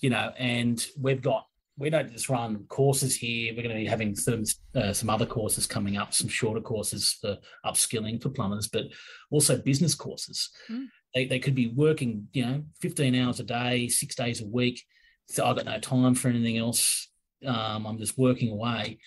you 0.00 0.10
know, 0.10 0.32
and 0.38 0.84
we've 0.98 1.22
got 1.22 1.46
we 1.78 1.88
don't 1.88 2.12
just 2.12 2.28
run 2.28 2.64
courses 2.68 3.16
here. 3.16 3.52
We're 3.52 3.62
going 3.62 3.74
to 3.74 3.82
be 3.82 3.86
having 3.86 4.14
some 4.14 4.44
uh, 4.74 4.92
some 4.92 5.08
other 5.08 5.26
courses 5.26 5.66
coming 5.66 5.96
up, 5.96 6.12
some 6.12 6.28
shorter 6.28 6.60
courses 6.60 7.16
for 7.20 7.38
upskilling 7.64 8.22
for 8.22 8.28
plumbers, 8.28 8.68
but 8.68 8.84
also 9.30 9.56
business 9.56 9.94
courses. 9.94 10.50
Mm. 10.70 10.86
They, 11.14 11.24
they 11.26 11.38
could 11.38 11.54
be 11.54 11.68
working, 11.68 12.28
you 12.32 12.44
know, 12.44 12.62
15 12.82 13.14
hours 13.16 13.40
a 13.40 13.44
day, 13.44 13.88
six 13.88 14.14
days 14.14 14.42
a 14.42 14.46
week. 14.46 14.84
So 15.28 15.44
I've 15.44 15.56
got 15.56 15.64
no 15.64 15.78
time 15.78 16.14
for 16.14 16.28
anything 16.28 16.58
else. 16.58 17.08
Um, 17.44 17.86
I'm 17.86 17.98
just 17.98 18.18
working 18.18 18.52
away. 18.52 18.98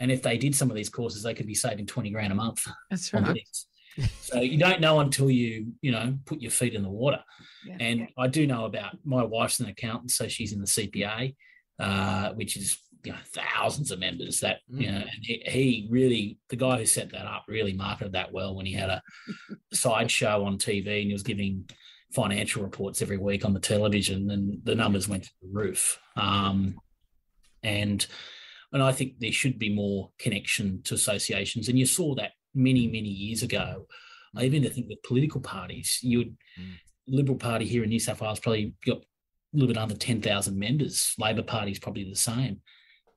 And 0.00 0.10
if 0.10 0.22
they 0.22 0.36
did 0.36 0.54
some 0.54 0.68
of 0.68 0.76
these 0.76 0.90
courses, 0.90 1.22
they 1.22 1.32
could 1.32 1.46
be 1.46 1.54
saving 1.54 1.86
20 1.86 2.10
grand 2.10 2.32
a 2.32 2.34
month 2.34 2.66
That's 2.90 3.12
right. 3.14 3.40
So 4.20 4.40
you 4.40 4.58
don't 4.58 4.80
know 4.80 5.00
until 5.00 5.30
you, 5.30 5.72
you 5.80 5.92
know, 5.92 6.18
put 6.26 6.40
your 6.40 6.50
feet 6.50 6.74
in 6.74 6.82
the 6.82 6.90
water. 6.90 7.22
Yeah. 7.66 7.76
And 7.80 8.08
I 8.18 8.28
do 8.28 8.46
know 8.46 8.64
about 8.64 8.96
my 9.04 9.22
wife's 9.22 9.60
an 9.60 9.66
accountant, 9.66 10.10
so 10.10 10.28
she's 10.28 10.52
in 10.52 10.60
the 10.60 10.66
CPA, 10.66 11.34
uh, 11.78 12.32
which 12.34 12.56
is 12.56 12.78
you 13.04 13.12
know 13.12 13.18
thousands 13.34 13.90
of 13.90 13.98
members. 13.98 14.40
That 14.40 14.58
you 14.68 14.90
know, 14.90 14.98
and 14.98 15.22
he, 15.22 15.42
he 15.46 15.88
really 15.90 16.38
the 16.48 16.56
guy 16.56 16.78
who 16.78 16.86
set 16.86 17.10
that 17.12 17.26
up 17.26 17.44
really 17.48 17.72
marketed 17.72 18.12
that 18.12 18.32
well 18.32 18.54
when 18.54 18.66
he 18.66 18.72
had 18.72 18.90
a 18.90 19.02
sideshow 19.72 20.44
on 20.44 20.58
TV 20.58 21.00
and 21.00 21.08
he 21.08 21.12
was 21.12 21.22
giving 21.22 21.68
financial 22.12 22.62
reports 22.62 23.02
every 23.02 23.18
week 23.18 23.44
on 23.44 23.54
the 23.54 23.60
television, 23.60 24.30
and 24.30 24.60
the 24.64 24.74
numbers 24.74 25.08
went 25.08 25.24
to 25.24 25.30
the 25.42 25.48
roof. 25.52 25.98
Um, 26.16 26.78
and 27.62 28.06
and 28.72 28.82
I 28.82 28.92
think 28.92 29.18
there 29.18 29.32
should 29.32 29.58
be 29.58 29.74
more 29.74 30.10
connection 30.18 30.82
to 30.84 30.94
associations, 30.94 31.68
and 31.68 31.78
you 31.78 31.86
saw 31.86 32.14
that 32.16 32.32
many 32.56 32.86
many 32.86 33.08
years 33.08 33.42
ago. 33.42 33.86
I 34.34 34.44
even 34.44 34.68
think 34.68 34.88
with 34.88 35.02
political 35.02 35.40
parties, 35.40 35.98
you 36.02 36.18
would 36.18 36.36
Liberal 37.08 37.38
Party 37.38 37.64
here 37.66 37.84
in 37.84 37.90
New 37.90 38.00
South 38.00 38.20
Wales 38.20 38.40
probably 38.40 38.74
got 38.84 38.98
a 38.98 39.02
little 39.52 39.68
bit 39.68 39.78
under 39.78 39.94
10,000 39.94 40.58
members. 40.58 41.14
Labor 41.18 41.42
Party's 41.42 41.78
probably 41.78 42.04
the 42.04 42.16
same. 42.16 42.60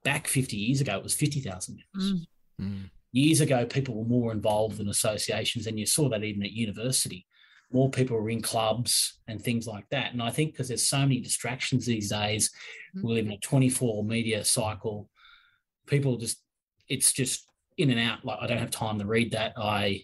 Back 0.03 0.27
50 0.27 0.55
years 0.55 0.79
ago, 0.79 0.95
it 0.97 1.03
was 1.03 1.15
50,000 1.15 1.79
members. 1.93 2.13
Mm. 2.13 2.25
Mm. 2.61 2.89
Years 3.11 3.41
ago, 3.41 3.65
people 3.65 3.95
were 3.95 4.07
more 4.07 4.31
involved 4.31 4.79
in 4.79 4.87
associations, 4.87 5.65
and 5.65 5.79
you 5.79 5.85
saw 5.85 6.07
that 6.09 6.23
even 6.23 6.43
at 6.43 6.51
university. 6.51 7.25
More 7.71 7.89
people 7.89 8.17
were 8.17 8.29
in 8.29 8.41
clubs 8.41 9.19
and 9.27 9.41
things 9.41 9.67
like 9.67 9.85
that. 9.89 10.13
And 10.13 10.21
I 10.21 10.29
think 10.29 10.53
because 10.53 10.67
there's 10.67 10.87
so 10.87 10.99
many 10.99 11.19
distractions 11.19 11.85
these 11.85 12.09
days, 12.09 12.51
Mhm. 12.95 13.03
we 13.03 13.13
live 13.13 13.25
in 13.25 13.33
a 13.33 13.37
24 13.39 14.03
media 14.03 14.43
cycle. 14.45 15.09
People 15.87 16.17
just, 16.17 16.43
it's 16.87 17.11
just 17.11 17.48
in 17.79 17.89
and 17.89 17.99
out. 17.99 18.23
Like, 18.25 18.37
I 18.41 18.47
don't 18.47 18.57
have 18.59 18.71
time 18.71 18.99
to 18.99 19.05
read 19.05 19.31
that. 19.31 19.53
I, 19.57 20.03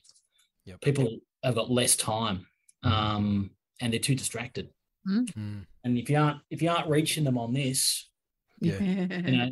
Yep. 0.65 0.82
people 0.82 1.17
have 1.43 1.53
got 1.53 1.69
less 1.69 1.95
time 1.95 2.47
um, 2.82 3.51
and 3.80 3.93
they're 3.93 3.99
too 3.99 4.15
distracted 4.15 4.69
Mm. 5.07 5.67
and 5.84 5.97
if 5.99 6.09
you 6.09 6.17
aren't 6.17 6.39
if 6.49 6.63
you 6.63 6.69
aren't 6.71 6.89
reaching 6.89 7.23
them 7.26 7.38
on 7.38 7.53
this 7.53 8.09
Yeah. 8.59 8.73
Mm-hmm. 8.80 9.28
you 9.28 9.38
know 9.38 9.49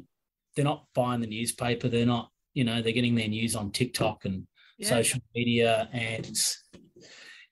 they're 0.56 0.66
not 0.66 0.88
buying 0.96 1.22
the 1.22 1.28
newspaper 1.28 1.88
they're 1.90 2.08
not 2.08 2.32
you 2.56 2.64
know 2.64 2.82
they're 2.82 2.92
getting 2.92 3.14
their 3.14 3.28
news 3.28 3.56
on 3.56 3.70
tiktok 3.70 4.26
and 4.26 4.48
Yeah. 4.80 4.90
social 4.90 5.20
media 5.36 5.88
and 5.94 6.26
it's, 6.26 6.64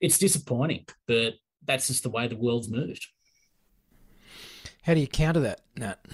it's 0.00 0.18
disappointing 0.18 0.84
but 1.06 1.34
that's 1.64 1.86
just 1.86 2.02
the 2.02 2.10
way 2.10 2.26
the 2.26 2.34
world's 2.34 2.68
moved 2.68 3.06
How 4.82 4.94
do 4.94 5.00
you 5.00 5.06
counter 5.06 5.38
that, 5.40 5.60
Nat? 5.76 6.04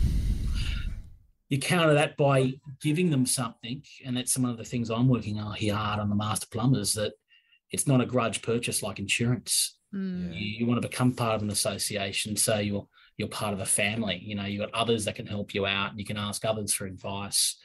You 1.48 1.58
counter 1.58 1.94
that 1.94 2.16
by 2.16 2.52
giving 2.82 3.10
them 3.10 3.26
something 3.26 3.82
and 4.04 4.16
that's 4.16 4.32
some 4.32 4.44
of 4.44 4.56
the 4.56 4.64
things 4.64 4.90
i'm 4.90 5.08
working 5.08 5.38
on 5.38 5.54
here 5.54 5.74
hard 5.74 6.00
on 6.00 6.08
the 6.08 6.14
master 6.14 6.46
plumbers 6.50 6.94
that 6.94 7.12
it's 7.70 7.86
not 7.86 8.00
a 8.00 8.06
grudge 8.06 8.40
purchase 8.42 8.82
like 8.82 8.98
insurance. 8.98 9.76
Mm. 9.94 10.34
you, 10.34 10.58
you 10.58 10.66
want 10.66 10.80
to 10.80 10.86
become 10.88 11.12
part 11.12 11.36
of 11.36 11.42
an 11.42 11.50
association 11.50 12.36
so 12.36 12.58
you're 12.58 12.86
you're 13.16 13.28
part 13.28 13.54
of 13.54 13.60
a 13.60 13.66
family 13.66 14.20
you 14.22 14.34
know 14.34 14.44
you've 14.44 14.60
got 14.60 14.74
others 14.74 15.04
that 15.06 15.14
can 15.14 15.26
help 15.26 15.54
you 15.54 15.64
out 15.64 15.98
you 15.98 16.04
can 16.04 16.16
ask 16.16 16.44
others 16.44 16.72
for 16.72 16.86
advice. 16.86 17.56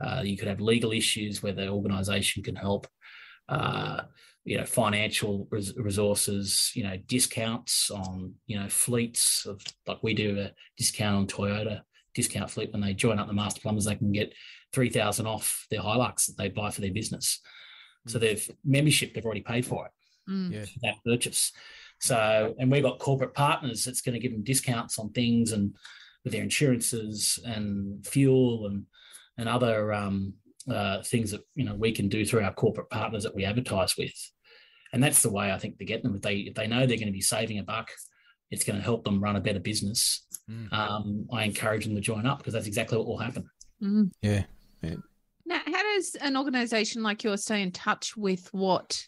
Uh, 0.00 0.22
you 0.24 0.36
could 0.36 0.46
have 0.46 0.60
legal 0.60 0.92
issues 0.92 1.42
where 1.42 1.52
the 1.52 1.68
organization 1.68 2.40
can 2.40 2.54
help. 2.54 2.86
Uh, 3.48 4.02
you 4.48 4.56
know 4.56 4.64
financial 4.64 5.46
res- 5.50 5.76
resources 5.76 6.72
you 6.74 6.82
know 6.82 6.96
discounts 7.06 7.90
on 7.90 8.32
you 8.46 8.58
know 8.58 8.68
fleets 8.68 9.44
of 9.44 9.60
like 9.86 9.98
we 10.02 10.14
do 10.14 10.38
a 10.38 10.50
discount 10.78 11.16
on 11.16 11.26
toyota 11.26 11.82
discount 12.18 12.50
fleet 12.50 12.72
when 12.72 12.82
they 12.82 12.92
join 12.92 13.18
up 13.18 13.26
the 13.28 13.32
master 13.32 13.60
plumbers 13.60 13.84
they 13.84 13.94
can 14.02 14.12
get 14.12 14.32
3000 14.72 15.26
off 15.26 15.66
their 15.70 15.80
hilux 15.80 16.26
that 16.26 16.36
they 16.36 16.48
buy 16.48 16.70
for 16.70 16.80
their 16.82 16.92
business 16.92 17.40
so 18.06 18.18
they've 18.18 18.50
membership 18.64 19.12
they've 19.12 19.24
already 19.24 19.40
paid 19.52 19.64
for 19.64 19.86
it 19.86 19.92
Mm. 20.28 20.52
Yeah. 20.52 20.64
that 20.82 20.96
purchase. 21.04 21.52
So, 22.00 22.54
and 22.58 22.70
we've 22.70 22.82
got 22.82 22.98
corporate 22.98 23.34
partners 23.34 23.84
that's 23.84 24.02
going 24.02 24.12
to 24.12 24.20
give 24.20 24.32
them 24.32 24.44
discounts 24.44 24.98
on 24.98 25.10
things 25.10 25.52
and 25.52 25.74
with 26.22 26.32
their 26.32 26.42
insurances 26.42 27.38
and 27.44 28.06
fuel 28.06 28.66
and 28.66 28.84
and 29.38 29.48
other 29.48 29.92
um, 29.92 30.34
uh, 30.70 31.02
things 31.02 31.30
that 31.30 31.40
you 31.54 31.64
know 31.64 31.74
we 31.74 31.92
can 31.92 32.08
do 32.08 32.24
through 32.24 32.42
our 32.42 32.52
corporate 32.52 32.90
partners 32.90 33.22
that 33.22 33.34
we 33.34 33.44
advertise 33.44 33.96
with. 33.96 34.12
And 34.92 35.02
that's 35.02 35.22
the 35.22 35.32
way 35.32 35.50
I 35.52 35.58
think 35.58 35.78
to 35.78 35.84
get 35.84 36.02
them. 36.02 36.14
If 36.16 36.22
they 36.22 36.36
if 36.50 36.54
they 36.54 36.66
know 36.66 36.86
they're 36.86 36.96
going 36.98 37.06
to 37.06 37.12
be 37.12 37.20
saving 37.20 37.58
a 37.58 37.62
buck, 37.62 37.88
it's 38.50 38.64
going 38.64 38.76
to 38.76 38.84
help 38.84 39.04
them 39.04 39.22
run 39.22 39.36
a 39.36 39.40
better 39.40 39.60
business. 39.60 40.26
Mm. 40.50 40.72
Um, 40.72 41.28
I 41.32 41.44
encourage 41.44 41.84
them 41.84 41.94
to 41.94 42.00
join 42.00 42.26
up 42.26 42.38
because 42.38 42.54
that's 42.54 42.66
exactly 42.66 42.96
what 42.96 43.06
will 43.06 43.18
happen. 43.18 43.48
Mm. 43.82 44.10
Yeah. 44.22 44.44
Now, 45.48 45.60
how 45.64 45.82
does 45.82 46.14
an 46.16 46.36
organization 46.36 47.02
like 47.02 47.24
yours 47.24 47.42
stay 47.42 47.62
in 47.62 47.72
touch 47.72 48.16
with 48.16 48.48
what 48.52 49.02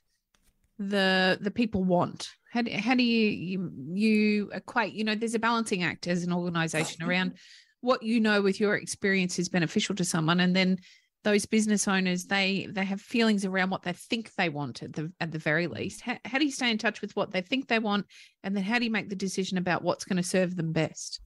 the 0.78 1.38
the 1.40 1.50
people 1.50 1.84
want? 1.84 2.30
How 2.50 2.62
do, 2.62 2.72
how 2.72 2.94
do 2.94 3.02
you, 3.02 3.28
you 3.30 3.72
you 3.92 4.50
equate? 4.54 4.94
You 4.94 5.04
know, 5.04 5.14
there's 5.14 5.34
a 5.34 5.38
balancing 5.38 5.82
act 5.82 6.06
as 6.08 6.24
an 6.24 6.32
organization 6.32 7.02
around 7.02 7.34
what 7.82 8.02
you 8.02 8.20
know 8.20 8.40
with 8.40 8.58
your 8.58 8.76
experience 8.76 9.38
is 9.38 9.50
beneficial 9.50 9.94
to 9.96 10.04
someone, 10.04 10.40
and 10.40 10.56
then 10.56 10.78
those 11.22 11.44
business 11.44 11.86
owners 11.86 12.24
they 12.24 12.66
they 12.70 12.86
have 12.86 13.02
feelings 13.02 13.44
around 13.44 13.68
what 13.68 13.82
they 13.82 13.92
think 13.92 14.34
they 14.36 14.48
want 14.48 14.82
at 14.82 14.94
the 14.94 15.12
at 15.20 15.32
the 15.32 15.38
very 15.38 15.66
least. 15.66 16.00
How, 16.00 16.16
how 16.24 16.38
do 16.38 16.46
you 16.46 16.52
stay 16.52 16.70
in 16.70 16.78
touch 16.78 17.02
with 17.02 17.14
what 17.14 17.32
they 17.32 17.42
think 17.42 17.68
they 17.68 17.78
want, 17.78 18.06
and 18.42 18.56
then 18.56 18.64
how 18.64 18.78
do 18.78 18.86
you 18.86 18.90
make 18.90 19.10
the 19.10 19.14
decision 19.14 19.58
about 19.58 19.82
what's 19.82 20.06
going 20.06 20.16
to 20.16 20.22
serve 20.22 20.56
them 20.56 20.72
best? 20.72 21.20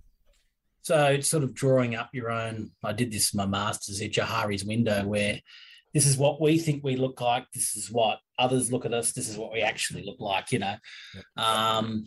So 0.84 1.06
it's 1.06 1.28
sort 1.28 1.44
of 1.44 1.54
drawing 1.54 1.94
up 1.94 2.10
your 2.12 2.30
own. 2.30 2.70
I 2.84 2.92
did 2.92 3.10
this 3.10 3.32
in 3.32 3.38
my 3.38 3.46
master's 3.46 4.02
at 4.02 4.12
Johari's 4.12 4.66
window, 4.66 5.06
where 5.06 5.40
this 5.94 6.06
is 6.06 6.18
what 6.18 6.42
we 6.42 6.58
think 6.58 6.84
we 6.84 6.96
look 6.96 7.22
like. 7.22 7.46
This 7.54 7.74
is 7.74 7.90
what 7.90 8.18
others 8.38 8.70
look 8.70 8.84
at 8.84 8.92
us. 8.92 9.12
This 9.12 9.30
is 9.30 9.38
what 9.38 9.50
we 9.50 9.62
actually 9.62 10.04
look 10.04 10.20
like, 10.20 10.52
you 10.52 10.58
know. 10.58 10.76
Um, 11.38 12.04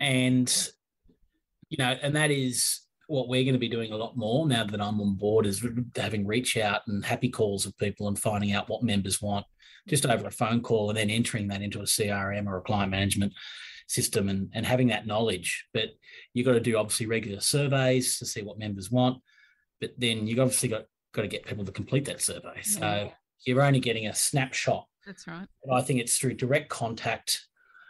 and 0.00 0.52
you 1.68 1.76
know, 1.78 1.96
and 2.02 2.16
that 2.16 2.32
is 2.32 2.80
what 3.06 3.28
we're 3.28 3.44
going 3.44 3.54
to 3.54 3.60
be 3.60 3.68
doing 3.68 3.92
a 3.92 3.96
lot 3.96 4.16
more 4.16 4.44
now 4.44 4.64
that 4.64 4.80
I'm 4.80 5.00
on 5.00 5.14
board 5.14 5.46
is 5.46 5.64
having 5.94 6.26
reach 6.26 6.56
out 6.56 6.82
and 6.88 7.04
happy 7.04 7.28
calls 7.28 7.64
with 7.64 7.78
people 7.78 8.08
and 8.08 8.18
finding 8.18 8.52
out 8.52 8.68
what 8.68 8.82
members 8.82 9.22
want 9.22 9.46
just 9.88 10.04
over 10.04 10.26
a 10.26 10.32
phone 10.32 10.62
call 10.62 10.90
and 10.90 10.98
then 10.98 11.10
entering 11.10 11.46
that 11.48 11.62
into 11.62 11.78
a 11.78 11.84
CRM 11.84 12.48
or 12.48 12.58
a 12.58 12.62
client 12.62 12.90
management 12.90 13.32
system 13.90 14.28
and, 14.28 14.48
and 14.54 14.64
having 14.64 14.88
that 14.88 15.06
knowledge. 15.06 15.66
But 15.74 15.90
you've 16.32 16.46
got 16.46 16.52
to 16.52 16.60
do 16.60 16.76
obviously 16.78 17.06
regular 17.06 17.40
surveys 17.40 18.18
to 18.18 18.26
see 18.26 18.42
what 18.42 18.58
members 18.58 18.90
want. 18.90 19.18
But 19.80 19.92
then 19.98 20.26
you've 20.26 20.38
obviously 20.38 20.68
got, 20.68 20.84
got 21.12 21.22
to 21.22 21.28
get 21.28 21.44
people 21.44 21.64
to 21.64 21.72
complete 21.72 22.04
that 22.04 22.22
survey. 22.22 22.62
So 22.62 22.80
Yeah. 22.80 23.08
you're 23.46 23.62
only 23.62 23.80
getting 23.80 24.06
a 24.06 24.14
snapshot. 24.14 24.86
That's 25.06 25.26
right. 25.26 25.48
But 25.64 25.74
I 25.74 25.82
think 25.82 26.00
it's 26.00 26.16
through 26.18 26.34
direct 26.34 26.68
contact, 26.68 27.46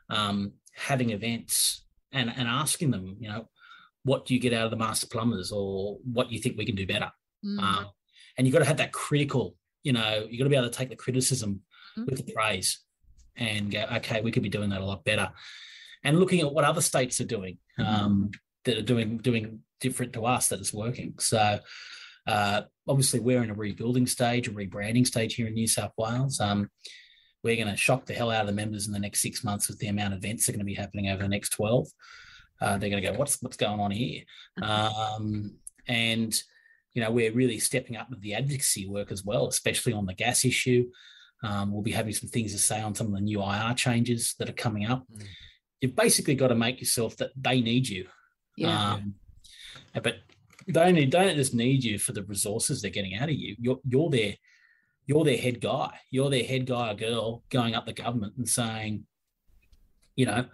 um, 0.09 0.53
having 0.74 1.11
events 1.11 1.84
and, 2.12 2.32
and 2.34 2.48
asking 2.48 2.92
them, 2.92 3.16
you 3.20 3.28
know, 3.28 3.48
what 4.05 4.24
do 4.24 4.32
you 4.34 4.40
get 4.40 4.55
out 4.55 4.64
of 4.64 4.70
the 4.70 4.76
master 4.78 5.07
plumbers 5.07 5.53
or 5.53 5.98
what 6.05 6.32
you 6.32 6.38
think 6.38 6.57
we 6.57 6.64
can 6.64 6.76
do 6.76 6.86
better? 6.86 7.11
Mm. 7.44 7.61
Um, 7.61 7.86
and 8.38 8.46
you've 8.46 8.55
got 8.55 8.61
to 8.61 8.64
have 8.64 8.78
that 8.78 8.92
critical, 8.92 9.57
you 9.82 9.92
know, 9.92 10.26
you've 10.30 10.38
got 10.38 10.44
to 10.44 10.51
be 10.51 10.57
able 10.57 10.70
to 10.70 10.76
take 10.78 10.88
the 10.88 10.96
criticism 10.96 11.61
Mhm. 11.98 12.07
with 12.07 12.24
the 12.24 12.32
praise 12.32 12.78
and 13.36 13.70
go, 13.70 13.84
okay, 13.96 14.20
we 14.20 14.30
could 14.30 14.42
be 14.44 14.48
doing 14.48 14.70
that 14.70 14.80
a 14.80 14.84
lot 14.84 15.05
better. 15.05 15.30
And 16.03 16.18
looking 16.18 16.40
at 16.40 16.53
what 16.53 16.64
other 16.64 16.80
states 16.80 17.20
are 17.20 17.26
doing 17.26 17.59
um, 17.78 18.30
that 18.64 18.78
are 18.78 18.82
doing 18.82 19.18
doing 19.18 19.61
different 19.80 20.12
to 20.14 20.26
us 20.26 20.48
that 20.48 20.61
is 20.61 20.72
working. 20.72 21.14
So 21.18 21.59
uh, 22.26 22.62
obviously 22.88 23.20
we're 23.20 23.42
in 23.42 23.51
a 23.51 23.55
rebuilding 23.55 24.07
stage, 24.07 24.48
a 24.48 24.51
rebranding 24.51 25.07
stage 25.07 25.34
here 25.34 25.46
in 25.46 25.55
New 25.55 25.66
South 25.66 25.92
Wales. 25.96 26.40
Um, 26.40 26.70
we're 27.42 27.57
going 27.57 27.68
to 27.68 27.76
shock 27.76 28.05
the 28.05 28.14
hell 28.14 28.30
out 28.30 28.42
of 28.42 28.46
the 28.46 28.53
members 28.53 28.86
in 28.86 28.92
the 28.92 28.98
next 28.98 29.22
six 29.22 29.42
months 29.42 29.68
with 29.68 29.78
the 29.78 29.88
amount 29.88 30.12
of 30.12 30.18
events 30.18 30.46
that 30.46 30.53
are 30.53 30.57
going 30.59 30.66
to 30.66 30.72
be 30.72 30.74
happening 30.74 31.09
over 31.09 31.22
the 31.22 31.28
next 31.28 31.51
12. 31.51 31.88
Uh, 32.61 32.76
they're 32.76 32.90
going 32.90 33.03
to 33.03 33.11
go, 33.11 33.18
what's 33.18 33.40
what's 33.40 33.57
going 33.57 33.80
on 33.80 33.90
here? 33.90 34.22
Um, 34.62 35.57
and 35.88 36.40
you 36.92 37.03
know, 37.03 37.11
we're 37.11 37.32
really 37.32 37.59
stepping 37.59 37.96
up 37.96 38.11
with 38.11 38.20
the 38.20 38.34
advocacy 38.34 38.86
work 38.86 39.12
as 39.12 39.24
well, 39.24 39.46
especially 39.48 39.92
on 39.92 40.07
the 40.07 40.14
gas 40.14 40.44
issue. 40.44 40.90
Um, 41.42 41.72
we'll 41.72 41.82
be 41.82 41.92
having 41.92 42.12
some 42.12 42.28
things 42.28 42.53
to 42.53 42.59
say 42.59 42.82
on 42.82 42.94
some 42.94 43.07
of 43.07 43.14
the 43.14 43.20
new 43.20 43.42
IR 43.42 43.74
changes 43.74 44.34
that 44.38 44.51
are 44.51 44.55
coming 44.55 44.86
up. 44.86 45.05
Mm. 45.16 45.26
You've 45.81 45.97
basically 45.97 46.35
got 46.35 46.49
to 46.49 46.55
make 46.55 46.81
yourself 46.81 47.16
that 47.18 47.31
they 47.41 47.61
need 47.61 47.89
you. 47.89 48.07
Yeah. 48.57 48.95
Um, 48.95 49.14
but 49.95 50.16
they 50.68 50.81
only 50.81 51.07
don't 51.07 51.37
just 51.37 51.55
need 51.55 51.83
you 51.83 51.99
for 51.99 52.12
the 52.12 52.22
resources 52.24 52.83
they're 52.83 52.91
getting 52.91 53.16
out 53.16 53.28
of 53.31 53.35
you. 53.35 53.57
You're 53.59 53.81
you're 53.89 54.11
their 54.11 54.35
you're 55.07 55.24
their 55.24 55.39
head 55.39 55.61
guy. 55.61 55.99
You're 56.11 56.31
their 56.31 56.45
head 56.45 56.66
guy 56.66 56.91
or 56.91 56.95
girl 56.95 57.43
going 57.51 57.74
up 57.74 57.87
the 57.87 57.93
government 57.93 58.35
and 58.37 58.49
saying, 58.49 59.07
you 60.14 60.26
know, 60.26 60.45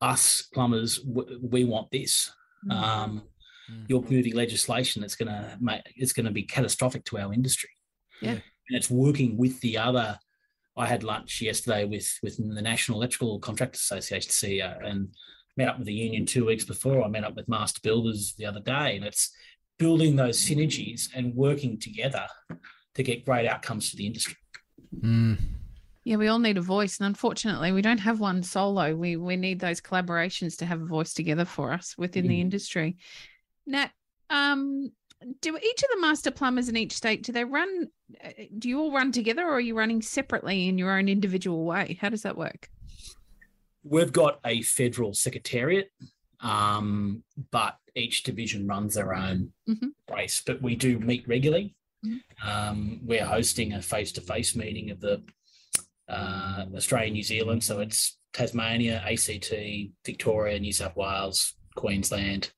us 0.00 0.42
plumbers, 0.52 0.98
w- 0.98 1.40
we 1.42 1.64
want 1.64 1.90
this. 1.90 2.30
Mm. 2.68 2.72
Um, 2.72 3.22
Mm. 3.68 3.84
you're 3.88 4.02
moving 4.02 4.32
legislation 4.36 5.00
that's 5.02 5.16
going 5.16 5.26
to 5.26 5.58
make 5.60 5.80
it's 5.96 6.12
going 6.12 6.26
to 6.26 6.30
be 6.30 6.44
catastrophic 6.44 7.04
to 7.06 7.18
our 7.18 7.32
industry. 7.34 7.70
Yeah. 8.22 8.30
and 8.68 8.76
it's 8.78 8.88
working 8.88 9.36
with 9.36 9.60
the 9.60 9.76
other. 9.78 10.16
I 10.76 10.86
had 10.86 11.02
lunch 11.02 11.40
yesterday 11.40 11.84
with 11.84 12.18
with 12.22 12.36
the 12.36 12.62
National 12.62 12.98
Electrical 12.98 13.38
Contractors 13.38 13.80
Association 13.82 14.30
CEO 14.30 14.84
and 14.84 15.08
met 15.56 15.68
up 15.68 15.78
with 15.78 15.86
the 15.86 15.94
union 15.94 16.26
two 16.26 16.44
weeks 16.44 16.64
before. 16.64 17.02
I 17.02 17.08
met 17.08 17.24
up 17.24 17.34
with 17.34 17.48
Master 17.48 17.80
Builders 17.82 18.34
the 18.36 18.44
other 18.46 18.60
day, 18.60 18.96
and 18.96 19.04
it's 19.04 19.30
building 19.78 20.16
those 20.16 20.38
synergies 20.38 21.08
and 21.14 21.34
working 21.34 21.78
together 21.78 22.26
to 22.94 23.02
get 23.02 23.24
great 23.24 23.46
outcomes 23.46 23.90
for 23.90 23.96
the 23.96 24.06
industry. 24.06 24.36
Mm. 25.00 25.38
Yeah, 26.04 26.16
we 26.16 26.28
all 26.28 26.38
need 26.38 26.56
a 26.58 26.62
voice, 26.62 26.98
and 26.98 27.06
unfortunately, 27.06 27.72
we 27.72 27.82
don't 27.82 27.98
have 27.98 28.20
one 28.20 28.42
solo. 28.42 28.94
We 28.94 29.16
we 29.16 29.36
need 29.36 29.58
those 29.60 29.80
collaborations 29.80 30.58
to 30.58 30.66
have 30.66 30.82
a 30.82 30.86
voice 30.86 31.14
together 31.14 31.44
for 31.46 31.72
us 31.72 31.96
within 31.96 32.28
the 32.28 32.36
Mm. 32.36 32.42
industry. 32.42 32.96
Nat, 33.66 33.90
um, 34.30 34.92
do 35.40 35.56
each 35.56 35.82
of 35.82 35.88
the 35.94 36.00
master 36.00 36.30
plumbers 36.30 36.68
in 36.68 36.76
each 36.76 36.92
state 36.92 37.22
do 37.22 37.32
they 37.32 37.44
run? 37.44 37.88
uh, 38.24 38.28
Do 38.58 38.68
you 38.68 38.80
all 38.80 38.92
run 38.92 39.12
together, 39.12 39.42
or 39.42 39.54
are 39.54 39.60
you 39.60 39.76
running 39.76 40.02
separately 40.02 40.68
in 40.68 40.78
your 40.78 40.96
own 40.96 41.08
individual 41.08 41.64
way? 41.64 41.98
How 42.00 42.08
does 42.08 42.22
that 42.22 42.36
work? 42.36 42.68
We've 43.82 44.12
got 44.12 44.40
a 44.44 44.62
federal 44.62 45.14
secretariat, 45.14 45.90
um, 46.40 47.22
but 47.50 47.76
each 47.94 48.24
division 48.24 48.66
runs 48.66 48.94
their 48.94 49.14
own 49.14 49.52
Mhm. 49.68 49.92
race. 50.12 50.42
But 50.44 50.60
we 50.60 50.74
do 50.76 50.98
meet 50.98 51.26
regularly. 51.26 51.74
Mhm. 52.04 52.20
Um, 52.44 53.00
we're 53.02 53.24
hosting 53.24 53.72
a 53.72 53.80
face-to-face 53.82 54.54
meeting 54.54 54.90
of 54.90 55.00
the 55.00 55.22
uh, 56.08 56.66
Australia, 56.76 57.10
New 57.12 57.22
Zealand. 57.24 57.64
So 57.64 57.80
it's 57.80 58.16
Tasmania, 58.32 59.02
ACT, 59.04 59.92
Victoria, 60.04 60.56
New 60.60 60.72
South 60.72 60.94
Wales, 60.94 61.54
Queensland, 61.74 62.52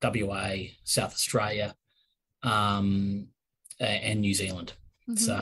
WA, 0.00 0.70
South 0.82 1.12
Australia, 1.12 1.76
um, 2.42 3.26
and 3.78 4.20
New 4.20 4.34
Zealand. 4.34 4.72
Mhm. 5.08 5.18
So 5.18 5.40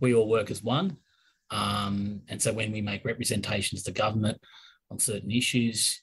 we 0.00 0.14
all 0.14 0.28
work 0.28 0.50
as 0.50 0.62
one. 0.62 0.96
Um, 1.50 2.22
and 2.28 2.40
so 2.42 2.52
when 2.52 2.72
we 2.72 2.80
make 2.80 3.04
representations 3.04 3.82
to 3.84 3.92
government 3.92 4.38
on 4.90 4.98
certain 4.98 5.30
issues, 5.30 6.00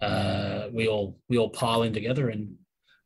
uh, 0.00 0.68
we 0.72 0.88
all 0.88 1.18
we 1.28 1.38
all 1.38 1.50
pile 1.50 1.82
in 1.82 1.92
together 1.92 2.28
and 2.28 2.54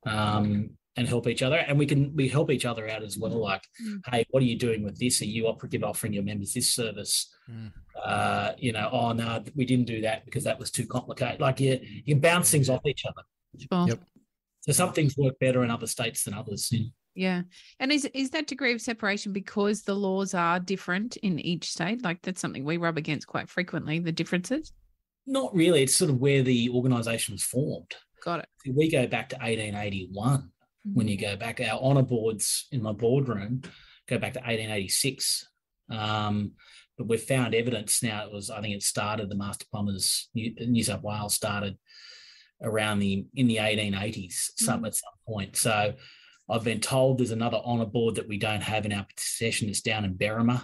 um, 0.06 0.70
and 0.96 1.06
help 1.06 1.26
each 1.26 1.42
other. 1.42 1.56
And 1.56 1.78
we 1.78 1.86
can 1.86 2.14
we 2.16 2.28
help 2.28 2.50
each 2.50 2.64
other 2.64 2.88
out 2.88 3.02
as 3.02 3.18
well. 3.18 3.32
Like, 3.38 3.62
Mm. 3.84 4.00
hey, 4.10 4.24
what 4.30 4.42
are 4.42 4.46
you 4.46 4.58
doing 4.58 4.82
with 4.82 4.98
this? 4.98 5.20
Are 5.22 5.26
you 5.26 5.46
operative 5.46 5.84
offering 5.84 6.12
your 6.12 6.22
members 6.22 6.54
this 6.54 6.72
service? 6.74 7.34
Mm. 7.50 7.72
Uh, 8.02 8.52
you 8.58 8.72
know, 8.72 8.88
oh 8.92 9.12
no, 9.12 9.42
we 9.54 9.64
didn't 9.64 9.86
do 9.86 10.00
that 10.02 10.24
because 10.24 10.44
that 10.44 10.58
was 10.58 10.70
too 10.70 10.86
complicated. 10.86 11.40
Like 11.40 11.60
you, 11.60 11.78
you 11.82 12.14
can 12.14 12.20
bounce 12.20 12.50
things 12.50 12.68
off 12.70 12.84
each 12.86 13.04
other. 13.04 13.22
Sure. 13.58 13.88
Yep. 13.88 14.00
So 14.66 14.72
some 14.72 14.92
things 14.92 15.16
work 15.16 15.38
better 15.38 15.62
in 15.64 15.70
other 15.70 15.86
states 15.86 16.24
than 16.24 16.34
others. 16.34 16.72
Yeah. 17.14 17.42
And 17.80 17.90
is 17.90 18.04
is 18.12 18.30
that 18.30 18.46
degree 18.46 18.74
of 18.74 18.80
separation 18.80 19.32
because 19.32 19.82
the 19.82 19.94
laws 19.94 20.34
are 20.34 20.60
different 20.60 21.16
in 21.16 21.38
each 21.38 21.70
state? 21.70 22.04
Like 22.04 22.20
that's 22.22 22.40
something 22.40 22.64
we 22.64 22.76
rub 22.76 22.98
against 22.98 23.26
quite 23.26 23.48
frequently, 23.48 23.98
the 23.98 24.12
differences. 24.12 24.72
Not 25.26 25.54
really. 25.54 25.82
It's 25.82 25.96
sort 25.96 26.10
of 26.10 26.18
where 26.18 26.42
the 26.42 26.68
organisation 26.70 27.34
was 27.34 27.42
formed. 27.42 27.94
Got 28.22 28.40
it. 28.40 28.48
We 28.74 28.90
go 28.90 29.06
back 29.06 29.30
to 29.30 29.36
1881. 29.36 30.50
When 30.92 31.08
you 31.08 31.18
go 31.18 31.36
back, 31.36 31.60
our 31.60 31.80
honour 31.80 32.02
boards 32.02 32.68
in 32.70 32.80
my 32.80 32.92
boardroom 32.92 33.62
go 34.08 34.18
back 34.18 34.34
to 34.34 34.40
1886. 34.40 35.48
Um, 35.90 36.52
but 36.96 37.08
we've 37.08 37.20
found 37.20 37.54
evidence 37.54 38.02
now. 38.02 38.24
It 38.24 38.32
was, 38.32 38.50
I 38.50 38.60
think, 38.60 38.74
it 38.76 38.82
started 38.82 39.28
the 39.28 39.36
Master 39.36 39.66
Plumbers 39.70 40.28
New, 40.34 40.54
New 40.60 40.84
South 40.84 41.02
Wales 41.02 41.34
started 41.34 41.76
around 42.62 42.98
the 42.98 43.26
in 43.34 43.46
the 43.46 43.56
1880s, 43.56 44.50
some 44.56 44.84
at 44.84 44.94
some 44.94 45.12
point. 45.26 45.56
So 45.56 45.94
I've 46.48 46.64
been 46.64 46.80
told 46.80 47.18
there's 47.18 47.30
another 47.30 47.58
honour 47.58 47.86
board 47.86 48.14
that 48.16 48.28
we 48.28 48.38
don't 48.38 48.62
have 48.62 48.86
in 48.86 48.92
our 48.92 49.06
possession. 49.16 49.68
It's 49.68 49.80
down 49.80 50.04
in 50.04 50.14
Berrima, 50.14 50.62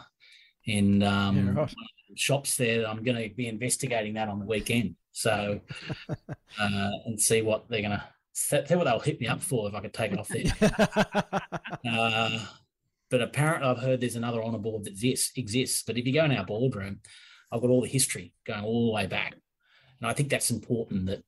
in 0.66 1.02
um, 1.02 1.36
Yeah, 1.36 1.60
right. 1.62 1.74
shops 2.14 2.56
there. 2.56 2.86
I'm 2.86 3.02
going 3.02 3.28
to 3.28 3.34
be 3.34 3.48
investigating 3.48 4.14
that 4.14 4.28
on 4.28 4.38
the 4.38 4.46
weekend. 4.46 4.96
So, 5.12 5.60
uh, 6.08 6.90
and 7.06 7.20
see 7.20 7.42
what 7.42 7.68
they're 7.68 7.82
going 7.82 7.92
to 7.98 8.04
see 8.34 8.56
what 8.74 8.84
they'll 8.84 8.98
hit 8.98 9.20
me 9.20 9.26
up 9.26 9.42
for 9.42 9.68
if 9.68 9.74
I 9.74 9.80
could 9.80 9.92
take 9.92 10.12
it 10.12 10.18
off 10.18 10.28
there. 10.28 11.40
Uh, 11.84 12.38
but 13.10 13.20
apparently, 13.20 13.68
I've 13.68 13.78
heard 13.80 14.00
there's 14.00 14.14
another 14.14 14.42
honour 14.42 14.58
board 14.58 14.84
that 14.84 14.92
exists, 14.92 15.32
exists. 15.36 15.82
But 15.84 15.98
if 15.98 16.06
you 16.06 16.12
go 16.14 16.24
in 16.24 16.32
our 16.32 16.46
boardroom, 16.46 17.00
I've 17.50 17.60
got 17.60 17.70
all 17.70 17.82
the 17.82 17.88
history 17.88 18.32
going 18.46 18.62
all 18.62 18.86
the 18.86 18.92
way 18.92 19.06
back, 19.06 19.34
and 20.00 20.08
I 20.08 20.12
think 20.12 20.30
that's 20.30 20.50
important 20.50 21.06
that 21.06 21.24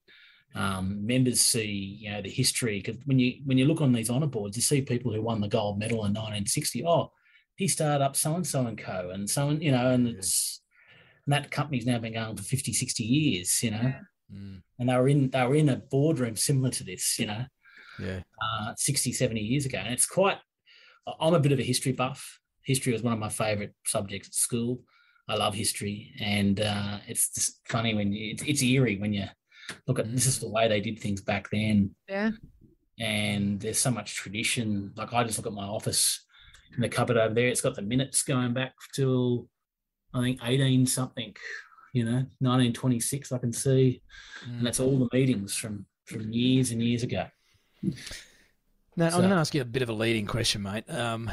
um, 0.55 1.05
members 1.05 1.41
see, 1.41 1.99
you 2.01 2.11
know, 2.11 2.23
the 2.23 2.31
history. 2.31 2.81
Because 2.81 3.01
when 3.07 3.19
you 3.19 3.41
when 3.45 3.59
you 3.59 3.67
look 3.67 3.81
on 3.81 3.93
these 3.93 4.11
honour 4.11 4.27
boards, 4.27 4.57
you 4.57 4.63
see 4.63 4.83
people 4.83 5.13
who 5.13 5.23
won 5.23 5.41
the 5.41 5.49
gold 5.49 5.79
medal 5.79 6.05
in 6.05 6.13
1960. 6.13 6.85
Oh, 6.87 7.13
he 7.57 7.69
started 7.69 8.05
up 8.05 8.17
so 8.17 8.35
and 8.35 8.47
so 8.47 8.67
and 8.67 8.79
co, 8.79 9.11
and 9.11 9.29
so 9.29 9.49
and 9.49 9.63
you 9.63 9.73
know, 9.73 9.91
and 9.91 10.09
Yeah. 10.09 10.15
it's 10.15 10.61
and 11.27 11.33
that 11.33 11.51
company's 11.51 11.87
now 11.87 11.99
been 11.99 12.13
going 12.15 12.37
for 12.37 12.43
50, 12.43 12.73
60 12.73 13.05
years, 13.05 13.63
you 13.63 13.71
know, 13.71 13.95
Mm. 14.33 14.63
and 14.79 14.89
they 14.89 14.97
were 14.97 15.09
in 15.09 15.31
they 15.31 15.47
were 15.47 15.55
in 15.55 15.69
a 15.69 15.77
boardroom 15.77 16.37
similar 16.37 16.71
to 16.71 16.85
this, 16.85 17.19
you 17.19 17.27
know 17.27 17.45
Yeah. 17.99 18.21
uh, 18.43 18.75
60, 18.77 19.13
70 19.13 19.41
years 19.41 19.67
ago. 19.67 19.79
And 19.79 19.93
it's 19.93 20.07
quite, 20.07 20.39
I'm 21.21 21.35
a 21.35 21.41
bit 21.41 21.53
of 21.53 21.59
a 21.59 21.63
history 21.63 21.93
buff. 21.93 22.41
History 22.63 22.93
was 22.93 23.03
one 23.03 23.13
of 23.13 23.19
my 23.19 23.29
favorite 23.29 23.75
subjects 23.85 24.29
at 24.29 24.35
school. 24.35 24.83
I 25.29 25.37
love 25.37 25.55
history. 25.55 26.15
And 26.21 26.61
uh, 26.61 26.99
it's 27.07 27.31
just 27.35 27.61
funny 27.69 27.95
when 27.95 28.13
you, 28.13 28.33
it's, 28.33 28.43
it's 28.43 28.63
eerie 28.63 28.99
when 28.99 29.13
you 29.13 29.27
look 29.87 29.99
at 29.99 30.11
this 30.13 30.27
is 30.27 30.39
the 30.39 30.49
way 30.49 30.69
they 30.69 30.81
did 30.81 30.99
things 30.99 31.21
back 31.21 31.49
then. 31.51 31.95
Yeah. 32.09 32.31
And 32.99 33.61
there's 33.61 33.79
so 33.79 33.91
much 33.91 34.15
tradition. 34.15 34.93
Like 34.97 35.13
I 35.13 35.25
just 35.25 35.39
look 35.39 35.47
at 35.47 35.53
my 35.53 35.65
office 35.65 36.25
in 36.75 36.83
the 36.83 36.89
cupboard 36.89 37.17
over 37.17 37.35
there. 37.35 37.49
It's 37.49 37.61
got 37.61 37.75
the 37.75 37.83
minutes 37.83 38.23
going 38.23 38.53
back 38.53 38.75
to, 38.95 39.49
I 40.13 40.21
think, 40.21 40.41
18 40.43 40.87
something, 40.87 41.35
you 41.93 42.05
know, 42.05 42.27
1926, 42.41 43.33
I 43.33 43.39
can 43.39 43.53
see. 43.53 44.03
Mm. 44.49 44.59
And 44.59 44.67
that's 44.67 44.81
all 44.81 44.99
the 44.99 45.09
meetings 45.13 45.55
from 45.55 45.87
from 46.05 46.31
years 46.33 46.71
and 46.71 46.83
years 46.83 47.03
ago. 47.03 47.27
Now, 48.97 49.09
So- 49.09 49.17
I'm 49.17 49.23
going 49.23 49.31
to 49.31 49.37
ask 49.37 49.55
you 49.55 49.63
a 49.63 49.65
bit 49.65 49.83
of 49.83 49.89
a 49.89 49.93
leading 49.95 50.27
question, 50.27 50.63
mate. 50.63 50.85
Um, 50.89 51.31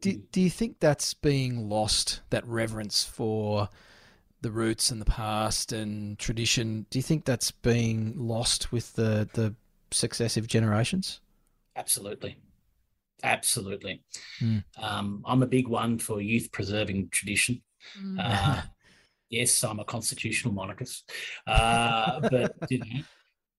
do, 0.00 0.14
do 0.32 0.40
you 0.40 0.50
think 0.50 0.80
that's 0.80 1.14
being 1.14 1.68
lost, 1.68 2.20
that 2.30 2.46
reverence 2.46 3.04
for 3.04 3.68
the 4.42 4.50
roots 4.50 4.90
and 4.90 5.00
the 5.00 5.06
past 5.06 5.72
and 5.72 6.18
tradition? 6.18 6.86
Do 6.90 6.98
you 6.98 7.02
think 7.02 7.24
that's 7.24 7.50
being 7.50 8.14
lost 8.16 8.72
with 8.72 8.92
the, 8.94 9.28
the 9.34 9.54
successive 9.90 10.46
generations? 10.46 11.20
Absolutely. 11.76 12.36
Absolutely. 13.22 14.02
Mm. 14.40 14.64
Um, 14.78 15.22
I'm 15.26 15.42
a 15.42 15.46
big 15.46 15.68
one 15.68 15.98
for 15.98 16.20
youth 16.20 16.50
preserving 16.52 17.08
tradition. 17.10 17.62
Mm. 18.00 18.16
Uh, 18.18 18.62
yes, 19.30 19.62
I'm 19.62 19.80
a 19.80 19.84
constitutional 19.84 20.54
monarchist, 20.54 21.10
uh, 21.46 22.20
but 22.20 22.54
you 22.70 22.78
know, 22.78 23.02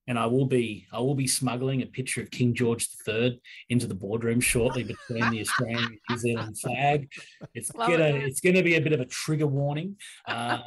and 0.07 0.17
I 0.17 0.25
will 0.25 0.45
be 0.45 0.87
I 0.91 0.99
will 0.99 1.15
be 1.15 1.27
smuggling 1.27 1.81
a 1.83 1.85
picture 1.85 2.21
of 2.21 2.31
King 2.31 2.53
George 2.53 2.87
III 3.07 3.39
into 3.69 3.85
the 3.87 3.93
boardroom 3.93 4.39
shortly 4.41 4.83
between 4.83 5.29
the 5.29 5.41
Australian 5.41 5.83
and 5.85 5.97
New 6.09 6.17
Zealand 6.17 6.57
flag. 6.59 7.07
It's 7.53 7.73
Love 7.75 7.89
gonna 7.91 8.03
it. 8.05 8.23
it's 8.23 8.41
gonna 8.41 8.63
be 8.63 8.75
a 8.75 8.81
bit 8.81 8.93
of 8.93 8.99
a 8.99 9.05
trigger 9.05 9.47
warning. 9.47 9.95
Uh, 10.27 10.57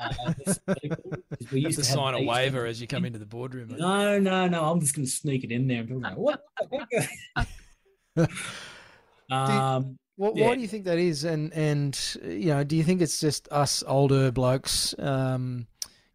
for 0.45 0.55
some 0.55 0.75
people, 0.83 1.11
'cause 1.11 1.51
we 1.53 1.61
You 1.61 1.67
have 1.67 1.73
used 1.73 1.79
to 1.79 1.83
to 1.85 1.89
have 1.89 1.95
sign 1.97 2.15
a 2.15 2.19
these- 2.19 2.29
waiver 2.29 2.65
as 2.67 2.81
you 2.81 2.87
come 2.87 3.05
into 3.05 3.19
the 3.19 3.27
boardroom. 3.27 3.69
mate. 3.69 3.79
No, 3.81 4.19
no, 4.19 4.47
no. 4.49 4.65
I'm 4.71 4.81
just 4.81 4.95
going 4.95 5.05
to 5.07 5.11
sneak 5.11 5.43
it 5.45 5.51
in 5.51 5.67
there 5.67 5.81
and 5.81 5.89
people 5.89 6.03
go, 6.03 6.11
what? 6.15 6.41
um, 9.31 9.99
Well, 10.17 10.33
Yeah. 10.37 10.47
Why 10.49 10.55
do 10.55 10.61
you 10.61 10.69
think 10.69 10.85
that 10.85 10.99
is? 10.99 11.25
And 11.25 11.53
and 11.55 11.99
uh, 12.25 12.29
you 12.29 12.47
know, 12.47 12.63
do 12.63 12.77
you 12.77 12.85
think 12.85 13.03
it's 13.03 13.19
just 13.21 13.49
us 13.51 13.83
older 13.87 14.31
blokes 14.31 14.95
um, 15.01 15.67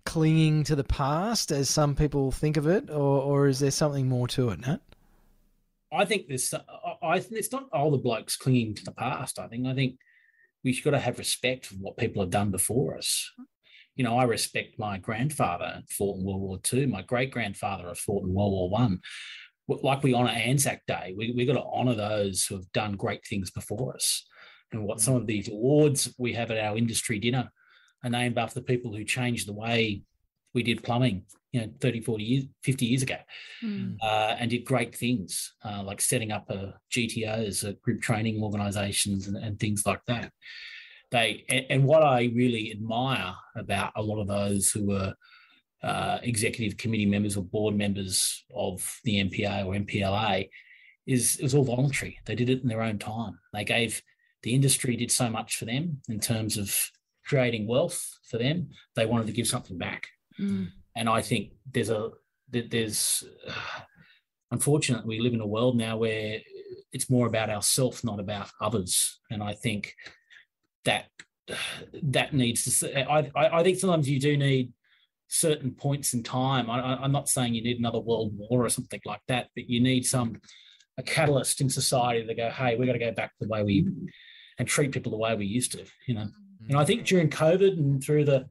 clinging 0.09 0.63
to 0.63 0.75
the 0.75 0.83
past, 0.83 1.51
as 1.51 1.69
some 1.69 1.95
people 1.95 2.31
think 2.31 2.57
of 2.57 2.65
it, 2.65 2.89
or 2.89 3.21
or 3.21 3.47
is 3.47 3.59
there 3.59 3.69
something 3.69 4.09
more 4.09 4.27
to 4.29 4.49
it, 4.49 4.59
Nat? 4.61 4.79
I 5.93 6.03
think 6.03 6.27
there's, 6.27 6.51
I- 6.51 6.63
I 7.15 7.19
think 7.19 7.33
it's 7.33 7.51
not 7.51 7.69
all 7.71 7.91
the 7.91 7.97
blokes 7.97 8.35
clinging 8.35 8.73
to 8.75 8.83
the 8.83 8.91
past. 8.91 9.37
I 9.37 9.47
think, 9.47 9.67
I 9.67 9.75
think 9.75 9.97
we've 10.63 10.83
got 10.83 10.91
to 10.91 10.99
have 10.99 11.19
respect 11.19 11.67
for 11.67 11.75
what 11.75 11.97
people 11.97 12.23
have 12.23 12.31
done 12.31 12.49
before 12.49 12.97
us. 12.97 13.31
You 13.95 14.03
know, 14.03 14.17
I 14.17 14.23
respect 14.23 14.79
my 14.79 14.97
grandfather 14.97 15.83
fought 15.91 16.17
in 16.17 16.25
World 16.25 16.41
War 16.41 16.59
II. 16.73 16.87
My 16.87 17.03
great 17.03 17.29
grandfather 17.29 17.93
fought 17.93 18.23
in 18.23 18.33
World 18.33 18.51
War 18.51 18.69
One. 18.69 19.01
Like 19.67 20.01
we 20.01 20.15
honour 20.15 20.29
Anzac 20.29 20.87
Day, 20.87 21.13
we 21.15 21.33
we 21.35 21.45
got 21.45 21.53
to 21.53 21.63
honour 21.63 21.93
those 21.93 22.45
who 22.45 22.55
have 22.55 22.71
done 22.71 22.93
great 22.93 23.23
things 23.27 23.51
before 23.51 23.93
us. 23.93 24.25
And 24.71 24.85
what 24.85 24.97
mm. 24.97 25.01
some 25.01 25.15
of 25.15 25.27
these 25.27 25.49
awards 25.49 26.11
we 26.17 26.33
have 26.33 26.49
at 26.49 26.57
our 26.57 26.75
industry 26.77 27.19
dinner 27.19 27.51
are 28.03 28.09
named 28.09 28.37
after 28.37 28.61
people 28.61 28.93
who 28.93 29.03
changed 29.03 29.47
the 29.47 29.53
way 29.53 30.01
we 30.53 30.63
did 30.63 30.83
plumbing, 30.83 31.23
you 31.51 31.61
know, 31.61 31.71
30, 31.79 32.01
40 32.01 32.23
years, 32.23 32.45
50 32.63 32.85
years 32.85 33.03
ago, 33.03 33.17
Mm. 33.63 33.97
uh, 34.01 34.35
and 34.39 34.49
did 34.49 34.65
great 34.65 34.95
things 34.95 35.53
uh, 35.63 35.83
like 35.83 36.01
setting 36.01 36.31
up 36.31 36.49
a 36.49 36.73
GTOs, 36.91 37.67
a 37.67 37.73
group 37.73 38.01
training 38.01 38.41
organizations, 38.41 39.27
and, 39.27 39.37
and 39.37 39.59
things 39.59 39.85
like 39.85 40.01
that. 40.07 40.31
They 41.11 41.45
and, 41.49 41.65
and 41.69 41.83
what 41.85 42.03
I 42.03 42.31
really 42.33 42.71
admire 42.71 43.33
about 43.55 43.91
a 43.95 44.01
lot 44.01 44.21
of 44.21 44.27
those 44.27 44.71
who 44.71 44.87
were 44.87 45.13
uh, 45.83 46.19
executive 46.23 46.77
committee 46.77 47.05
members 47.05 47.37
or 47.37 47.43
board 47.43 47.75
members 47.75 48.43
of 48.53 48.99
the 49.03 49.15
MPA 49.23 49.65
or 49.65 49.73
MPLA 49.73 50.49
is 51.07 51.37
it 51.37 51.43
was 51.43 51.55
all 51.55 51.63
voluntary. 51.63 52.17
They 52.25 52.35
did 52.35 52.49
it 52.49 52.61
in 52.61 52.67
their 52.67 52.81
own 52.81 52.99
time. 52.99 53.39
They 53.53 53.63
gave 53.65 54.01
the 54.43 54.53
industry 54.53 54.95
did 54.95 55.11
so 55.11 55.29
much 55.29 55.57
for 55.57 55.65
them 55.65 56.01
in 56.09 56.19
terms 56.19 56.57
of 56.57 56.75
creating 57.29 57.67
wealth 57.67 58.03
for 58.29 58.37
them. 58.37 58.69
They 58.95 59.05
wanted 59.05 59.27
to 59.27 59.33
give 59.33 59.47
something 59.47 59.77
back 59.77 60.07
Mm. 60.39 60.69
and 60.95 61.09
I 61.09 61.21
think 61.21 61.51
there's 61.71 61.89
a 61.89 62.11
there's 62.49 63.23
unfortunately 64.51 65.17
we 65.17 65.23
live 65.23 65.33
in 65.33 65.41
a 65.41 65.47
world 65.47 65.77
now 65.77 65.97
where 65.97 66.39
it's 66.91 67.09
more 67.09 67.27
about 67.27 67.49
ourselves, 67.49 68.03
not 68.03 68.19
about 68.19 68.49
others, 68.59 69.19
and 69.29 69.43
I 69.43 69.53
think 69.53 69.93
that 70.85 71.05
that 72.03 72.33
needs 72.33 72.79
to. 72.79 73.09
I 73.09 73.31
I 73.35 73.63
think 73.63 73.79
sometimes 73.79 74.09
you 74.09 74.19
do 74.19 74.37
need 74.37 74.73
certain 75.27 75.71
points 75.71 76.13
in 76.13 76.23
time. 76.23 76.69
I, 76.71 76.95
I'm 76.95 77.11
not 77.11 77.29
saying 77.29 77.53
you 77.53 77.61
need 77.61 77.77
another 77.77 77.99
world 77.99 78.31
war 78.35 78.65
or 78.65 78.69
something 78.69 79.01
like 79.05 79.21
that, 79.27 79.49
but 79.55 79.69
you 79.69 79.79
need 79.79 80.05
some 80.05 80.41
a 80.97 81.03
catalyst 81.03 81.61
in 81.61 81.69
society 81.69 82.25
to 82.25 82.33
go, 82.33 82.49
hey, 82.49 82.75
we've 82.75 82.87
got 82.87 82.93
to 82.93 82.99
go 82.99 83.11
back 83.11 83.37
to 83.37 83.45
the 83.45 83.47
way 83.47 83.63
we 83.63 83.87
and 84.57 84.67
treat 84.67 84.91
people 84.91 85.11
the 85.11 85.17
way 85.17 85.35
we 85.35 85.45
used 85.45 85.71
to, 85.73 85.85
you 86.07 86.15
know. 86.15 86.27
And 86.69 86.77
I 86.77 86.85
think 86.85 87.05
during 87.05 87.29
COVID 87.29 87.77
and 87.77 88.01
through 88.01 88.25
the 88.25 88.47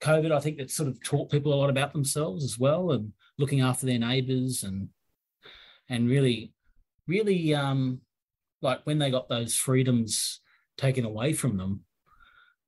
COVID, 0.00 0.32
I 0.32 0.40
think 0.40 0.58
that 0.58 0.70
sort 0.70 0.88
of 0.88 1.02
taught 1.02 1.30
people 1.30 1.52
a 1.52 1.56
lot 1.56 1.70
about 1.70 1.92
themselves 1.92 2.44
as 2.44 2.58
well 2.58 2.92
and 2.92 3.12
looking 3.38 3.60
after 3.60 3.86
their 3.86 3.98
neighbours 3.98 4.62
and 4.62 4.88
and 5.90 6.08
really, 6.08 6.52
really 7.06 7.54
um 7.54 8.00
like 8.62 8.80
when 8.84 8.98
they 8.98 9.10
got 9.10 9.28
those 9.28 9.54
freedoms 9.54 10.40
taken 10.78 11.04
away 11.04 11.32
from 11.32 11.58
them, 11.58 11.80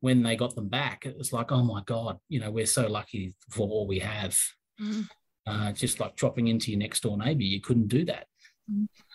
when 0.00 0.22
they 0.22 0.36
got 0.36 0.54
them 0.54 0.68
back, 0.68 1.06
it 1.06 1.16
was 1.16 1.32
like, 1.32 1.50
oh 1.52 1.62
my 1.62 1.82
God, 1.86 2.18
you 2.28 2.38
know, 2.40 2.50
we're 2.50 2.66
so 2.66 2.86
lucky 2.86 3.34
for 3.50 3.66
all 3.66 3.86
we 3.86 4.00
have. 4.00 4.38
Mm. 4.80 5.08
Uh, 5.46 5.72
just 5.72 6.00
like 6.00 6.16
dropping 6.16 6.48
into 6.48 6.72
your 6.72 6.80
next 6.80 7.04
door 7.04 7.16
neighbour, 7.16 7.42
you 7.42 7.60
couldn't 7.60 7.86
do 7.86 8.04
that 8.04 8.26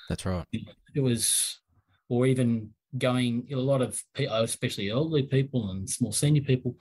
That's 0.08 0.26
right. 0.26 0.46
it 0.96 1.02
was, 1.02 1.60
or 2.08 2.26
even 2.26 2.72
going, 2.98 3.48
a 3.52 3.56
lot 3.56 3.82
of 3.82 4.02
people, 4.14 4.36
especially 4.36 4.90
elderly 4.90 5.24
people 5.24 5.70
and 5.72 5.90
small 5.90 6.12
senior 6.12 6.42
people, 6.42 6.76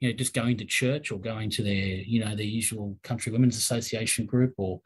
you 0.00 0.08
know, 0.08 0.16
just 0.16 0.34
going 0.34 0.56
to 0.58 0.64
church 0.64 1.10
or 1.10 1.18
going 1.18 1.50
to 1.50 1.62
their, 1.62 1.72
you 1.72 2.24
know, 2.24 2.34
their 2.34 2.44
usual 2.44 2.98
Country 3.02 3.32
Women's 3.32 3.56
Association 3.56 4.26
group, 4.26 4.54
or 4.58 4.80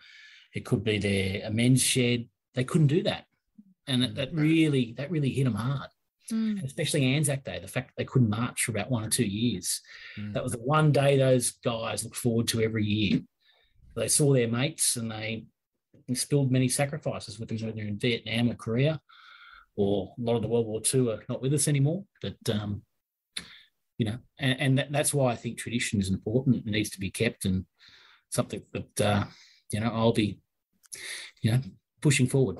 it 0.55 0.64
could 0.64 0.85
be 0.85 0.99
their 0.99 1.47
a 1.47 1.51
men's 1.51 1.83
shed. 1.83 2.29
They 2.55 2.64
couldn't 2.64 2.89
do 2.89 3.03
that, 3.05 3.27
and 3.87 4.03
that, 4.03 4.14
that 4.16 4.35
really, 4.35 4.95
that 4.97 5.11
really 5.11 5.31
hit 5.31 5.45
them 5.45 5.55
hard. 5.55 5.91
Mm. 6.33 6.62
Especially 6.62 7.14
Anzac 7.16 7.45
Day, 7.45 7.59
the 7.59 7.66
fact 7.66 7.89
that 7.89 7.95
they 7.97 8.05
couldn't 8.05 8.31
march 8.31 8.62
for 8.62 8.71
about 8.71 8.91
one 8.91 9.05
or 9.05 9.11
two 9.11 9.27
years. 9.27 9.81
Mm. 10.16 10.33
That 10.33 10.45
was 10.45 10.53
the 10.53 10.59
one 10.59 10.93
day 10.93 11.16
those 11.16 11.51
guys 11.51 12.05
looked 12.05 12.16
forward 12.16 12.47
to 12.49 12.62
every 12.62 12.85
year. 12.85 13.21
They 13.97 14.07
saw 14.07 14.33
their 14.33 14.47
mates 14.47 14.97
and 14.97 15.11
they 15.11 15.47
spilled 16.14 16.53
many 16.53 16.68
sacrifices 16.68 17.39
with 17.39 17.49
them 17.49 17.59
whether 17.59 17.83
in 17.83 17.99
Vietnam 17.99 18.51
or 18.51 18.55
Korea, 18.55 19.01
or 19.81 20.14
a 20.18 20.22
lot 20.22 20.37
of 20.37 20.43
the 20.43 20.49
World 20.49 20.66
War 20.66 20.81
II 20.93 21.11
are 21.12 21.24
not 21.28 21.43
with 21.43 21.55
us 21.55 21.68
anymore. 21.68 22.05
But 22.22 22.37
um, 22.51 22.83
you 23.99 24.07
know, 24.07 24.18
and, 24.39 24.61
and 24.61 24.78
that, 24.78 24.93
that's 24.93 25.12
why 25.12 25.33
I 25.33 25.37
think 25.37 25.59
tradition 25.59 26.01
is 26.01 26.11
important. 26.11 26.57
It 26.57 26.66
needs 26.66 26.91
to 26.91 27.01
be 27.01 27.11
kept 27.11 27.45
and 27.45 27.64
something 28.31 28.62
that 28.72 29.01
uh, 29.01 29.24
you 29.72 29.81
know 29.81 29.91
I'll 29.93 30.12
be, 30.12 30.41
you 31.43 31.53
know, 31.53 31.61
pushing 32.01 32.26
forward. 32.26 32.59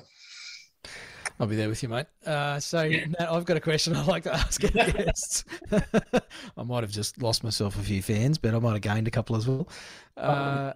I'll 1.39 1.47
be 1.47 1.55
there 1.55 1.69
with 1.69 1.81
you, 1.81 1.89
mate. 1.89 2.05
Uh, 2.23 2.59
so, 2.59 2.83
Yeah. 2.83 3.07
I've 3.19 3.45
got 3.45 3.57
a 3.57 3.59
question 3.61 3.95
I'd 3.97 4.05
like 4.05 4.23
to 4.23 4.33
ask 4.33 4.61
guests. 4.61 5.43
I 5.71 6.63
might 6.63 6.83
have 6.83 6.91
just 6.91 7.19
lost 7.19 7.43
myself 7.43 7.79
a 7.79 7.81
few 7.81 8.03
fans, 8.03 8.37
but 8.37 8.53
I 8.53 8.59
might 8.59 8.73
have 8.73 8.81
gained 8.81 9.07
a 9.07 9.11
couple 9.11 9.35
as 9.35 9.47
well. 9.47 9.67
Uh, 10.15 10.73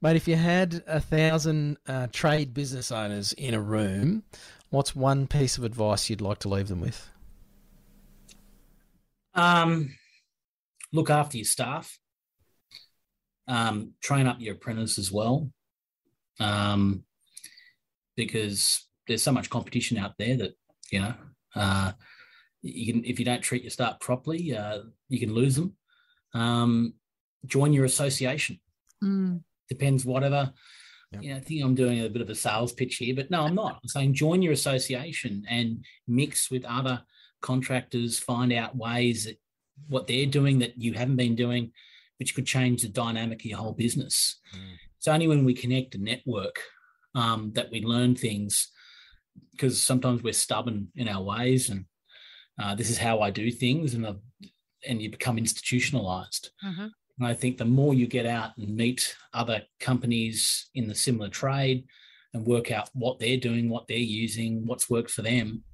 mate, 0.00 0.16
if 0.16 0.28
you 0.28 0.36
had 0.36 0.82
a 0.86 1.00
thousand 1.00 1.78
uh, 1.86 2.08
trade 2.12 2.54
business 2.54 2.90
owners 2.92 3.32
in 3.32 3.54
a 3.54 3.60
room, 3.60 4.22
what's 4.70 4.94
one 4.94 5.26
piece 5.26 5.58
of 5.58 5.64
advice 5.64 6.10
you'd 6.10 6.20
like 6.20 6.38
to 6.40 6.48
leave 6.48 6.68
them 6.68 6.80
with? 6.80 7.08
Um, 9.34 9.94
look 10.92 11.10
after 11.10 11.36
your 11.36 11.44
staff. 11.44 11.98
Um, 13.48 13.92
train 14.02 14.26
up 14.26 14.40
your 14.40 14.54
apprentice 14.54 14.98
as 14.98 15.12
well, 15.12 15.50
um, 16.40 17.04
because 18.16 18.84
there's 19.06 19.22
so 19.22 19.30
much 19.30 19.50
competition 19.50 19.98
out 19.98 20.14
there 20.18 20.36
that 20.36 20.56
you 20.90 20.98
know 20.98 21.14
uh, 21.54 21.92
you 22.62 22.92
can 22.92 23.04
if 23.04 23.20
you 23.20 23.24
don't 23.24 23.42
treat 23.42 23.62
your 23.62 23.70
staff 23.70 24.00
properly, 24.00 24.56
uh, 24.56 24.80
you 25.08 25.20
can 25.20 25.32
lose 25.32 25.54
them. 25.54 25.76
Um, 26.34 26.94
join 27.46 27.72
your 27.72 27.84
association. 27.84 28.58
Mm. 29.02 29.42
Depends 29.68 30.04
whatever. 30.04 30.52
Yep. 31.12 31.22
You 31.22 31.30
know, 31.30 31.36
I 31.36 31.40
think 31.40 31.62
I'm 31.62 31.74
doing 31.74 32.00
a 32.00 32.08
bit 32.08 32.22
of 32.22 32.30
a 32.30 32.34
sales 32.34 32.72
pitch 32.72 32.96
here, 32.96 33.14
but 33.14 33.30
no, 33.30 33.42
I'm 33.42 33.54
not. 33.54 33.78
I'm 33.82 33.88
saying 33.88 34.14
join 34.14 34.42
your 34.42 34.52
association 34.52 35.44
and 35.48 35.84
mix 36.08 36.50
with 36.50 36.64
other 36.64 37.02
contractors, 37.42 38.18
find 38.18 38.52
out 38.52 38.76
ways 38.76 39.24
that 39.24 39.38
what 39.88 40.06
they're 40.06 40.26
doing 40.26 40.58
that 40.60 40.80
you 40.80 40.94
haven't 40.94 41.16
been 41.16 41.36
doing, 41.36 41.72
which 42.18 42.34
could 42.34 42.46
change 42.46 42.82
the 42.82 42.88
dynamic 42.88 43.40
of 43.40 43.46
your 43.46 43.58
whole 43.58 43.72
business. 43.72 44.40
Mm. 44.54 44.76
It's 44.98 45.08
only 45.08 45.28
when 45.28 45.44
we 45.44 45.54
connect 45.54 45.94
and 45.94 46.04
network 46.04 46.60
um, 47.14 47.52
that 47.54 47.70
we 47.70 47.82
learn 47.82 48.14
things 48.14 48.70
because 49.52 49.82
sometimes 49.82 50.22
we're 50.22 50.32
stubborn 50.32 50.88
in 50.96 51.08
our 51.08 51.22
ways 51.22 51.70
and 51.70 51.84
uh, 52.60 52.74
this 52.74 52.90
is 52.90 52.98
how 52.98 53.20
I 53.20 53.30
do 53.30 53.50
things 53.50 53.94
and, 53.94 54.06
uh, 54.06 54.14
and 54.86 55.00
you 55.00 55.10
become 55.10 55.38
institutionalized. 55.38 56.50
Mhm. 56.64 56.90
And 57.18 57.26
I 57.26 57.34
think 57.34 57.56
the 57.56 57.64
more 57.64 57.94
you 57.94 58.06
get 58.06 58.26
out 58.26 58.56
and 58.58 58.76
meet 58.76 59.16
other 59.32 59.62
companies 59.80 60.68
in 60.74 60.86
the 60.86 60.94
similar 60.94 61.28
trade 61.30 61.86
and 62.34 62.46
work 62.46 62.70
out 62.70 62.90
what 62.92 63.18
they're 63.18 63.38
doing, 63.38 63.68
what 63.70 63.86
they're 63.88 63.96
using, 63.96 64.66
what's 64.66 64.90
worked 64.90 65.10
for 65.10 65.22
them, 65.22 65.64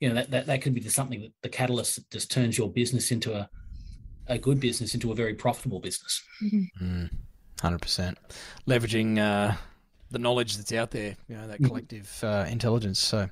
you 0.00 0.08
know, 0.08 0.14
that, 0.16 0.30
that, 0.30 0.46
that 0.46 0.62
could 0.62 0.74
be 0.74 0.80
the, 0.80 0.90
something 0.90 1.20
that 1.22 1.32
the 1.42 1.48
catalyst 1.48 1.96
that 1.96 2.10
just 2.10 2.30
turns 2.30 2.58
your 2.58 2.70
business 2.70 3.10
into 3.10 3.32
a, 3.34 3.48
a 4.26 4.38
good 4.38 4.60
business, 4.60 4.92
into 4.94 5.10
a 5.10 5.14
very 5.14 5.34
profitable 5.34 5.80
business. 5.80 6.22
Mm, 6.82 7.10
100%. 7.58 8.14
Leveraging 8.66 9.18
uh, 9.18 9.56
the 10.10 10.18
knowledge 10.18 10.56
that's 10.58 10.72
out 10.72 10.90
there, 10.90 11.16
you 11.28 11.36
know, 11.36 11.48
that 11.48 11.60
Mhm. 11.62 11.66
collective 11.66 12.20
uh, 12.22 12.46
intelligence. 12.48 12.98
So, 12.98 13.28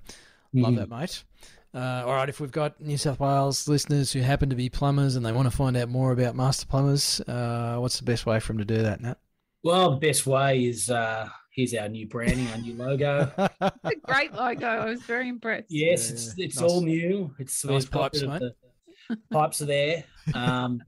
Love 0.54 0.72
Mm. 0.72 0.76
that, 0.76 0.88
mate. 0.88 1.22
Uh, 1.76 2.04
all 2.06 2.14
right, 2.14 2.28
if 2.30 2.40
we've 2.40 2.50
got 2.52 2.80
New 2.80 2.96
South 2.96 3.20
Wales 3.20 3.68
listeners 3.68 4.10
who 4.10 4.20
happen 4.20 4.48
to 4.48 4.56
be 4.56 4.70
plumbers 4.70 5.14
and 5.14 5.26
they 5.26 5.30
want 5.32 5.50
to 5.50 5.54
find 5.54 5.76
out 5.76 5.90
more 5.90 6.10
about 6.12 6.34
Master 6.34 6.64
Plumbers, 6.66 7.20
uh, 7.28 7.76
what's 7.78 7.98
the 7.98 8.04
best 8.04 8.24
way 8.24 8.40
for 8.40 8.54
them 8.54 8.58
to 8.58 8.64
do 8.64 8.82
that, 8.82 9.02
Nat? 9.02 9.18
Well, 9.62 9.90
the 9.90 9.96
best 10.08 10.26
way 10.26 10.64
is 10.64 10.88
uh, 10.88 11.28
here's 11.54 11.74
our 11.74 11.88
new 11.90 12.06
branding, 12.08 12.48
our 12.48 12.58
new 12.58 12.74
logo. 12.74 13.30
A 13.60 13.72
great 14.06 14.32
logo. 14.32 14.66
I 14.66 14.86
was 14.86 15.02
very 15.02 15.28
impressed. 15.28 15.66
Yes, 15.68 16.06
Yeah, 16.08 16.12
it's 16.14 16.34
it's 16.38 16.60
Nice- 16.62 16.70
all 16.70 16.80
new. 16.80 17.34
It's 17.38 17.62
nice 17.64 17.82
we've 17.82 17.90
pipes, 17.90 18.22
mate. 18.22 18.40
the- 18.40 19.16
pipes 19.30 19.60
are 19.60 19.66
there. 19.66 20.04
Um, 20.34 20.82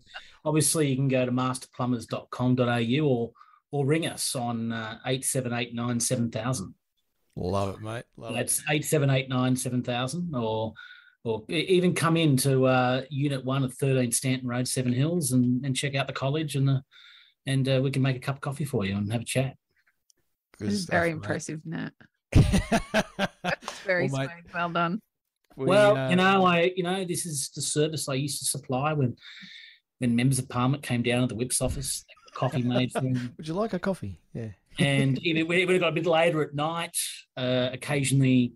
obviously, 0.45 0.89
you 0.89 0.97
can 0.97 1.09
go 1.09 1.27
to 1.27 1.33
masterplumbers.com.au 1.33 3.07
or 3.07 3.33
or 3.71 3.85
ring 3.85 4.07
us 4.07 4.35
on 4.35 4.73
uh, 4.73 4.99
eight 5.07 5.25
seven 5.27 5.53
eight 5.53 5.75
nine 5.75 6.01
seven 6.01 6.31
thousand. 6.31 6.75
Love 7.41 7.77
it, 7.77 7.81
mate. 7.83 8.05
Love 8.17 8.35
That's 8.35 8.63
eight 8.69 8.85
seven 8.85 9.11
eight 9.11 9.29
nine 9.29 9.55
seven 9.55 9.83
thousand, 9.83 10.35
or 10.35 10.73
or 11.25 11.45
even 11.49 11.95
come 11.95 12.17
into 12.17 12.67
uh, 12.67 13.03
Unit 13.11 13.45
One 13.45 13.63
of 13.65 13.75
thirteen 13.75 14.11
Stanton 14.13 14.49
Road, 14.49 14.67
Seven 14.67 14.93
Hills, 14.93 15.31
and, 15.33 15.65
and 15.65 15.77
check 15.77 15.95
out 15.95 16.07
the 16.09 16.13
college, 16.13 16.57
and 16.57 16.67
the 16.69 16.83
and 17.47 17.69
uh, 17.69 17.81
we 17.83 17.91
can 17.93 18.03
make 18.03 18.17
a 18.17 18.21
cup 18.21 18.37
of 18.37 18.41
coffee 18.41 18.65
for 18.65 18.85
you 18.85 18.97
and 18.97 19.13
have 19.13 19.23
a 19.23 19.25
chat. 19.25 19.55
Good 20.59 20.69
This 20.69 20.75
is 20.75 20.83
stuff, 20.83 20.93
very 20.93 21.11
mate. 21.11 21.17
impressive, 21.17 21.61
Nat. 21.65 21.93
well, 22.35 23.29
It's 23.45 23.79
very 23.87 24.09
Well, 24.11 24.21
mate. 24.23 24.31
Well 24.53 24.69
done. 24.71 25.01
we, 25.57 25.67
well, 25.67 25.97
uh, 25.97 26.11
you 26.11 26.17
know, 26.17 26.45
I 26.45 26.73
you 26.77 26.83
know 26.83 27.05
this 27.05 27.25
is 27.25 27.51
the 27.55 27.63
service 27.63 28.09
I 28.09 28.15
used 28.15 28.41
to 28.41 28.45
supply 28.47 28.93
when 28.95 29.17
when 29.99 30.15
members 30.17 30.39
of 30.39 30.49
parliament 30.49 30.83
came 30.83 31.03
down 31.03 31.23
to 31.23 31.27
the 31.29 31.35
whip's 31.37 31.61
office, 31.61 32.05
coffee 32.35 32.63
made 32.63 32.91
for 32.93 33.01
them. 33.03 33.35
would 33.37 33.47
you 33.49 33.55
like 33.55 33.73
a 33.75 33.79
coffee? 33.79 34.21
Yeah. 34.35 34.49
And 34.79 35.19
even 35.25 35.49
when 35.49 35.59
it 35.59 35.79
got 35.79 35.89
a 35.89 35.93
bit 35.93 36.07
later 36.07 36.43
at 36.43 36.55
night, 36.55 36.97
uh, 37.37 37.71
occasionally, 37.73 38.53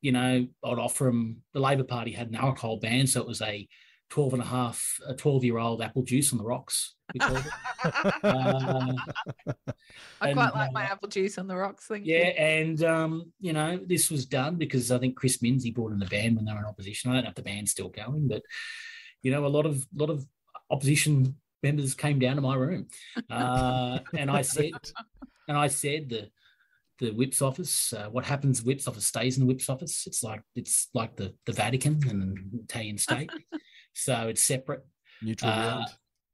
you 0.00 0.12
know, 0.12 0.46
I'd 0.64 0.78
offer 0.78 1.04
them. 1.04 1.42
The 1.52 1.60
Labor 1.60 1.84
Party 1.84 2.12
had 2.12 2.28
an 2.28 2.36
alcohol 2.36 2.78
ban, 2.78 3.06
so 3.06 3.20
it 3.20 3.26
was 3.26 3.42
a 3.42 3.66
12 4.10 4.34
and 4.34 4.42
a 4.42 4.46
half, 4.46 5.00
a 5.06 5.14
12 5.14 5.44
year 5.44 5.58
old 5.58 5.82
apple 5.82 6.02
juice 6.02 6.32
on 6.32 6.38
the 6.38 6.44
rocks. 6.44 6.94
we 7.12 7.20
called 7.20 7.38
it. 7.38 7.44
Uh, 8.24 8.92
I 10.20 10.30
and, 10.30 10.36
quite 10.36 10.54
like 10.54 10.72
my 10.72 10.84
uh, 10.84 10.92
apple 10.92 11.08
juice 11.08 11.38
on 11.38 11.46
the 11.46 11.54
rocks. 11.54 11.86
Thank 11.86 12.04
yeah, 12.04 12.26
you. 12.26 12.32
and 12.32 12.82
um, 12.82 13.32
you 13.38 13.52
know, 13.52 13.78
this 13.86 14.10
was 14.10 14.26
done 14.26 14.56
because 14.56 14.90
I 14.90 14.98
think 14.98 15.14
Chris 15.14 15.38
Minnsey 15.38 15.72
brought 15.72 15.92
in 15.92 16.00
the 16.00 16.06
ban 16.06 16.34
when 16.34 16.44
they 16.44 16.52
were 16.52 16.58
in 16.58 16.64
opposition. 16.64 17.10
I 17.10 17.14
don't 17.14 17.24
know 17.24 17.30
if 17.30 17.36
the 17.36 17.42
band's 17.42 17.70
still 17.70 17.90
going, 17.90 18.26
but 18.26 18.42
you 19.22 19.30
know, 19.30 19.46
a 19.46 19.48
lot 19.48 19.66
of 19.66 19.86
lot 19.94 20.10
of 20.10 20.26
opposition 20.68 21.36
members 21.62 21.94
came 21.94 22.18
down 22.18 22.36
to 22.36 22.42
my 22.42 22.56
room, 22.56 22.88
uh, 23.30 24.00
and 24.14 24.30
I 24.30 24.42
said, 24.42 24.72
and 25.48 25.56
I 25.56 25.68
said 25.68 26.08
the 26.08 26.30
the 26.98 27.10
whip's 27.12 27.42
office. 27.42 27.92
Uh, 27.92 28.08
what 28.10 28.24
happens? 28.24 28.62
Whip's 28.62 28.88
office 28.88 29.06
stays 29.06 29.36
in 29.36 29.40
the 29.42 29.46
whip's 29.46 29.68
office. 29.68 30.04
It's 30.06 30.22
like 30.22 30.42
it's 30.54 30.88
like 30.94 31.16
the 31.16 31.34
the 31.44 31.52
Vatican 31.52 32.00
and 32.08 32.38
the 32.52 32.58
Italian 32.64 32.98
state, 32.98 33.30
so 33.94 34.28
it's 34.28 34.42
separate. 34.42 34.84
Neutral 35.22 35.50
Uh, 35.50 35.62
ground. 35.74 35.86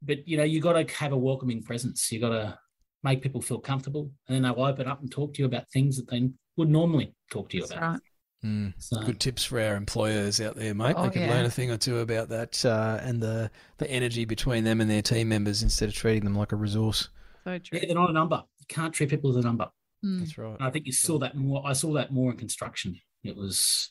but 0.02 0.26
you 0.28 0.36
know, 0.36 0.42
you 0.44 0.60
got 0.60 0.74
to 0.74 0.94
have 0.94 1.12
a 1.12 1.16
welcoming 1.18 1.62
presence. 1.62 2.10
You 2.12 2.20
got 2.20 2.30
to 2.30 2.58
make 3.04 3.22
people 3.22 3.40
feel 3.40 3.58
comfortable, 3.58 4.10
and 4.28 4.34
then 4.36 4.42
they'll 4.42 4.64
open 4.64 4.86
up 4.86 5.00
and 5.00 5.10
talk 5.10 5.34
to 5.34 5.42
you 5.42 5.46
about 5.46 5.70
things 5.72 5.96
that 5.96 6.08
they 6.08 6.30
would 6.56 6.68
normally 6.68 7.14
talk 7.30 7.48
to 7.50 7.56
you 7.56 7.62
That's 7.62 7.72
about. 7.72 7.92
right. 7.92 8.00
Mm. 8.44 8.74
So, 8.78 9.00
Good 9.04 9.20
tips 9.20 9.44
for 9.44 9.60
our 9.60 9.76
employers 9.76 10.40
out 10.40 10.56
there, 10.56 10.74
mate. 10.74 10.94
Oh, 10.96 11.04
they 11.04 11.10
can 11.10 11.22
yeah. 11.22 11.30
learn 11.30 11.44
a 11.46 11.50
thing 11.50 11.70
or 11.70 11.76
two 11.76 12.00
about 12.00 12.28
that 12.30 12.64
uh, 12.64 12.98
and 13.02 13.20
the 13.22 13.50
the 13.78 13.88
energy 13.90 14.24
between 14.24 14.64
them 14.64 14.80
and 14.80 14.90
their 14.90 15.02
team 15.02 15.28
members 15.28 15.62
instead 15.62 15.88
of 15.88 15.94
treating 15.94 16.24
them 16.24 16.34
like 16.34 16.50
a 16.52 16.56
resource. 16.56 17.08
So 17.44 17.58
true. 17.58 17.78
yeah, 17.80 17.86
they're 17.86 17.94
not 17.94 18.10
a 18.10 18.12
number. 18.12 18.42
You 18.72 18.82
can't 18.82 18.94
treat 18.94 19.10
people 19.10 19.30
as 19.30 19.36
a 19.36 19.42
number. 19.42 19.68
Mm. 20.04 20.20
That's 20.20 20.38
right. 20.38 20.54
And 20.58 20.62
I 20.62 20.70
think 20.70 20.86
you 20.86 20.92
saw 20.92 21.18
that 21.18 21.36
more. 21.36 21.62
I 21.64 21.74
saw 21.74 21.92
that 21.94 22.12
more 22.12 22.30
in 22.30 22.38
construction. 22.38 22.98
It 23.22 23.36
was, 23.36 23.90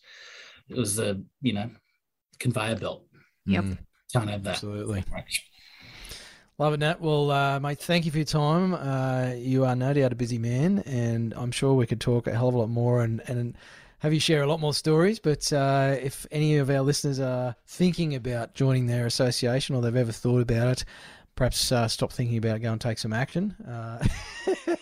it 0.67 0.75
was 0.75 0.95
the 0.95 1.23
you 1.41 1.53
know, 1.53 1.69
conveyor 2.39 2.77
belt. 2.77 3.05
Yep. 3.45 3.63
Mm, 3.63 3.77
Can't 4.11 4.29
have 4.29 4.43
that. 4.43 4.51
absolutely. 4.51 5.03
Love 6.57 6.73
it, 6.73 6.79
Nat. 6.79 6.99
Well, 6.99 7.31
uh, 7.31 7.59
mate, 7.59 7.79
thank 7.79 8.05
you 8.05 8.11
for 8.11 8.17
your 8.17 8.25
time. 8.25 8.73
Uh, 8.73 9.33
you 9.35 9.65
are 9.65 9.75
no 9.75 9.93
doubt 9.93 10.11
a 10.11 10.15
busy 10.15 10.37
man, 10.37 10.79
and 10.79 11.33
I'm 11.35 11.51
sure 11.51 11.73
we 11.73 11.87
could 11.87 12.01
talk 12.01 12.27
a 12.27 12.31
hell 12.31 12.49
of 12.49 12.55
a 12.55 12.57
lot 12.59 12.69
more 12.69 13.03
and, 13.03 13.21
and 13.27 13.57
have 13.99 14.13
you 14.13 14.19
share 14.19 14.41
a 14.41 14.47
lot 14.47 14.59
more 14.59 14.73
stories. 14.73 15.19
But 15.19 15.51
uh, 15.53 15.95
if 16.01 16.25
any 16.31 16.57
of 16.57 16.69
our 16.69 16.81
listeners 16.81 17.19
are 17.19 17.55
thinking 17.67 18.15
about 18.15 18.53
joining 18.53 18.87
their 18.87 19.05
association 19.05 19.75
or 19.75 19.81
they've 19.81 19.95
ever 19.95 20.11
thought 20.11 20.41
about 20.41 20.67
it, 20.67 20.85
perhaps 21.35 21.71
uh, 21.71 21.87
stop 21.87 22.11
thinking 22.11 22.37
about 22.37 22.57
it, 22.57 22.59
go 22.59 22.71
and 22.71 22.79
take 22.81 22.97
some 22.99 23.13
action. 23.13 23.55
Uh, 23.67 24.03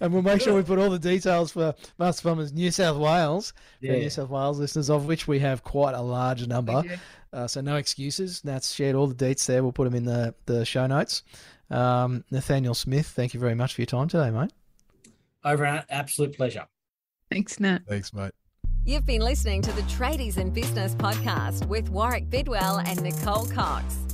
and 0.00 0.12
we'll 0.12 0.22
make 0.22 0.40
sure 0.40 0.54
we 0.54 0.62
put 0.62 0.78
all 0.78 0.90
the 0.90 0.98
details 0.98 1.52
for 1.52 1.74
Master 1.98 2.22
Plumbers 2.22 2.52
New 2.52 2.70
South 2.70 2.96
Wales, 2.98 3.52
Yeah. 3.80 3.92
New 3.92 4.10
South 4.10 4.28
Wales 4.30 4.58
listeners, 4.58 4.90
of 4.90 5.06
which 5.06 5.28
we 5.28 5.38
have 5.40 5.62
quite 5.62 5.94
a 5.94 6.00
large 6.02 6.46
number. 6.46 6.82
Uh, 7.32 7.46
so 7.46 7.60
no 7.60 7.76
excuses. 7.76 8.44
Nat's 8.44 8.72
shared 8.74 8.94
all 8.94 9.06
the 9.06 9.14
deets 9.14 9.46
there. 9.46 9.62
We'll 9.62 9.72
put 9.72 9.84
them 9.84 9.94
in 9.94 10.04
the, 10.04 10.34
the 10.46 10.64
show 10.64 10.86
notes. 10.86 11.22
Um, 11.70 12.24
Nathaniel 12.30 12.74
Smith, 12.74 13.06
thank 13.08 13.34
you 13.34 13.40
very 13.40 13.54
much 13.54 13.74
for 13.74 13.80
your 13.80 13.86
time 13.86 14.08
today, 14.08 14.30
mate. 14.30 14.52
Over 15.44 15.64
an 15.64 15.82
absolute 15.90 16.36
pleasure. 16.36 16.66
Thanks, 17.30 17.58
Nat. 17.60 17.82
Thanks, 17.88 18.12
mate. 18.12 18.32
You've 18.84 19.06
been 19.06 19.22
listening 19.22 19.62
to 19.62 19.72
the 19.72 19.82
Tradies 19.82 20.36
in 20.36 20.50
Business 20.50 20.94
podcast 20.94 21.66
with 21.66 21.88
Warwick 21.88 22.28
Bidwell 22.28 22.78
and 22.78 23.02
Nicole 23.02 23.46
Cox. 23.46 24.13